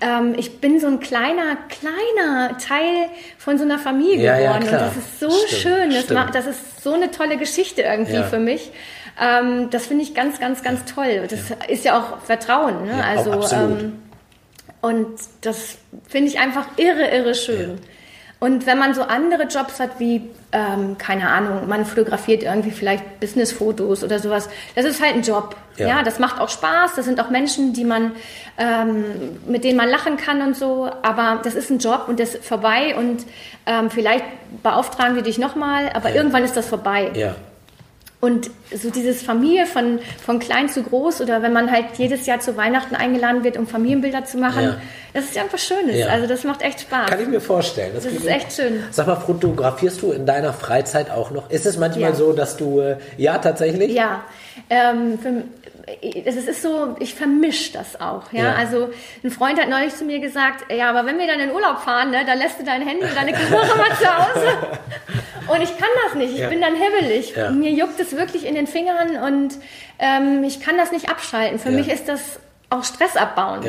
Ähm, 0.00 0.34
ich 0.36 0.60
bin 0.60 0.80
so 0.80 0.86
ein 0.86 1.00
kleiner, 1.00 1.56
kleiner 1.68 2.58
Teil 2.58 3.08
von 3.38 3.58
so 3.58 3.64
einer 3.64 3.78
Familie 3.78 4.36
geworden 4.36 4.64
und 4.64 4.72
das 4.72 4.96
ist 4.96 5.20
so 5.20 5.30
Stimmt. 5.30 5.62
schön. 5.62 5.90
Das, 5.90 6.32
das, 6.32 6.46
ist 6.46 6.82
so 6.82 6.92
eine 6.92 7.10
tolle 7.10 7.36
Geschichte 7.36 7.82
irgendwie 7.82 8.22
für 8.22 8.38
mich. 8.38 8.70
Ähm, 9.20 9.70
das 9.70 9.86
finde 9.86 10.04
ich 10.04 10.14
ganz, 10.14 10.38
ganz, 10.38 10.62
ganz 10.62 10.84
toll. 10.84 11.26
Das 11.28 11.48
ja. 11.48 11.56
ist 11.68 11.84
ja 11.84 11.98
auch 11.98 12.20
Vertrauen. 12.20 12.84
Ne? 12.86 12.98
Ja, 12.98 13.04
also, 13.04 13.32
auch 13.32 13.52
ähm, 13.52 14.02
und 14.80 15.18
das 15.40 15.78
finde 16.06 16.28
ich 16.28 16.38
einfach 16.38 16.66
irre, 16.76 17.08
irre 17.08 17.34
schön. 17.34 17.70
Ja. 17.70 17.76
Und 18.40 18.66
wenn 18.66 18.78
man 18.78 18.94
so 18.94 19.02
andere 19.02 19.44
Jobs 19.44 19.80
hat 19.80 19.98
wie, 19.98 20.30
ähm, 20.52 20.96
keine 20.96 21.28
Ahnung, 21.28 21.68
man 21.68 21.84
fotografiert 21.84 22.44
irgendwie 22.44 22.70
vielleicht 22.70 23.18
Businessfotos 23.18 24.04
oder 24.04 24.20
sowas, 24.20 24.48
das 24.76 24.84
ist 24.84 25.02
halt 25.02 25.14
ein 25.14 25.22
Job. 25.22 25.56
Ja. 25.76 25.88
ja. 25.88 26.02
das 26.04 26.20
macht 26.20 26.40
auch 26.40 26.48
Spaß. 26.48 26.94
Das 26.94 27.04
sind 27.04 27.20
auch 27.20 27.30
Menschen, 27.30 27.72
die 27.72 27.84
man, 27.84 28.12
ähm, 28.56 29.04
mit 29.48 29.64
denen 29.64 29.76
man 29.76 29.88
lachen 29.88 30.16
kann 30.16 30.40
und 30.40 30.54
so. 30.54 30.88
Aber 31.02 31.40
das 31.42 31.56
ist 31.56 31.70
ein 31.70 31.80
Job 31.80 32.04
und 32.06 32.20
das 32.20 32.36
ist 32.36 32.44
vorbei 32.44 32.94
und 32.96 33.26
ähm, 33.66 33.90
vielleicht 33.90 34.24
beauftragen 34.62 35.16
wir 35.16 35.22
dich 35.22 35.38
nochmal, 35.38 35.90
aber 35.92 36.10
ja. 36.10 36.14
irgendwann 36.14 36.44
ist 36.44 36.56
das 36.56 36.68
vorbei. 36.68 37.10
Ja. 37.14 37.34
Und 38.20 38.50
so 38.74 38.90
dieses 38.90 39.22
Familie 39.22 39.64
von, 39.64 40.00
von 40.24 40.40
klein 40.40 40.68
zu 40.68 40.82
groß 40.82 41.20
oder 41.20 41.40
wenn 41.40 41.52
man 41.52 41.70
halt 41.70 41.84
jedes 41.98 42.26
Jahr 42.26 42.40
zu 42.40 42.56
Weihnachten 42.56 42.96
eingeladen 42.96 43.44
wird, 43.44 43.56
um 43.56 43.68
Familienbilder 43.68 44.24
zu 44.24 44.38
machen, 44.38 44.64
ja. 44.64 44.76
das 45.14 45.26
ist 45.26 45.36
ja 45.36 45.42
einfach 45.42 45.58
Schönes. 45.58 45.96
Ja. 45.96 46.08
Also 46.08 46.26
das 46.26 46.42
macht 46.42 46.62
echt 46.62 46.80
Spaß. 46.80 47.10
Kann 47.10 47.20
ich 47.20 47.28
mir 47.28 47.40
vorstellen. 47.40 47.92
Das, 47.94 48.02
das 48.02 48.12
ist 48.12 48.26
echt 48.26 48.52
schön. 48.52 48.82
Sag 48.90 49.06
mal, 49.06 49.14
fotografierst 49.14 50.02
du 50.02 50.10
in 50.10 50.26
deiner 50.26 50.52
Freizeit 50.52 51.12
auch 51.12 51.30
noch? 51.30 51.48
Ist 51.48 51.64
es 51.64 51.76
manchmal 51.76 52.10
ja. 52.10 52.16
so, 52.16 52.32
dass 52.32 52.56
du, 52.56 52.80
äh, 52.80 52.96
ja, 53.18 53.38
tatsächlich? 53.38 53.92
Ja. 53.92 54.24
Ähm, 54.68 55.16
für, 55.20 55.44
es 56.24 56.36
ist 56.36 56.62
so, 56.62 56.96
ich 57.00 57.14
vermische 57.14 57.72
das 57.72 58.00
auch. 58.00 58.32
Ja? 58.32 58.44
ja? 58.44 58.54
Also 58.54 58.90
ein 59.22 59.30
Freund 59.30 59.60
hat 59.60 59.68
neulich 59.68 59.94
zu 59.94 60.04
mir 60.04 60.18
gesagt, 60.18 60.72
ja, 60.72 60.90
aber 60.90 61.06
wenn 61.06 61.18
wir 61.18 61.26
dann 61.26 61.40
in 61.40 61.50
Urlaub 61.50 61.80
fahren, 61.80 62.10
ne, 62.10 62.24
dann 62.26 62.38
lässt 62.38 62.60
du 62.60 62.64
dein 62.64 62.82
Handy 62.82 63.04
und 63.04 63.16
deine 63.16 63.32
Kamera 63.32 63.76
mal 63.76 63.96
zu 63.96 64.18
Hause. 64.18 64.56
Und 65.48 65.62
ich 65.62 65.78
kann 65.78 65.88
das 66.04 66.14
nicht. 66.14 66.34
Ich 66.34 66.40
ja. 66.40 66.48
bin 66.50 66.60
dann 66.60 66.74
hibbelig. 66.74 67.34
Ja. 67.34 67.50
Mir 67.50 67.70
juckt 67.70 67.98
es 68.00 68.14
wirklich 68.14 68.44
in 68.46 68.54
den 68.54 68.66
Fingern 68.66 69.16
und 69.16 69.54
ähm, 69.98 70.44
ich 70.44 70.60
kann 70.60 70.76
das 70.76 70.92
nicht 70.92 71.08
abschalten. 71.08 71.58
Für 71.58 71.70
mich 71.70 71.88
ist 71.88 72.06
das 72.06 72.38
auch 72.68 72.84
Stress 72.84 73.16
abbauen. 73.16 73.64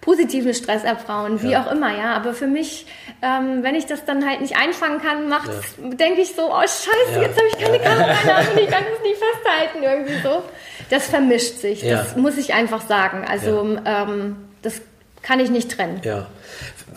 Positiven 0.00 0.54
Stress 0.54 0.84
abbauen, 0.84 1.42
wie 1.42 1.56
auch 1.56 1.70
immer, 1.70 1.96
ja. 1.96 2.14
Aber 2.14 2.32
für 2.32 2.46
mich, 2.46 2.86
ähm, 3.20 3.62
wenn 3.62 3.74
ich 3.74 3.86
das 3.86 4.04
dann 4.04 4.26
halt 4.28 4.40
nicht 4.40 4.56
einfangen 4.56 5.00
kann, 5.00 5.28
macht, 5.28 5.50
denke 5.78 6.20
ich 6.20 6.34
so, 6.34 6.50
oh 6.52 6.60
Scheiße, 6.60 7.20
jetzt 7.20 7.36
habe 7.36 7.48
ich 7.48 7.58
keine 7.58 7.78
Kamera 7.78 8.14
mehr 8.24 8.38
und 8.52 8.60
ich 8.60 8.68
kann 8.68 8.84
es 8.94 9.02
nicht 9.02 9.18
festhalten 9.18 9.82
irgendwie 9.82 10.20
so 10.22 10.42
das 10.90 11.06
vermischt 11.06 11.58
sich. 11.58 11.82
Ja. 11.82 12.02
Das 12.02 12.16
muss 12.16 12.36
ich 12.36 12.54
einfach 12.54 12.86
sagen. 12.86 13.24
Also 13.28 13.76
ja. 13.84 14.02
ähm, 14.04 14.36
das 14.62 14.80
kann 15.22 15.40
ich 15.40 15.50
nicht 15.50 15.70
trennen. 15.70 16.00
Ja. 16.04 16.26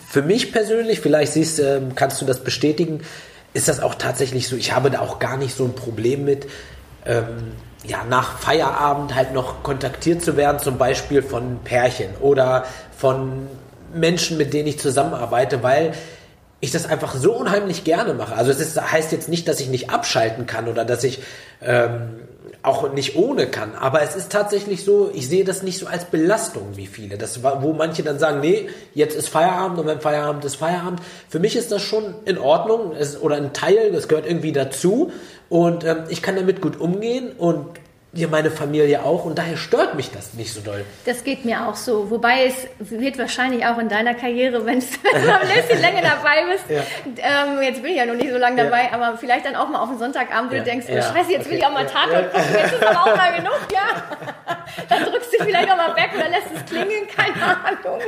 Für 0.08 0.22
mich 0.22 0.52
persönlich, 0.52 1.00
vielleicht 1.00 1.32
siehst, 1.32 1.58
äh, 1.60 1.80
kannst 1.94 2.20
du 2.20 2.24
das 2.26 2.44
bestätigen, 2.44 3.02
ist 3.54 3.68
das 3.68 3.80
auch 3.80 3.94
tatsächlich 3.94 4.48
so. 4.48 4.56
Ich 4.56 4.72
habe 4.72 4.90
da 4.90 5.00
auch 5.00 5.18
gar 5.18 5.36
nicht 5.36 5.54
so 5.54 5.64
ein 5.64 5.74
Problem 5.74 6.24
mit. 6.24 6.46
Ähm, 7.04 7.52
ja, 7.84 8.04
nach 8.08 8.38
Feierabend 8.38 9.14
halt 9.14 9.32
noch 9.32 9.62
kontaktiert 9.62 10.22
zu 10.22 10.36
werden, 10.36 10.58
zum 10.58 10.78
Beispiel 10.78 11.22
von 11.22 11.58
Pärchen 11.64 12.10
oder 12.20 12.64
von 12.96 13.48
Menschen, 13.94 14.38
mit 14.38 14.52
denen 14.52 14.68
ich 14.68 14.78
zusammenarbeite, 14.78 15.62
weil 15.62 15.92
ich 16.60 16.70
das 16.70 16.86
einfach 16.86 17.14
so 17.14 17.32
unheimlich 17.34 17.82
gerne 17.82 18.14
mache. 18.14 18.36
Also 18.36 18.52
es 18.52 18.60
ist, 18.60 18.80
heißt 18.80 19.10
jetzt 19.10 19.28
nicht, 19.28 19.48
dass 19.48 19.58
ich 19.58 19.68
nicht 19.68 19.90
abschalten 19.90 20.46
kann 20.46 20.68
oder 20.68 20.84
dass 20.84 21.02
ich 21.02 21.20
ähm, 21.60 22.20
auch 22.62 22.92
nicht 22.92 23.16
ohne 23.16 23.48
kann. 23.48 23.74
Aber 23.74 24.02
es 24.02 24.14
ist 24.14 24.30
tatsächlich 24.30 24.84
so, 24.84 25.10
ich 25.12 25.28
sehe 25.28 25.44
das 25.44 25.64
nicht 25.64 25.78
so 25.78 25.86
als 25.86 26.04
Belastung 26.04 26.76
wie 26.76 26.86
viele. 26.86 27.18
Das, 27.18 27.42
wo 27.42 27.72
manche 27.72 28.04
dann 28.04 28.20
sagen, 28.20 28.40
nee, 28.40 28.68
jetzt 28.94 29.16
ist 29.16 29.28
Feierabend 29.28 29.80
und 29.80 29.86
wenn 29.86 30.00
Feierabend 30.00 30.44
ist 30.44 30.54
Feierabend. 30.54 31.00
Für 31.28 31.40
mich 31.40 31.56
ist 31.56 31.72
das 31.72 31.82
schon 31.82 32.14
in 32.24 32.38
Ordnung 32.38 32.92
es, 32.96 33.20
oder 33.20 33.36
ein 33.36 33.52
Teil, 33.52 33.90
das 33.90 34.06
gehört 34.06 34.26
irgendwie 34.26 34.52
dazu. 34.52 35.10
Und 35.52 35.84
ähm, 35.84 36.04
ich 36.08 36.22
kann 36.22 36.36
damit 36.36 36.62
gut 36.62 36.80
umgehen 36.80 37.30
und 37.36 37.66
ja 38.14 38.28
meine 38.28 38.50
Familie 38.50 39.04
auch 39.04 39.24
und 39.24 39.38
daher 39.38 39.56
stört 39.56 39.94
mich 39.94 40.10
das 40.10 40.34
nicht 40.34 40.52
so 40.52 40.60
doll. 40.60 40.84
Das 41.06 41.24
geht 41.24 41.46
mir 41.46 41.66
auch 41.66 41.76
so. 41.76 42.10
Wobei 42.10 42.44
es 42.44 42.66
wird 42.78 43.18
wahrscheinlich 43.18 43.64
auch 43.64 43.78
in 43.78 43.88
deiner 43.88 44.14
Karriere, 44.14 44.66
wenn 44.66 44.80
du 44.80 44.86
ein 45.14 45.62
bisschen 45.62 45.80
länger 45.80 46.02
dabei 46.02 46.44
bist, 46.52 46.64
ja. 46.68 46.82
ähm, 47.16 47.62
jetzt 47.62 47.82
bin 47.82 47.92
ich 47.92 47.96
ja 47.96 48.06
noch 48.06 48.14
nicht 48.14 48.30
so 48.30 48.36
lange 48.36 48.64
dabei, 48.64 48.84
ja. 48.84 48.92
aber 48.92 49.16
vielleicht 49.16 49.46
dann 49.46 49.56
auch 49.56 49.68
mal 49.68 49.80
auf 49.80 49.88
den 49.88 49.98
Sonntagabend, 49.98 50.50
wo 50.50 50.56
ja. 50.56 50.62
du 50.62 50.70
denkst, 50.70 50.86
oh 50.90 50.94
scheiße, 50.94 51.32
jetzt 51.32 51.40
okay. 51.40 51.50
will 51.50 51.58
ich 51.58 51.64
auch 51.64 51.72
mal 51.72 51.86
Tatort 51.86 52.32
gucken, 52.32 52.54
jetzt 52.54 52.72
ist 52.74 52.86
aber 52.86 53.00
auch 53.00 53.16
mal 53.16 53.32
genug, 53.34 53.58
ja. 53.72 54.02
dann 54.90 55.04
drückst 55.04 55.32
du 55.32 55.44
vielleicht 55.44 55.70
auch 55.70 55.76
mal 55.76 55.96
weg 55.96 56.10
oder 56.14 56.28
lässt 56.28 56.48
es 56.54 56.64
klingeln, 56.66 57.06
keine 57.08 57.42
Ahnung. 57.42 58.00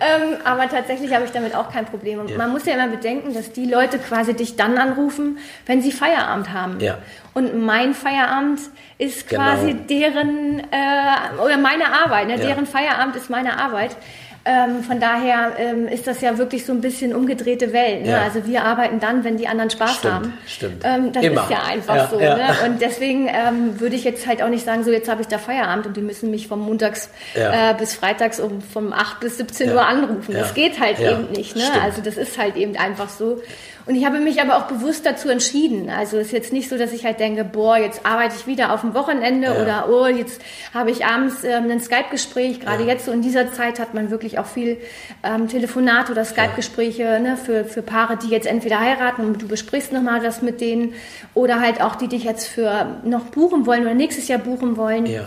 Ähm, 0.00 0.36
aber 0.44 0.68
tatsächlich 0.68 1.12
habe 1.12 1.24
ich 1.24 1.32
damit 1.32 1.54
auch 1.54 1.72
kein 1.72 1.86
Problem. 1.86 2.20
Und 2.20 2.36
man 2.36 2.50
muss 2.50 2.66
ja 2.66 2.74
immer 2.74 2.88
bedenken, 2.88 3.34
dass 3.34 3.52
die 3.52 3.66
Leute 3.66 3.98
quasi 3.98 4.34
dich 4.34 4.56
dann 4.56 4.78
anrufen, 4.78 5.38
wenn 5.66 5.82
sie 5.82 5.92
Feierabend 5.92 6.52
haben. 6.52 6.80
Ja. 6.80 6.98
Und 7.32 7.64
mein 7.64 7.94
Feierabend 7.94 8.60
ist 8.98 9.28
genau. 9.28 9.42
quasi 9.42 9.72
genau. 9.72 9.84
deren, 9.88 10.60
äh, 10.60 11.42
oder 11.42 11.58
meine 11.58 11.92
Arbeit, 11.92 12.26
ne? 12.26 12.36
Ja. 12.38 12.46
deren 12.46 12.66
Feierabend 12.66 13.16
ist 13.16 13.30
meine 13.30 13.58
Arbeit. 13.58 13.96
Ähm, 14.42 14.82
von 14.82 14.98
daher 14.98 15.52
ähm, 15.58 15.86
ist 15.86 16.06
das 16.06 16.22
ja 16.22 16.38
wirklich 16.38 16.64
so 16.64 16.72
ein 16.72 16.80
bisschen 16.80 17.14
umgedrehte 17.14 17.74
Welt. 17.74 18.02
Ne? 18.02 18.12
Ja. 18.12 18.22
Also 18.22 18.46
wir 18.46 18.64
arbeiten 18.64 18.98
dann, 18.98 19.22
wenn 19.22 19.36
die 19.36 19.46
anderen 19.46 19.68
Spaß 19.68 19.96
stimmt, 19.96 20.14
haben. 20.14 20.32
Stimmt. 20.46 20.82
Ähm, 20.82 21.12
das 21.12 21.22
Immer. 21.22 21.42
ist 21.42 21.50
ja 21.50 21.62
einfach 21.62 21.94
ja, 21.94 22.08
so. 22.08 22.18
Ja. 22.18 22.36
Ne? 22.36 22.44
Und 22.64 22.80
deswegen 22.80 23.28
ähm, 23.28 23.78
würde 23.80 23.96
ich 23.96 24.04
jetzt 24.04 24.26
halt 24.26 24.42
auch 24.42 24.48
nicht 24.48 24.64
sagen, 24.64 24.82
so 24.82 24.90
jetzt 24.90 25.10
habe 25.10 25.20
ich 25.20 25.28
da 25.28 25.36
Feierabend 25.36 25.88
und 25.88 25.96
die 25.96 26.00
müssen 26.00 26.30
mich 26.30 26.48
vom 26.48 26.60
Montags 26.60 27.10
äh, 27.34 27.74
bis 27.74 27.94
Freitags 27.94 28.40
um 28.40 28.62
vom 28.62 28.94
8 28.94 29.20
bis 29.20 29.36
17 29.36 29.72
Uhr 29.72 29.86
anrufen. 29.86 30.32
Das 30.32 30.54
geht 30.54 30.80
halt 30.80 31.00
eben 31.00 31.30
nicht. 31.32 31.54
Ne? 31.54 31.64
Also 31.82 32.00
das 32.00 32.16
ist 32.16 32.38
halt 32.38 32.56
eben 32.56 32.76
einfach 32.76 33.10
so. 33.10 33.42
Und 33.90 33.96
ich 33.96 34.06
habe 34.06 34.20
mich 34.20 34.40
aber 34.40 34.56
auch 34.56 34.68
bewusst 34.68 35.04
dazu 35.04 35.28
entschieden. 35.30 35.90
Also 35.90 36.18
es 36.18 36.26
ist 36.26 36.32
jetzt 36.32 36.52
nicht 36.52 36.68
so, 36.68 36.78
dass 36.78 36.92
ich 36.92 37.04
halt 37.04 37.18
denke, 37.18 37.42
boah, 37.42 37.76
jetzt 37.76 38.06
arbeite 38.06 38.36
ich 38.38 38.46
wieder 38.46 38.72
auf 38.72 38.82
dem 38.82 38.94
Wochenende 38.94 39.48
ja. 39.48 39.60
oder 39.60 39.88
oh, 39.90 40.06
jetzt 40.06 40.40
habe 40.72 40.92
ich 40.92 41.04
abends 41.04 41.42
ähm, 41.42 41.68
ein 41.68 41.80
Skype-Gespräch. 41.80 42.60
Gerade 42.60 42.84
ja. 42.84 42.90
jetzt 42.90 43.06
so 43.06 43.10
in 43.10 43.20
dieser 43.20 43.52
Zeit 43.52 43.80
hat 43.80 43.92
man 43.92 44.12
wirklich 44.12 44.38
auch 44.38 44.46
viel 44.46 44.76
ähm, 45.24 45.48
Telefonat 45.48 46.08
oder 46.08 46.24
Skype-Gespräche 46.24 47.18
ne, 47.20 47.36
für, 47.36 47.64
für 47.64 47.82
Paare, 47.82 48.16
die 48.16 48.28
jetzt 48.28 48.46
entweder 48.46 48.78
heiraten 48.78 49.24
und 49.24 49.42
du 49.42 49.48
besprichst 49.48 49.92
nochmal 49.92 50.20
das 50.20 50.40
mit 50.40 50.60
denen 50.60 50.94
oder 51.34 51.58
halt 51.58 51.82
auch 51.82 51.96
die 51.96 52.06
dich 52.06 52.22
jetzt 52.22 52.46
für 52.46 53.00
noch 53.02 53.24
buchen 53.24 53.66
wollen 53.66 53.82
oder 53.82 53.94
nächstes 53.94 54.28
Jahr 54.28 54.38
buchen 54.38 54.76
wollen. 54.76 55.06
Ja. 55.06 55.26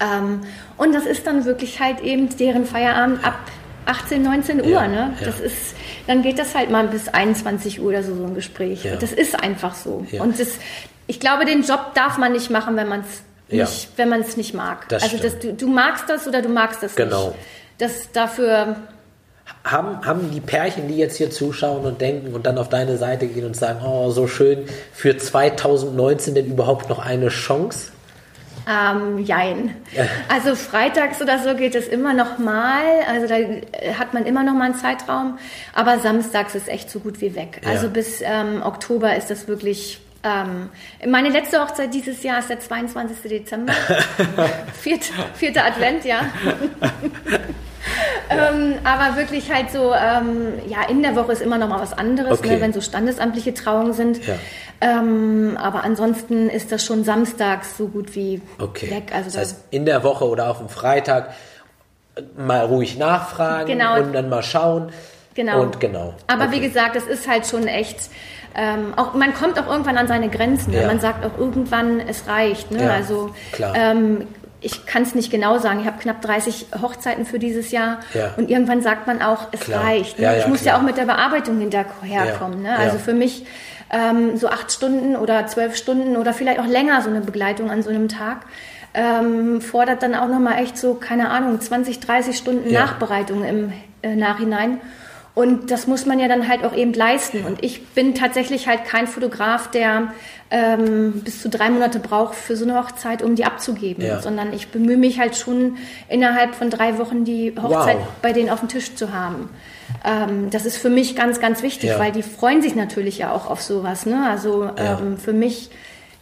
Ähm, 0.00 0.40
und 0.76 0.94
das 0.94 1.06
ist 1.06 1.26
dann 1.26 1.46
wirklich 1.46 1.80
halt 1.80 2.02
eben 2.02 2.28
deren 2.36 2.66
Feierabend 2.66 3.24
ab 3.24 3.38
18, 3.86 4.22
19 4.22 4.60
Uhr. 4.60 4.66
Ja, 4.66 4.88
ne? 4.88 5.12
Das 5.24 5.40
ist 5.40 5.74
dann 6.10 6.22
geht 6.22 6.40
das 6.40 6.56
halt 6.56 6.70
mal 6.70 6.88
bis 6.88 7.06
21 7.06 7.80
Uhr 7.80 7.90
oder 7.90 8.02
so, 8.02 8.16
so 8.16 8.24
ein 8.24 8.34
Gespräch. 8.34 8.84
Ja. 8.84 8.96
Das 8.96 9.12
ist 9.12 9.40
einfach 9.40 9.76
so. 9.76 10.04
Ja. 10.10 10.22
Und 10.22 10.40
das, 10.40 10.48
ich 11.06 11.20
glaube, 11.20 11.44
den 11.44 11.62
Job 11.62 11.94
darf 11.94 12.18
man 12.18 12.32
nicht 12.32 12.50
machen, 12.50 12.74
wenn 12.74 12.88
man 12.88 13.02
es 13.02 13.56
ja. 13.56 13.64
nicht, 13.64 13.90
wenn 13.96 14.08
man 14.08 14.20
es 14.22 14.36
nicht 14.36 14.52
mag. 14.52 14.88
Das 14.88 15.04
also 15.04 15.18
das, 15.18 15.38
du, 15.38 15.52
du, 15.52 15.68
magst 15.68 16.08
das 16.08 16.26
oder 16.26 16.42
du 16.42 16.48
magst 16.48 16.82
das 16.82 16.96
genau. 16.96 17.28
nicht. 17.28 17.38
Das 17.78 18.12
dafür. 18.12 18.74
Haben, 19.62 20.04
haben 20.04 20.32
die 20.32 20.40
Pärchen, 20.40 20.88
die 20.88 20.96
jetzt 20.96 21.16
hier 21.16 21.30
zuschauen 21.30 21.84
und 21.84 22.00
denken 22.00 22.34
und 22.34 22.46
dann 22.46 22.58
auf 22.58 22.68
deine 22.68 22.96
Seite 22.96 23.28
gehen 23.28 23.46
und 23.46 23.54
sagen, 23.54 23.80
oh, 23.84 24.10
so 24.10 24.26
schön, 24.26 24.64
für 24.92 25.16
2019 25.16 26.34
denn 26.34 26.46
überhaupt 26.46 26.88
noch 26.88 26.98
eine 26.98 27.28
Chance? 27.28 27.92
Ähm, 28.68 29.18
jein. 29.18 29.76
Also 30.28 30.54
freitags 30.54 31.20
oder 31.20 31.38
so 31.38 31.54
geht 31.54 31.74
es 31.74 31.88
immer 31.88 32.14
noch 32.14 32.38
mal. 32.38 32.82
Also 33.08 33.26
da 33.26 33.36
äh, 33.36 33.94
hat 33.98 34.14
man 34.14 34.26
immer 34.26 34.42
noch 34.42 34.54
mal 34.54 34.66
einen 34.66 34.74
Zeitraum. 34.74 35.38
Aber 35.74 35.98
samstags 35.98 36.54
ist 36.54 36.68
echt 36.68 36.90
so 36.90 37.00
gut 37.00 37.20
wie 37.20 37.34
weg. 37.34 37.60
Ja. 37.64 37.70
Also 37.70 37.88
bis 37.88 38.20
ähm, 38.22 38.62
Oktober 38.62 39.16
ist 39.16 39.30
das 39.30 39.48
wirklich 39.48 40.00
ähm, 40.22 40.68
meine 41.06 41.30
letzte 41.30 41.60
Hochzeit 41.60 41.94
dieses 41.94 42.22
Jahr 42.22 42.40
ist 42.40 42.50
der 42.50 42.60
22. 42.60 43.16
Dezember. 43.22 43.72
vierte, 44.74 45.12
vierte 45.34 45.64
Advent, 45.64 46.04
ja. 46.04 46.20
ähm, 48.28 48.74
aber 48.84 49.16
wirklich 49.16 49.50
halt 49.50 49.70
so, 49.70 49.94
ähm, 49.94 50.58
ja, 50.68 50.82
in 50.88 51.02
der 51.02 51.16
Woche 51.16 51.32
ist 51.32 51.40
immer 51.40 51.56
noch 51.56 51.68
mal 51.68 51.80
was 51.80 51.94
anderes, 51.94 52.40
ne, 52.40 52.46
okay. 52.46 52.56
ne, 52.56 52.60
wenn 52.60 52.72
so 52.72 52.80
standesamtliche 52.80 53.54
Trauungen 53.54 53.94
sind. 53.94 54.26
Ja. 54.26 54.34
Ähm, 54.82 55.56
aber 55.58 55.84
ansonsten 55.84 56.50
ist 56.50 56.70
das 56.70 56.84
schon 56.84 57.04
samstags 57.04 57.78
so 57.78 57.88
gut 57.88 58.14
wie 58.14 58.42
okay. 58.58 58.90
weg. 58.90 59.12
Also 59.14 59.30
das 59.30 59.38
heißt, 59.38 59.64
in 59.70 59.86
der 59.86 60.04
Woche 60.04 60.26
oder 60.26 60.50
auf 60.50 60.58
dem 60.58 60.68
Freitag 60.68 61.30
mal 62.36 62.64
ruhig 62.66 62.98
nachfragen 62.98 63.66
genau. 63.66 63.96
und 63.98 64.12
dann 64.12 64.28
mal 64.28 64.42
schauen. 64.42 64.90
Genau. 65.34 65.62
Und 65.62 65.80
genau. 65.80 66.14
Aber 66.26 66.44
okay. 66.44 66.56
wie 66.56 66.60
gesagt, 66.60 66.96
das 66.96 67.04
ist 67.04 67.28
halt 67.28 67.46
schon 67.46 67.66
echt. 67.66 68.10
Ähm, 68.54 68.94
auch, 68.96 69.14
man 69.14 69.32
kommt 69.32 69.58
auch 69.60 69.68
irgendwann 69.68 69.96
an 69.96 70.08
seine 70.08 70.28
Grenzen. 70.28 70.72
Ja. 70.72 70.86
Man 70.86 70.98
sagt 70.98 71.24
auch 71.24 71.38
irgendwann, 71.38 72.00
es 72.00 72.26
reicht. 72.26 72.72
Ne? 72.72 72.82
Ja, 72.82 72.90
also 72.90 73.32
ähm, 73.74 74.26
ich 74.60 74.86
kann 74.86 75.02
es 75.02 75.14
nicht 75.14 75.30
genau 75.30 75.58
sagen. 75.58 75.80
Ich 75.80 75.86
habe 75.86 75.98
knapp 75.98 76.20
30 76.20 76.66
Hochzeiten 76.82 77.24
für 77.26 77.38
dieses 77.38 77.70
Jahr 77.70 78.00
ja. 78.12 78.34
und 78.36 78.50
irgendwann 78.50 78.82
sagt 78.82 79.06
man 79.06 79.22
auch, 79.22 79.48
es 79.52 79.60
klar. 79.60 79.84
reicht. 79.84 80.18
Ne? 80.18 80.38
ich 80.38 80.46
muss 80.48 80.62
klar. 80.62 80.74
ja 80.74 80.80
auch 80.80 80.84
mit 80.84 80.96
der 80.96 81.04
Bearbeitung 81.04 81.58
hinterherkommen. 81.58 82.62
Ne? 82.62 82.76
Also 82.76 82.98
für 82.98 83.14
mich 83.14 83.46
ähm, 83.90 84.36
so 84.36 84.48
acht 84.48 84.70
Stunden 84.72 85.16
oder 85.16 85.46
zwölf 85.46 85.76
Stunden 85.76 86.16
oder 86.16 86.32
vielleicht 86.32 86.60
auch 86.60 86.66
länger 86.66 87.02
so 87.02 87.10
eine 87.10 87.20
Begleitung 87.20 87.70
an 87.70 87.82
so 87.82 87.90
einem 87.90 88.08
Tag. 88.08 88.46
Ähm, 88.92 89.60
fordert 89.60 90.02
dann 90.02 90.16
auch 90.16 90.26
nochmal 90.26 90.60
echt 90.60 90.76
so, 90.76 90.94
keine 90.94 91.30
Ahnung, 91.30 91.60
20, 91.60 92.00
30 92.00 92.36
Stunden. 92.36 92.72
Nachbereitung 92.72 93.44
im 93.44 93.72
äh, 94.02 94.16
Nachhinein. 94.16 94.80
Und 95.34 95.70
das 95.70 95.86
muss 95.86 96.06
man 96.06 96.18
ja 96.18 96.28
dann 96.28 96.48
halt 96.48 96.64
auch 96.64 96.74
eben 96.74 96.92
leisten. 96.92 97.44
Und 97.44 97.62
ich 97.62 97.86
bin 97.88 98.14
tatsächlich 98.14 98.66
halt 98.66 98.84
kein 98.84 99.06
Fotograf, 99.06 99.70
der 99.70 100.12
ähm, 100.50 101.22
bis 101.24 101.40
zu 101.40 101.48
drei 101.48 101.70
Monate 101.70 102.00
braucht 102.00 102.34
für 102.34 102.56
so 102.56 102.64
eine 102.64 102.76
Hochzeit, 102.76 103.22
um 103.22 103.36
die 103.36 103.44
abzugeben, 103.44 104.04
ja. 104.04 104.20
sondern 104.20 104.52
ich 104.52 104.68
bemühe 104.68 104.96
mich 104.96 105.20
halt 105.20 105.36
schon 105.36 105.76
innerhalb 106.08 106.56
von 106.56 106.68
drei 106.68 106.98
Wochen 106.98 107.24
die 107.24 107.54
Hochzeit 107.60 107.98
wow. 107.98 108.08
bei 108.20 108.32
denen 108.32 108.50
auf 108.50 108.58
dem 108.58 108.68
Tisch 108.68 108.96
zu 108.96 109.12
haben. 109.12 109.48
Ähm, 110.04 110.50
das 110.50 110.66
ist 110.66 110.78
für 110.78 110.90
mich 110.90 111.14
ganz, 111.14 111.40
ganz 111.40 111.62
wichtig, 111.62 111.90
ja. 111.90 111.98
weil 111.98 112.10
die 112.10 112.22
freuen 112.22 112.60
sich 112.62 112.74
natürlich 112.74 113.18
ja 113.18 113.32
auch 113.32 113.48
auf 113.48 113.62
sowas. 113.62 114.06
Ne? 114.06 114.28
Also 114.28 114.64
ja. 114.64 114.98
ähm, 114.98 115.16
für 115.16 115.32
mich, 115.32 115.70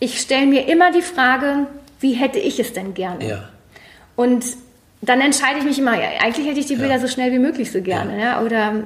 ich 0.00 0.20
stelle 0.20 0.46
mir 0.46 0.68
immer 0.68 0.92
die 0.92 1.02
Frage, 1.02 1.66
wie 2.00 2.12
hätte 2.12 2.38
ich 2.38 2.60
es 2.60 2.74
denn 2.74 2.92
gerne? 2.92 3.26
Ja. 3.26 3.48
Und 4.16 4.44
dann 5.00 5.20
entscheide 5.20 5.58
ich 5.58 5.64
mich 5.64 5.78
immer, 5.78 5.94
ja, 5.94 6.08
eigentlich 6.20 6.46
hätte 6.46 6.60
ich 6.60 6.66
die 6.66 6.76
Bilder 6.76 6.98
so 6.98 7.06
schnell 7.06 7.32
wie 7.32 7.38
möglich 7.38 7.70
so 7.70 7.80
gerne. 7.80 8.20
Ja. 8.20 8.42
Oder 8.42 8.82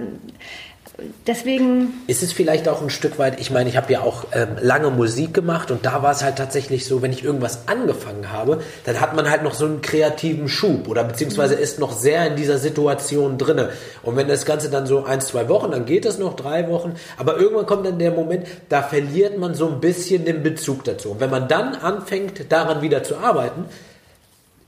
deswegen. 1.27 2.03
Ist 2.07 2.23
es 2.23 2.33
vielleicht 2.33 2.69
auch 2.69 2.83
ein 2.83 2.91
Stück 2.91 3.19
weit, 3.19 3.41
ich 3.41 3.51
meine, 3.51 3.69
ich 3.69 3.77
habe 3.77 3.93
ja 3.93 4.03
auch 4.03 4.27
ähm, 4.33 4.57
lange 4.61 4.91
Musik 4.91 5.35
gemacht 5.35 5.71
und 5.71 5.87
da 5.87 6.03
war 6.03 6.13
es 6.13 6.23
halt 6.23 6.37
tatsächlich 6.37 6.87
so, 6.87 7.03
wenn 7.03 7.13
ich 7.13 7.25
irgendwas 7.25 7.67
angefangen 7.69 8.31
habe, 8.31 8.61
dann 8.85 9.01
hat 9.01 9.17
man 9.17 9.31
halt 9.31 9.43
noch 9.43 9.55
so 9.55 9.65
einen 9.65 9.81
kreativen 9.81 10.49
Schub 10.49 10.89
oder 10.89 11.05
beziehungsweise 11.05 11.55
ist 11.55 11.79
noch 11.79 11.93
sehr 11.93 12.27
in 12.27 12.37
dieser 12.37 12.59
Situation 12.59 13.39
drinne. 13.39 13.71
Und 14.03 14.17
wenn 14.17 14.29
das 14.29 14.45
Ganze 14.45 14.71
dann 14.71 14.87
so 14.87 15.05
ein, 15.05 15.21
zwei 15.21 15.49
Wochen, 15.49 15.71
dann 15.71 15.87
geht 15.87 16.05
das 16.05 16.19
noch 16.19 16.37
drei 16.37 16.69
Wochen, 16.69 16.95
aber 17.17 17.37
irgendwann 17.37 17.67
kommt 17.67 17.87
dann 17.87 17.99
der 17.99 18.13
Moment, 18.13 18.47
da 18.69 18.83
verliert 18.83 19.39
man 19.39 19.55
so 19.55 19.69
ein 19.69 19.81
bisschen 19.81 20.25
den 20.25 20.43
Bezug 20.43 20.85
dazu. 20.85 21.13
Und 21.13 21.21
wenn 21.21 21.31
man 21.31 21.49
dann 21.49 21.75
anfängt, 21.75 22.53
daran 22.53 22.83
wieder 22.83 23.03
zu 23.03 23.17
arbeiten, 23.17 23.65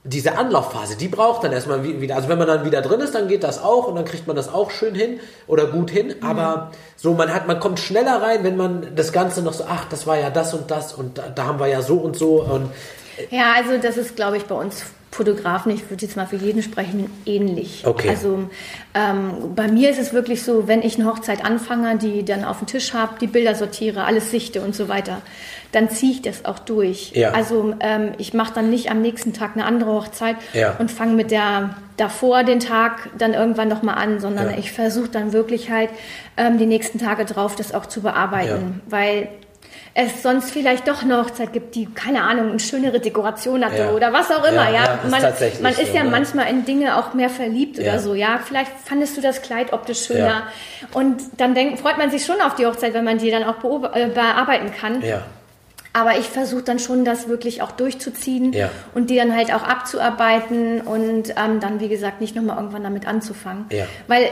diese 0.07 0.37
Anlaufphase, 0.37 0.95
die 0.95 1.07
braucht 1.07 1.43
dann 1.43 1.51
erstmal 1.51 1.83
wieder, 1.83 2.15
also 2.15 2.29
wenn 2.29 2.37
man 2.37 2.47
dann 2.47 2.63
wieder 2.63 2.83
drin 2.83 2.99
ist, 2.99 3.15
dann 3.15 3.27
geht 3.27 3.43
das 3.43 3.61
auch 3.61 3.87
und 3.87 3.95
dann 3.95 4.05
kriegt 4.05 4.27
man 4.27 4.35
das 4.35 4.53
auch 4.53 4.69
schön 4.69 4.93
hin 4.93 5.19
oder 5.47 5.65
gut 5.65 5.89
hin, 5.89 6.13
mhm. 6.19 6.25
aber 6.25 6.71
so 6.95 7.15
man 7.15 7.33
hat, 7.33 7.47
man 7.47 7.59
kommt 7.59 7.79
schneller 7.79 8.21
rein, 8.21 8.43
wenn 8.43 8.55
man 8.55 8.95
das 8.95 9.11
Ganze 9.11 9.41
noch 9.41 9.53
so, 9.53 9.65
ach, 9.67 9.85
das 9.89 10.05
war 10.05 10.19
ja 10.19 10.29
das 10.29 10.53
und 10.53 10.69
das 10.69 10.93
und 10.93 11.17
da, 11.17 11.23
da 11.33 11.45
haben 11.45 11.59
wir 11.59 11.67
ja 11.67 11.81
so 11.81 11.95
und 11.95 12.15
so 12.15 12.43
und 12.43 12.69
ja, 13.31 13.53
also 13.55 13.77
das 13.81 13.97
ist, 13.97 14.15
glaube 14.15 14.37
ich, 14.37 14.45
bei 14.45 14.55
uns 14.55 14.83
Fotografen, 15.15 15.71
ich 15.71 15.89
würde 15.89 16.05
jetzt 16.05 16.17
mal 16.17 16.27
für 16.27 16.35
jeden 16.35 16.61
sprechen, 16.61 17.09
ähnlich. 17.25 17.83
Okay. 17.85 18.09
Also 18.09 18.49
ähm, 18.93 19.55
bei 19.55 19.69
mir 19.69 19.89
ist 19.89 19.97
es 19.97 20.11
wirklich 20.11 20.43
so, 20.43 20.67
wenn 20.67 20.81
ich 20.81 20.99
eine 20.99 21.09
Hochzeit 21.09 21.45
anfange, 21.45 21.97
die 21.97 22.25
dann 22.25 22.43
auf 22.43 22.57
dem 22.57 22.67
Tisch 22.67 22.93
habe, 22.93 23.13
die 23.21 23.27
Bilder 23.27 23.55
sortiere, 23.55 24.03
alles 24.03 24.29
sichte 24.29 24.59
und 24.59 24.75
so 24.75 24.89
weiter, 24.89 25.21
dann 25.71 25.89
ziehe 25.89 26.11
ich 26.11 26.21
das 26.21 26.43
auch 26.43 26.59
durch. 26.59 27.11
Ja. 27.13 27.31
Also 27.31 27.75
ähm, 27.79 28.11
ich 28.17 28.33
mache 28.33 28.53
dann 28.53 28.69
nicht 28.69 28.91
am 28.91 29.01
nächsten 29.01 29.31
Tag 29.31 29.51
eine 29.53 29.65
andere 29.65 29.93
Hochzeit 29.93 30.35
ja. 30.51 30.75
und 30.79 30.91
fange 30.91 31.13
mit 31.13 31.31
der 31.31 31.77
davor 31.95 32.43
den 32.43 32.59
Tag 32.59 33.09
dann 33.17 33.33
irgendwann 33.33 33.69
nochmal 33.69 33.95
an, 33.95 34.19
sondern 34.19 34.49
ja. 34.49 34.57
ich 34.57 34.73
versuche 34.73 35.07
dann 35.07 35.31
wirklich 35.31 35.71
halt 35.71 35.91
ähm, 36.35 36.57
die 36.57 36.65
nächsten 36.65 36.99
Tage 36.99 37.23
drauf 37.23 37.55
das 37.55 37.73
auch 37.73 37.85
zu 37.85 38.01
bearbeiten, 38.01 38.81
weil 38.89 39.29
es 39.97 40.21
sonst 40.21 40.51
vielleicht 40.51 40.89
doch 40.89 41.03
eine 41.03 41.17
Hochzeit 41.17 41.53
gibt, 41.53 41.73
die, 41.73 41.85
keine 41.85 42.23
Ahnung, 42.23 42.49
eine 42.49 42.59
schönere 42.59 42.99
Dekoration 42.99 43.63
hatte 43.63 43.83
ja. 43.83 43.91
oder 43.91 44.11
was 44.11 44.29
auch 44.29 44.43
immer, 44.43 44.69
ja. 44.69 44.83
ja. 44.83 44.99
man, 45.09 45.21
man 45.61 45.71
ist 45.71 45.87
so, 45.87 45.95
ja 45.95 46.03
ne? 46.03 46.09
manchmal 46.09 46.49
in 46.49 46.65
Dinge 46.65 46.97
auch 46.97 47.13
mehr 47.13 47.29
verliebt 47.29 47.79
oder 47.79 47.99
so, 47.99 48.13
ja. 48.13 48.41
Vielleicht 48.45 48.71
fandest 48.83 49.15
du 49.15 49.21
das 49.21 49.41
Kleid 49.41 49.71
optisch 49.71 50.05
schöner. 50.05 50.43
Und 50.91 51.21
dann 51.37 51.55
denk, 51.55 51.79
freut 51.79 51.97
man 51.97 52.11
sich 52.11 52.25
schon 52.25 52.41
auf 52.41 52.55
die 52.55 52.65
Hochzeit, 52.65 52.93
wenn 52.93 53.05
man 53.05 53.19
die 53.19 53.31
dann 53.31 53.45
auch 53.45 53.63
äh, 53.95 54.07
bearbeiten 54.07 54.73
kann. 54.77 55.01
Ja. 55.01 55.23
Aber 55.93 56.17
ich 56.17 56.25
versuche 56.25 56.63
dann 56.63 56.79
schon, 56.79 57.05
das 57.05 57.29
wirklich 57.29 57.61
auch 57.61 57.71
durchzuziehen 57.71 58.51
Ja. 58.51 58.69
und 58.93 59.09
die 59.09 59.15
dann 59.15 59.33
halt 59.33 59.53
auch 59.53 59.63
abzuarbeiten 59.63 60.81
und 60.81 61.29
ähm, 61.29 61.61
dann, 61.61 61.79
wie 61.79 61.87
gesagt, 61.87 62.19
nicht 62.19 62.35
nochmal 62.35 62.57
irgendwann 62.57 62.83
damit 62.83 63.07
anzufangen. 63.07 63.67
Ja. 63.71 63.85
Weil 64.07 64.29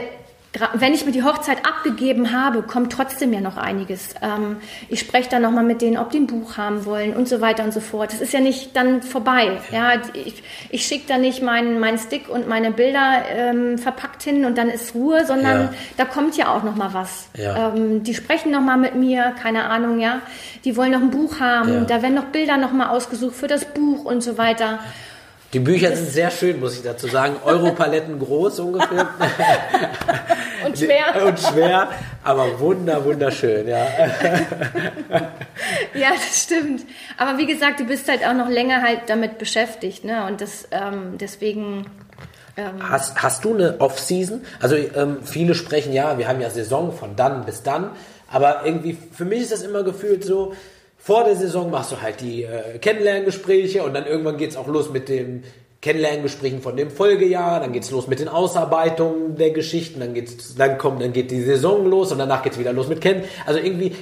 wenn 0.74 0.94
ich 0.94 1.04
mir 1.04 1.10
die 1.12 1.24
Hochzeit 1.24 1.66
abgegeben 1.66 2.30
habe, 2.32 2.62
kommt 2.62 2.92
trotzdem 2.92 3.32
ja 3.32 3.40
noch 3.40 3.56
einiges. 3.56 4.14
Ähm, 4.22 4.56
ich 4.88 5.00
spreche 5.00 5.28
dann 5.28 5.42
nochmal 5.42 5.64
mit 5.64 5.82
denen, 5.82 5.98
ob 5.98 6.10
die 6.10 6.18
ein 6.18 6.26
Buch 6.28 6.56
haben 6.56 6.84
wollen 6.84 7.14
und 7.14 7.28
so 7.28 7.40
weiter 7.40 7.64
und 7.64 7.72
so 7.72 7.80
fort. 7.80 8.12
Das 8.12 8.20
ist 8.20 8.32
ja 8.32 8.40
nicht 8.40 8.76
dann 8.76 9.02
vorbei. 9.02 9.58
Ja, 9.72 9.92
ich, 10.12 10.42
ich 10.70 10.86
schicke 10.86 11.06
da 11.08 11.18
nicht 11.18 11.42
meinen 11.42 11.80
meinen 11.80 11.98
Stick 11.98 12.28
und 12.28 12.46
meine 12.48 12.70
Bilder 12.70 13.22
ähm, 13.34 13.78
verpackt 13.78 14.22
hin 14.22 14.44
und 14.44 14.56
dann 14.56 14.68
ist 14.68 14.94
Ruhe, 14.94 15.26
sondern 15.26 15.60
Ja. 15.62 15.74
da 15.96 16.04
kommt 16.04 16.36
ja 16.36 16.54
auch 16.54 16.62
noch 16.62 16.76
mal 16.76 16.94
was. 16.94 17.28
Ja. 17.36 17.74
Ähm, 17.74 18.04
die 18.04 18.14
sprechen 18.14 18.52
noch 18.52 18.60
mal 18.62 18.76
mit 18.76 18.94
mir, 18.94 19.34
keine 19.42 19.64
Ahnung, 19.64 19.98
ja. 19.98 20.20
Die 20.64 20.76
wollen 20.76 20.92
noch 20.92 21.00
ein 21.00 21.10
Buch 21.10 21.40
haben, 21.40 21.72
Ja. 21.74 21.80
da 21.80 22.00
werden 22.02 22.14
noch 22.14 22.26
Bilder 22.26 22.56
noch 22.58 22.72
mal 22.72 22.90
ausgesucht 22.90 23.34
für 23.34 23.48
das 23.48 23.64
Buch 23.64 24.04
und 24.04 24.22
so 24.22 24.38
weiter. 24.38 24.78
Die 25.52 25.60
Bücher 25.60 25.94
sind 25.94 26.10
sehr 26.10 26.32
schön, 26.32 26.58
muss 26.58 26.74
ich 26.76 26.82
dazu 26.82 27.06
sagen. 27.06 27.36
Europaletten 27.44 28.18
groß 28.18 28.58
ungefähr. 28.58 29.08
Und 30.64 30.78
schwer. 30.78 31.24
Und 31.26 31.38
schwer, 31.38 31.88
aber 32.22 32.58
wunder, 32.60 33.04
wunderschön, 33.04 33.68
ja. 33.68 33.86
Ja, 35.94 36.10
das 36.10 36.42
stimmt. 36.42 36.84
Aber 37.16 37.38
wie 37.38 37.46
gesagt, 37.46 37.80
du 37.80 37.84
bist 37.84 38.08
halt 38.08 38.26
auch 38.26 38.34
noch 38.34 38.48
länger 38.48 38.82
halt 38.82 39.02
damit 39.06 39.38
beschäftigt, 39.38 40.04
ne? 40.04 40.26
Und 40.26 40.40
das 40.40 40.68
ähm, 40.70 41.18
deswegen. 41.18 41.86
Ähm, 42.56 42.88
Hast, 42.88 43.22
hast 43.22 43.44
du 43.44 43.54
eine 43.54 43.80
Off-Season? 43.80 44.42
Also 44.60 44.76
ähm, 44.76 45.18
viele 45.24 45.54
sprechen 45.54 45.92
ja, 45.92 46.18
wir 46.18 46.28
haben 46.28 46.40
ja 46.40 46.50
Saison 46.50 46.92
von 46.92 47.16
dann 47.16 47.44
bis 47.44 47.62
dann, 47.62 47.90
aber 48.30 48.62
irgendwie 48.64 48.96
für 49.12 49.24
mich 49.24 49.42
ist 49.42 49.52
das 49.52 49.62
immer 49.62 49.82
gefühlt 49.82 50.24
so, 50.24 50.54
vor 50.96 51.24
der 51.24 51.36
Saison 51.36 51.70
machst 51.70 51.92
du 51.92 52.00
halt 52.00 52.20
die 52.20 52.44
äh, 52.44 52.78
Kennenlerngespräche 52.78 53.82
und 53.82 53.92
dann 53.92 54.06
irgendwann 54.06 54.38
geht's 54.38 54.56
auch 54.56 54.68
los 54.68 54.90
mit 54.90 55.08
dem 55.08 55.42
Kennenlerngesprächen 55.84 56.62
von 56.62 56.78
dem 56.78 56.90
Folgejahr, 56.90 57.60
dann 57.60 57.72
geht's 57.72 57.90
los 57.90 58.06
mit 58.06 58.18
den 58.18 58.28
Ausarbeitungen 58.28 59.36
der 59.36 59.50
Geschichten, 59.50 60.00
dann 60.00 60.14
geht's, 60.14 60.54
dann 60.54 60.78
kommt, 60.78 61.02
dann 61.02 61.12
geht 61.12 61.30
die 61.30 61.42
Saison 61.42 61.84
los 61.84 62.10
und 62.10 62.16
danach 62.16 62.42
geht's 62.42 62.58
wieder 62.58 62.72
los 62.72 62.88
mit 62.88 63.02
Kennen. 63.02 63.24
Also 63.44 63.60
irgendwie, 63.60 63.92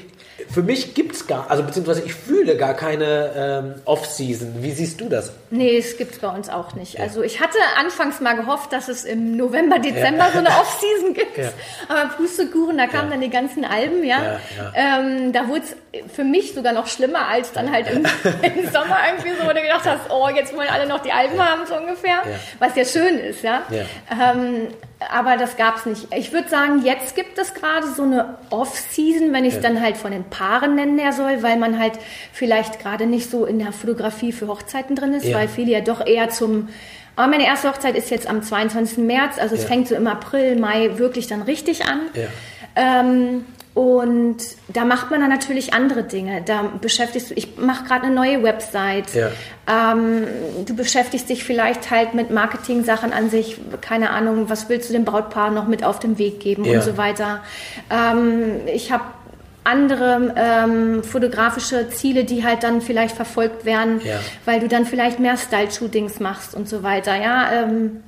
für 0.51 0.62
mich 0.62 0.95
gibt's 0.95 1.26
gar, 1.26 1.51
also 1.51 1.62
beziehungsweise 1.62 2.03
ich 2.05 2.14
fühle 2.14 2.57
gar 2.57 2.74
keine 2.74 3.33
ähm, 3.37 3.83
Off-Season. 3.85 4.57
Wie 4.62 4.72
siehst 4.72 5.01
du 5.01 5.09
das? 5.09 5.33
nee, 5.51 5.76
es 5.76 5.97
gibt's 5.99 6.18
bei 6.18 6.28
uns 6.28 6.49
auch 6.49 6.74
nicht. 6.74 6.99
Also 6.99 7.22
ich 7.22 7.41
hatte 7.41 7.59
anfangs 7.78 8.20
mal 8.20 8.35
gehofft, 8.35 8.72
dass 8.72 8.89
es 8.89 9.05
im 9.05 9.37
November, 9.37 9.78
Dezember 9.78 10.28
so 10.33 10.39
eine 10.39 10.49
Off-Season 10.61 11.14
gibt. 11.14 11.37
Ja. 11.39 11.51
Aber 11.89 12.09
Pustekuchen, 12.16 12.78
da 12.78 12.87
kamen 12.87 13.05
Ja. 13.09 13.11
dann 13.12 13.20
die 13.20 13.30
ganzen 13.30 13.64
Alben, 13.64 14.03
ja. 14.05 14.22
Ja, 14.22 14.39
Ähm, 14.74 15.33
da 15.33 15.49
wurde 15.49 15.62
es 15.93 16.12
für 16.14 16.24
mich 16.24 16.55
sogar 16.55 16.72
noch 16.72 16.87
schlimmer 16.87 17.28
als 17.28 17.53
dann 17.53 17.70
halt 17.70 17.87
im, 17.91 17.99
im 18.43 18.70
Sommer 18.72 18.97
irgendwie 19.09 19.30
so, 19.39 19.45
wo 19.47 19.53
du 19.53 19.61
gedacht 19.61 19.85
hast, 19.85 20.11
oh, 20.11 20.28
jetzt 20.35 20.57
wollen 20.57 20.68
alle 20.70 20.87
noch 20.89 21.01
die 21.03 21.12
Alben 21.12 21.39
haben, 21.39 21.66
so 21.66 21.76
ungefähr. 21.76 22.22
Was 22.59 22.74
ja 22.74 22.85
schön 22.85 23.18
ist, 23.18 23.43
ja. 23.43 23.62
Ja. 23.70 24.33
Ähm, 24.33 24.68
aber 25.11 25.37
das 25.37 25.57
gab's 25.57 25.87
nicht. 25.87 26.09
Ich 26.17 26.33
würde 26.33 26.49
sagen, 26.49 26.83
jetzt 26.85 27.17
gibt 27.17 27.39
es 27.39 27.55
gerade 27.55 27.87
so 27.89 28.03
eine 28.03 28.37
Off-Season, 28.51 29.33
wenn 29.33 29.45
ich 29.45 29.55
es 29.55 29.61
dann 29.61 29.81
halt 29.81 29.97
von 29.97 30.13
den 30.13 30.25
Paaren 30.25 30.75
nennen 30.75 30.99
her 30.99 31.13
soll, 31.13 31.43
weil 31.43 31.57
man 31.57 31.79
halt 31.79 31.95
vielleicht 32.33 32.79
gerade 32.81 33.07
nicht 33.07 33.31
so 33.31 33.45
in 33.47 33.59
der 33.59 33.73
Fotografie 33.73 34.33
für 34.33 34.49
Hochzeiten 34.49 34.97
drin 34.97 35.15
ist, 35.15 35.25
Ja. 35.27 35.37
weil 35.39 35.49
viele 35.49 35.73
ja 35.73 35.81
doch 35.81 36.05
eher 36.07 36.29
zum 36.31 36.69
aber 37.15 37.29
meine 37.29 37.45
erste 37.45 37.69
Hochzeit 37.69 37.95
ist 37.95 38.09
jetzt 38.11 38.27
am 38.27 38.43
22. 38.43 38.97
März, 39.05 39.37
also 39.39 39.55
es 39.55 39.63
Ja. 39.65 39.69
fängt 39.69 39.87
so 39.87 39.95
im 39.95 40.07
April, 40.07 40.59
Mai 40.59 40.93
wirklich 40.97 41.27
dann 41.27 41.43
richtig 41.43 41.85
an. 41.85 42.01
Ja. 42.15 42.23
Ähm, 42.75 43.45
und 43.75 44.37
da 44.68 44.85
macht 44.85 45.11
man 45.11 45.20
dann 45.20 45.31
natürlich 45.31 45.73
andere 45.73 46.03
Dinge. 46.03 46.43
Da 46.45 46.64
beschäftigst 46.81 47.31
du, 47.31 47.35
ich 47.35 47.57
mache 47.57 47.85
gerade 47.85 48.05
eine 48.07 48.14
neue 48.14 48.43
Website. 48.43 49.14
Ja. 49.14 49.31
Ähm, 49.66 50.27
du 50.66 50.77
beschäftigst 50.77 51.31
dich 51.31 51.43
vielleicht 51.45 51.91
halt 51.91 52.12
mit 52.12 52.31
Marketing-Sachen 52.31 53.12
an 53.14 53.31
sich. 53.31 53.59
Keine 53.81 54.11
Ahnung, 54.11 54.51
was 54.51 54.68
willst 54.68 54.91
du 54.91 54.93
dem 54.93 55.05
Brautpaar 55.07 55.51
noch 55.51 55.66
mit 55.68 55.85
auf 55.85 55.99
den 56.01 56.18
Weg 56.18 56.41
geben 56.41 56.64
Ja. 56.66 56.75
und 56.75 56.83
so 56.85 56.99
weiter. 56.99 57.41
Ähm, 57.91 58.61
ich 58.66 58.93
habe 58.93 59.05
andere 59.64 60.35
ähm, 60.37 61.03
fotografische 61.05 61.89
Ziele, 61.91 62.25
die 62.25 62.45
halt 62.45 62.64
dann 62.64 62.81
vielleicht 62.83 63.14
verfolgt 63.16 63.64
werden, 63.64 64.01
Ja. 64.05 64.18
weil 64.45 64.61
du 64.61 64.68
dann 64.68 64.85
vielleicht 64.85 65.18
mehr 65.18 65.37
Style-Shootings 65.37 66.20
machst 66.20 66.55
und 66.55 66.68
so 66.68 66.83
weiter. 66.83 67.14
Ja, 67.16 67.53
ähm, 67.62 68.03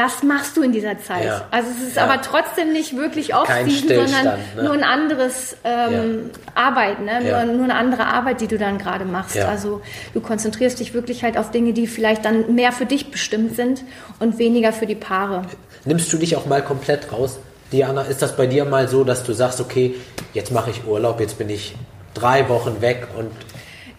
das 0.00 0.22
machst 0.22 0.56
du 0.56 0.62
in 0.62 0.72
dieser 0.72 0.98
Zeit. 0.98 1.26
Ja. 1.26 1.46
Also 1.50 1.68
es 1.70 1.88
ist 1.88 1.96
Ja. 1.96 2.04
aber 2.04 2.22
trotzdem 2.22 2.72
nicht 2.72 2.96
wirklich 2.96 3.34
Off-Season, 3.34 4.06
sondern 4.06 4.38
ne? 4.56 4.62
nur 4.62 4.72
ein 4.72 4.82
anderes 4.82 5.56
ähm, 5.62 6.30
Arbeit, 6.54 7.00
ne? 7.00 7.26
Ja. 7.28 7.44
nur, 7.44 7.54
nur 7.54 7.64
eine 7.64 7.74
andere 7.74 8.06
Arbeit, 8.06 8.40
die 8.40 8.46
du 8.46 8.56
dann 8.56 8.78
gerade 8.78 9.04
machst. 9.04 9.36
Ja. 9.36 9.48
Also 9.48 9.82
du 10.14 10.20
konzentrierst 10.20 10.80
dich 10.80 10.94
wirklich 10.94 11.22
halt 11.22 11.36
auf 11.36 11.50
Dinge, 11.50 11.74
die 11.74 11.86
vielleicht 11.86 12.24
dann 12.24 12.54
mehr 12.54 12.72
für 12.72 12.86
dich 12.86 13.10
bestimmt 13.10 13.56
sind 13.56 13.82
und 14.20 14.38
weniger 14.38 14.72
für 14.72 14.86
die 14.86 14.94
Paare. 14.94 15.42
Nimmst 15.84 16.10
du 16.12 16.16
dich 16.16 16.36
auch 16.36 16.46
mal 16.46 16.62
komplett 16.62 17.12
raus? 17.12 17.38
Diana, 17.70 18.02
ist 18.02 18.22
das 18.22 18.36
bei 18.36 18.46
dir 18.46 18.64
mal 18.64 18.88
so, 18.88 19.04
dass 19.04 19.22
du 19.22 19.32
sagst, 19.34 19.60
okay, 19.60 19.94
jetzt 20.32 20.50
mache 20.50 20.70
ich 20.70 20.86
Urlaub, 20.86 21.20
jetzt 21.20 21.36
bin 21.38 21.50
ich 21.50 21.74
drei 22.14 22.48
Wochen 22.48 22.80
weg 22.80 23.06
und 23.16 23.30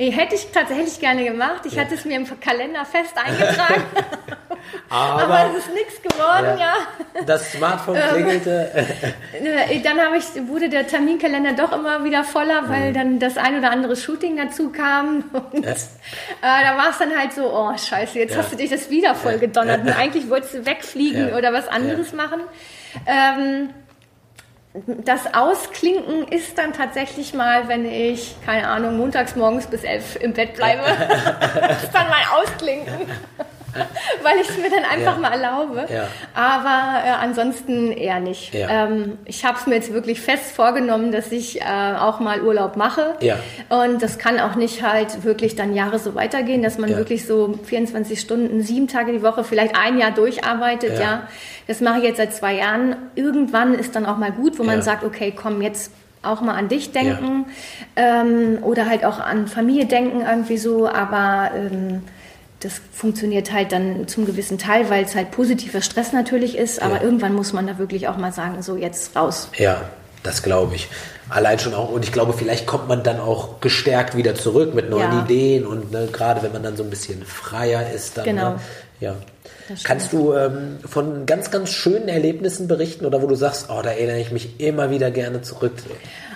Hätte 0.09 0.35
ich 0.35 0.47
tatsächlich 0.51 0.99
gerne 0.99 1.23
gemacht. 1.23 1.61
Ich 1.65 1.77
hatte 1.77 1.93
es 1.95 2.05
mir 2.05 2.15
im 2.15 2.39
Kalender 2.39 2.85
fest 2.85 3.13
eingetragen. 3.15 3.83
aber, 4.89 5.23
aber 5.23 5.51
es 5.51 5.65
ist 5.65 5.73
nichts 5.73 6.01
geworden, 6.01 6.57
ja. 6.57 6.73
das 7.25 7.51
Smartphone 7.51 7.97
klingelte. 8.11 8.71
Äh, 9.33 9.79
Dann 9.81 9.97
ich, 10.17 10.47
wurde 10.47 10.69
der 10.69 10.87
Terminkalender 10.87 11.53
doch 11.53 11.71
immer 11.71 12.03
wieder 12.03 12.23
voller, 12.23 12.61
Mhm. 12.63 12.69
weil 12.69 12.93
dann 12.93 13.19
das 13.19 13.37
ein 13.37 13.57
oder 13.57 13.71
andere 13.71 13.95
Shooting 13.95 14.37
dazu 14.37 14.69
kam. 14.71 15.23
Und 15.51 15.65
äh, 15.65 15.73
da 16.41 16.77
war 16.77 16.89
es 16.91 16.97
dann 16.99 17.17
halt 17.17 17.33
so, 17.33 17.43
oh 17.51 17.75
scheiße, 17.77 18.19
jetzt 18.19 18.31
Ja. 18.31 18.37
hast 18.39 18.51
du 18.51 18.55
dich 18.57 18.69
das 18.69 18.89
wieder 18.89 19.15
voll 19.15 19.37
gedonnert. 19.39 19.81
Und 19.81 19.89
eigentlich 19.97 20.29
wolltest 20.29 20.53
du 20.53 20.65
wegfliegen 20.65 21.29
Ja. 21.29 21.35
oder 21.37 21.53
was 21.53 21.67
anderes 21.67 22.13
machen. 22.13 22.41
Ähm, 23.05 23.69
das 24.73 25.33
Ausklinken 25.33 26.27
ist 26.29 26.57
dann 26.57 26.71
tatsächlich 26.71 27.33
mal, 27.33 27.67
wenn 27.67 27.85
ich, 27.85 28.35
keine 28.45 28.67
Ahnung, 28.67 28.97
montags 28.97 29.35
morgens 29.35 29.67
bis 29.67 29.83
elf 29.83 30.15
im 30.15 30.33
Bett 30.33 30.55
bleibe. 30.55 30.83
das 31.59 31.83
ist 31.83 31.93
dann 31.93 32.07
mein 32.09 32.25
Ausklinken. 32.41 33.07
weil 34.23 34.37
ich 34.41 34.49
es 34.49 34.57
mir 34.57 34.69
dann 34.69 34.83
einfach 34.83 35.15
Ja. 35.15 35.21
mal 35.21 35.31
erlaube. 35.31 35.85
Ja. 35.93 36.07
Aber 36.33 37.05
äh, 37.05 37.09
ansonsten 37.21 37.91
eher 37.91 38.19
nicht. 38.19 38.53
Ja. 38.53 38.85
Ähm, 38.85 39.17
ich 39.25 39.45
habe 39.45 39.57
es 39.57 39.67
mir 39.67 39.75
jetzt 39.75 39.93
wirklich 39.93 40.21
fest 40.21 40.51
vorgenommen, 40.55 41.11
dass 41.11 41.31
ich 41.31 41.61
äh, 41.61 41.63
auch 41.99 42.19
mal 42.19 42.41
Urlaub 42.41 42.75
mache. 42.75 43.15
Und 43.69 44.01
das 44.03 44.17
kann 44.17 44.39
auch 44.39 44.55
nicht 44.55 44.83
halt 44.83 45.23
wirklich 45.23 45.55
dann 45.55 45.73
Jahre 45.73 45.99
so 45.99 46.15
weitergehen, 46.15 46.61
dass 46.63 46.77
man 46.77 46.89
wirklich 46.95 47.25
so 47.25 47.57
24 47.63 48.19
Stunden, 48.19 48.61
sieben 48.61 48.87
Tage 48.87 49.11
die 49.11 49.23
Woche, 49.23 49.43
vielleicht 49.43 49.75
ein 49.77 49.97
Jahr 49.97 50.11
durcharbeitet. 50.11 50.99
Ja. 50.99 51.23
Das 51.67 51.81
mache 51.81 51.99
ich 51.99 52.03
jetzt 52.03 52.17
seit 52.17 52.33
zwei 52.33 52.55
Jahren. 52.55 52.95
Irgendwann 53.15 53.73
ist 53.75 53.95
dann 53.95 54.05
auch 54.05 54.17
mal 54.17 54.31
gut, 54.31 54.59
wo 54.59 54.63
man 54.63 54.81
sagt, 54.81 55.03
okay, 55.03 55.33
komm, 55.35 55.61
jetzt 55.61 55.91
auch 56.23 56.41
mal 56.41 56.53
an 56.55 56.67
dich 56.67 56.91
denken 56.91 57.45
ähm, 57.95 58.59
oder 58.61 58.87
halt 58.87 59.03
auch 59.05 59.19
an 59.19 59.47
Familie 59.47 59.85
denken 59.85 60.21
irgendwie 60.21 60.57
so, 60.57 60.87
aber 60.87 61.49
ähm, 61.55 62.03
das 62.61 62.73
funktioniert 62.93 63.51
halt 63.51 63.71
dann 63.71 64.07
zum 64.07 64.25
gewissen 64.25 64.57
Teil, 64.57 64.89
weil 64.89 65.03
es 65.03 65.15
halt 65.15 65.31
positiver 65.31 65.81
Stress 65.81 66.13
natürlich 66.13 66.57
ist, 66.57 66.81
aber 66.81 66.95
Ja. 66.97 67.01
irgendwann 67.03 67.33
muss 67.33 67.53
man 67.53 67.67
da 67.67 67.77
wirklich 67.77 68.07
auch 68.07 68.17
mal 68.17 68.31
sagen, 68.31 68.61
so 68.61 68.75
jetzt 68.77 69.15
raus. 69.15 69.49
Ja, 69.57 69.81
das 70.23 70.43
glaube 70.43 70.75
ich. 70.75 70.87
Allein 71.29 71.59
schon 71.59 71.73
auch, 71.73 71.89
und 71.91 72.03
ich 72.03 72.11
glaube, 72.11 72.33
vielleicht 72.33 72.67
kommt 72.67 72.87
man 72.87 73.03
dann 73.03 73.19
auch 73.19 73.59
gestärkt 73.61 74.15
wieder 74.15 74.35
zurück 74.35 74.73
mit 74.75 74.89
neuen 74.89 75.11
Ja. 75.11 75.23
Ideen 75.23 75.65
und 75.65 75.91
ne, 75.91 76.07
gerade 76.11 76.43
wenn 76.43 76.51
man 76.51 76.61
dann 76.63 76.77
so 76.77 76.83
ein 76.83 76.89
bisschen 76.89 77.23
freier 77.25 77.91
ist, 77.91 78.17
dann. 78.17 78.25
Genau. 78.25 78.49
Ne, 78.51 78.59
ja. 78.99 79.15
Kannst 79.85 80.11
du 80.11 80.33
ähm, 80.33 80.79
von 80.85 81.25
ganz, 81.25 81.49
ganz 81.49 81.69
schönen 81.71 82.09
Erlebnissen 82.09 82.67
berichten 82.67 83.05
oder 83.05 83.21
wo 83.21 83.27
du 83.27 83.35
sagst, 83.35 83.67
oh, 83.69 83.81
da 83.81 83.91
erinnere 83.91 84.19
ich 84.19 84.31
mich 84.31 84.59
immer 84.59 84.89
wieder 84.89 85.11
gerne 85.11 85.41
zurück? 85.41 85.71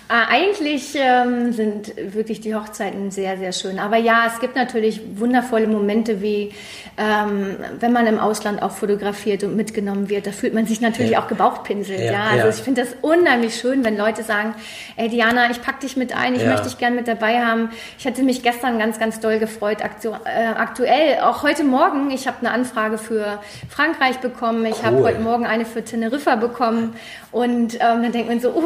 Äh, 0.07 0.31
eigentlich 0.33 0.93
ähm, 0.95 1.51
sind 1.51 1.93
wirklich 2.13 2.39
die 2.39 2.53
Hochzeiten 2.53 3.09
sehr, 3.09 3.37
sehr 3.37 3.51
schön. 3.51 3.79
Aber 3.79 3.97
ja, 3.97 4.25
es 4.31 4.39
gibt 4.39 4.55
natürlich 4.55 5.01
wundervolle 5.15 5.65
Momente, 5.67 6.21
wie 6.21 6.51
ähm, 6.97 7.55
wenn 7.79 7.91
man 7.91 8.05
im 8.05 8.19
Ausland 8.19 8.61
auch 8.61 8.71
fotografiert 8.71 9.43
und 9.43 9.55
mitgenommen 9.55 10.07
wird. 10.07 10.27
Da 10.27 10.31
fühlt 10.31 10.53
man 10.53 10.65
sich 10.67 10.79
natürlich 10.79 11.13
Ja. 11.13 11.23
auch 11.23 11.27
gebauchpinselt. 11.27 11.99
Ja, 11.99 12.11
Ja, 12.11 12.23
also 12.31 12.47
ja. 12.47 12.49
ich 12.49 12.55
finde 12.61 12.83
das 12.83 12.95
unheimlich 13.01 13.55
schön, 13.55 13.83
wenn 13.83 13.97
Leute 13.97 14.21
sagen, 14.23 14.53
ey 14.95 15.09
Diana, 15.09 15.49
ich 15.49 15.61
pack 15.61 15.79
dich 15.79 15.97
mit 15.97 16.15
ein, 16.15 16.35
ich 16.35 16.45
möchte 16.45 16.65
dich 16.65 16.77
gern 16.77 16.95
mit 16.95 17.07
dabei 17.07 17.43
haben. 17.43 17.69
Ich 17.97 18.05
hatte 18.05 18.21
mich 18.21 18.43
gestern 18.43 18.77
ganz, 18.77 18.99
ganz 18.99 19.19
doll 19.19 19.39
gefreut. 19.39 19.83
Aktu 19.83 20.09
äh, 20.11 20.45
aktuell, 20.55 21.19
auch 21.23 21.41
heute 21.43 21.63
Morgen, 21.63 22.11
ich 22.11 22.27
habe 22.27 22.37
eine 22.41 22.51
Anfrage 22.51 22.97
für 22.99 23.39
Frankreich 23.69 24.19
bekommen. 24.19 24.65
Ich 24.67 24.83
habe 24.83 24.97
Cool. 24.97 25.03
heute 25.05 25.19
Morgen 25.19 25.45
eine 25.47 25.65
für 25.65 25.83
Teneriffa 25.83 26.35
bekommen. 26.35 26.95
Und 27.31 27.73
ähm, 27.75 27.79
dann 28.03 28.11
denkt 28.13 28.29
man 28.29 28.39
so, 28.39 28.51
uh, 28.51 28.61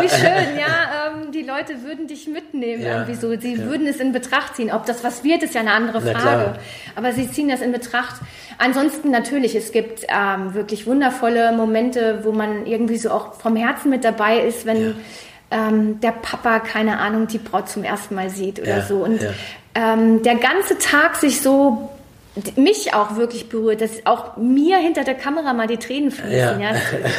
wie 0.00 0.08
schön, 0.08 0.56
ja, 0.58 0.83
ähm, 0.84 1.32
die 1.32 1.42
Leute 1.42 1.82
würden 1.82 2.06
dich 2.06 2.26
mitnehmen 2.28 2.82
Ja. 2.82 2.92
irgendwie 3.00 3.14
so. 3.14 3.38
Sie 3.38 3.58
würden 3.64 3.86
es 3.86 3.96
in 4.00 4.12
Betracht 4.12 4.56
ziehen. 4.56 4.70
Ob 4.72 4.86
das 4.86 5.02
was 5.04 5.24
wird, 5.24 5.42
ist 5.42 5.54
ja 5.54 5.60
eine 5.60 5.72
andere 5.72 6.00
Frage. 6.00 6.54
Aber 6.96 7.12
sie 7.12 7.30
ziehen 7.30 7.48
das 7.48 7.60
in 7.60 7.72
Betracht. 7.72 8.16
Ansonsten 8.58 9.10
natürlich, 9.10 9.54
es 9.54 9.72
gibt 9.72 10.06
ähm, 10.08 10.54
wirklich 10.54 10.86
wundervolle 10.86 11.52
Momente, 11.52 12.20
wo 12.22 12.32
man 12.32 12.66
irgendwie 12.66 12.98
so 12.98 13.10
auch 13.10 13.34
vom 13.34 13.56
Herzen 13.56 13.90
mit 13.90 14.04
dabei 14.04 14.38
ist, 14.40 14.64
wenn 14.66 14.94
ähm, 15.50 16.00
der 16.00 16.12
Papa, 16.12 16.60
keine 16.60 16.98
Ahnung, 16.98 17.26
die 17.26 17.38
Braut 17.38 17.68
zum 17.68 17.84
ersten 17.84 18.14
Mal 18.14 18.30
sieht 18.30 18.60
oder 18.60 18.78
Ja, 18.78 18.82
so. 18.82 18.96
Und 18.96 19.22
ja. 19.22 19.30
ähm, 19.74 20.22
der 20.22 20.36
ganze 20.36 20.78
Tag 20.78 21.16
sich 21.16 21.40
so 21.40 21.90
mich 22.56 22.94
auch 22.94 23.16
wirklich 23.16 23.48
berührt, 23.48 23.80
dass 23.80 24.04
auch 24.06 24.36
mir 24.36 24.76
hinter 24.78 25.04
der 25.04 25.14
Kamera 25.14 25.52
mal 25.52 25.66
die 25.68 25.76
Tränen 25.76 26.10
fließen. 26.10 26.32
Ja. 26.36 26.58
Ja. 26.58 26.72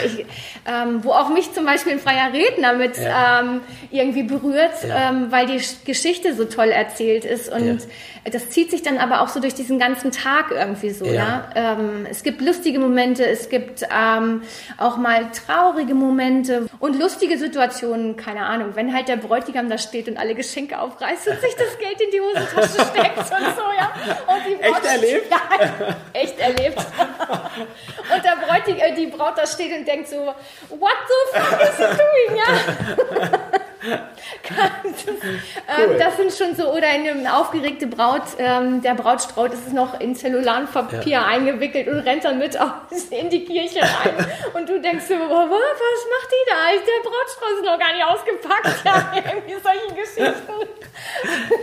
Ich, 0.06 0.26
ähm, 0.70 1.04
wo 1.04 1.12
auch 1.12 1.30
mich 1.30 1.54
zum 1.54 1.66
Beispiel 1.66 1.94
ein 1.94 2.00
freier 2.00 2.34
Redner 2.34 2.74
mit 2.74 2.98
Ja. 2.98 3.40
ähm, 3.42 3.62
irgendwie 3.92 4.24
berührt, 4.24 4.74
Ja. 4.88 5.10
ähm, 5.12 5.28
weil 5.32 5.46
die 5.48 5.60
Sch- 5.60 5.86
Geschichte 5.86 6.34
so 6.36 6.46
toll 6.46 6.70
erzählt 6.70 7.24
ist. 7.24 7.50
Und 7.52 7.88
das 8.30 8.50
zieht 8.50 8.72
sich 8.72 8.82
dann 8.82 8.98
aber 8.98 9.22
auch 9.22 9.28
so 9.30 9.40
durch 9.40 9.54
diesen 9.54 9.78
ganzen 9.80 10.12
Tag 10.12 10.52
irgendwie 10.52 10.90
so. 10.90 11.06
Ja. 11.06 11.48
Ähm, 11.56 12.06
es 12.10 12.24
gibt 12.24 12.42
lustige 12.42 12.80
Momente, 12.80 13.26
es 13.26 13.48
gibt 13.50 13.84
ähm, 13.84 14.42
auch 14.78 14.98
mal 14.98 15.28
traurige 15.46 15.94
Momente 15.94 16.68
und 16.80 17.00
lustige 17.00 17.38
Situationen, 17.38 18.18
keine 18.18 18.46
Ahnung, 18.48 18.72
wenn 18.74 18.94
halt 18.94 19.08
der 19.08 19.18
Bräutigam 19.18 19.70
da 19.70 19.78
steht 19.78 20.08
und 20.10 20.18
alle 20.18 20.36
Geschenke 20.36 20.80
aufreißt 20.80 21.28
und 21.28 21.40
sich 21.40 21.56
das 21.56 21.78
Geld 21.78 22.02
in 22.02 22.12
die 22.12 22.20
Hosentasche 22.20 22.86
steckt 22.92 23.18
und 23.20 23.56
so, 23.56 23.62
ja. 23.78 23.92
Und 24.28 24.42
die 24.50 24.56
Braut- 24.56 24.82
erlebt? 25.06 25.32
Ja, 25.32 25.96
echt 26.14 26.40
erlebt. 26.40 26.78
Und 28.14 28.24
der 28.24 28.36
Bräutig, 28.46 28.82
äh, 28.82 28.94
die 28.94 29.08
Braut 29.08 29.38
da 29.38 29.46
steht 29.46 29.78
und 29.78 29.88
denkt 29.88 30.10
so, 30.10 30.34
what 30.70 30.98
the 31.08 31.40
fuck 31.40 31.62
is 31.62 31.78
he 31.78 31.84
doing? 31.84 32.38
Ja. 32.38 33.40
Das, 33.86 35.06
ähm, 35.90 35.98
das 36.00 36.18
sind 36.18 36.34
schon 36.34 36.56
so, 36.56 36.72
oder 36.72 36.90
in 36.96 37.08
eine 37.08 37.36
aufgeregte 37.38 37.88
Braut, 37.88 38.24
ähm, 38.40 38.82
der 38.82 38.96
Brautstrauß 38.96 39.54
ist 39.54 39.74
noch 39.74 40.00
in 40.00 40.16
Zellulanpapier 40.16 41.24
eingewickelt 41.26 41.88
und 41.88 42.00
rennt 42.00 42.24
dann 42.26 42.40
mit 42.40 42.60
aus- 42.60 42.72
in 43.12 43.30
die 43.30 43.46
Kirche 43.46 43.82
rein. 43.82 44.26
Und 44.54 44.68
du 44.70 44.80
denkst 44.82 45.06
so, 45.08 45.14
"Wa- 45.16 45.20
wa- 45.20 45.50
was 45.50 46.06
macht 46.12 46.32
die 46.32 46.50
da? 46.50 46.72
Der 46.72 47.10
Brautstrauß 47.10 47.52
ist 47.60 47.66
noch 47.66 47.80
gar 47.80 47.94
nicht 47.94 48.06
ausgepackt. 48.06 48.76
Ja, 48.86 49.12
irgendwie 49.16 49.56
solche 49.64 49.96
Geschichten. 49.96 50.54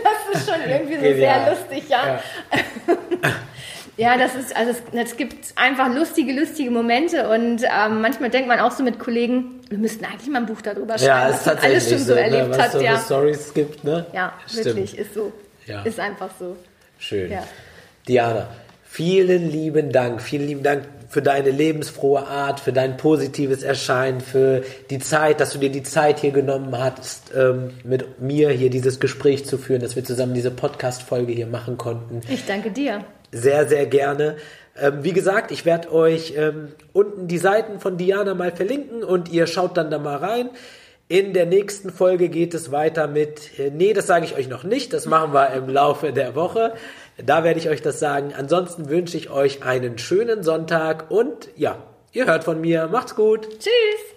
Das 0.03 0.35
ist 0.41 0.49
schon 0.49 0.61
irgendwie 0.69 0.95
so 0.95 1.01
Genial. 1.01 1.15
sehr 1.45 1.49
lustig, 1.49 1.89
ja. 1.89 2.05
Ja, 2.05 2.19
das 3.97 4.35
ist, 4.35 4.55
also 4.55 4.71
es, 4.71 4.81
es 5.09 5.17
gibt 5.17 5.35
einfach 5.55 5.93
lustige, 5.93 6.33
lustige 6.33 6.71
Momente 6.71 7.29
und 7.29 7.61
ähm, 7.63 8.01
manchmal 8.01 8.29
denkt 8.29 8.47
man 8.47 8.59
auch 8.59 8.71
so 8.71 8.83
mit 8.83 8.97
Kollegen, 8.99 9.61
wir 9.69 9.77
müssten 9.77 10.03
eigentlich 10.05 10.29
mal 10.29 10.39
ein 10.39 10.45
Buch 10.47 10.61
darüber 10.61 10.97
schreiben, 10.97 11.07
Ja, 11.07 11.29
was 11.29 11.45
man 11.45 11.57
alles 11.59 11.89
schon 11.89 11.99
so, 11.99 12.05
so, 12.05 12.13
ne, 12.15 12.21
erlebt 12.21 12.49
was 12.49 12.57
hat. 12.59 12.71
so 12.71 12.79
Ja, 12.81 12.97
Stories 12.99 13.53
gibt, 13.53 13.83
ne? 13.83 14.05
ja 14.13 14.33
Stimmt. 14.47 14.65
wirklich, 14.65 14.97
ist 14.97 15.13
so. 15.13 15.31
Ja. 15.65 15.83
Ist 15.83 15.99
einfach 15.99 16.29
so. 16.39 16.57
Schön. 16.97 17.31
Ja. 17.31 17.43
Diana, 18.07 18.47
vielen 18.83 19.49
lieben 19.49 19.91
Dank. 19.91 20.21
Vielen 20.21 20.47
lieben 20.47 20.63
Dank 20.63 20.83
für 21.07 21.21
deine 21.21 21.51
lebensfrohe 21.51 22.25
Art, 22.27 22.59
für 22.59 22.73
dein 22.73 22.97
positives 22.97 23.61
Erscheinen, 23.63 24.19
für 24.19 24.63
die 24.89 24.99
Zeit, 24.99 25.39
dass 25.39 25.53
du 25.53 25.59
dir 25.59 25.69
die 25.69 25.83
Zeit 25.83 26.19
hier 26.19 26.31
genommen 26.31 26.75
hast, 26.77 27.31
ähm, 27.35 27.69
mit 27.83 28.19
mir 28.19 28.49
hier 28.49 28.69
dieses 28.69 28.99
Gespräch 28.99 29.45
zu 29.45 29.57
führen, 29.57 29.81
dass 29.81 29.95
wir 29.95 30.03
zusammen 30.03 30.33
diese 30.33 30.51
Podcast-Folge 30.51 31.31
hier 31.31 31.47
machen 31.47 31.77
konnten. 31.77 32.21
Ich 32.27 32.45
danke 32.45 32.71
dir. 32.71 33.05
Sehr, 33.33 33.67
sehr 33.67 33.87
gerne. 33.87 34.37
Ähm, 34.79 35.03
wie 35.03 35.11
gesagt, 35.11 35.51
ich 35.51 35.65
werde 35.65 35.91
euch 35.91 36.33
ähm, 36.37 36.69
unten 36.93 37.27
die 37.27 37.37
Seiten 37.39 37.79
von 37.79 37.97
Diana 37.97 38.33
mal 38.35 38.51
verlinken 38.51 39.03
und 39.03 39.29
ihr 39.29 39.47
schaut 39.47 39.75
dann 39.75 39.91
da 39.91 39.97
mal 39.97 40.17
rein. 40.17 40.49
In 41.09 41.33
der 41.33 41.45
nächsten 41.45 41.91
Folge 41.91 42.29
geht 42.29 42.53
es 42.53 42.71
weiter 42.71 43.07
mit, 43.07 43.59
äh, 43.59 43.71
nee, 43.71 43.93
das 43.93 44.07
sage 44.07 44.25
ich 44.25 44.35
euch 44.35 44.47
noch 44.47 44.63
nicht, 44.63 44.93
das 44.93 45.05
machen 45.05 45.33
wir 45.33 45.51
im 45.53 45.67
Laufe 45.67 46.13
der 46.13 46.35
Woche. 46.35 46.73
Da 47.23 47.43
werde 47.43 47.59
ich 47.59 47.69
euch 47.69 47.81
das 47.81 47.99
sagen. 47.99 48.33
Ansonsten 48.35 48.89
wünsche 48.89 49.17
ich 49.17 49.29
euch 49.29 49.63
einen 49.63 49.97
schönen 49.97 50.43
Sonntag 50.43 51.11
und 51.11 51.49
ja, 51.55 51.77
ihr 52.11 52.25
hört 52.25 52.43
von 52.43 52.61
mir. 52.61 52.87
Macht's 52.87 53.15
gut. 53.15 53.49
Tschüss. 53.59 54.12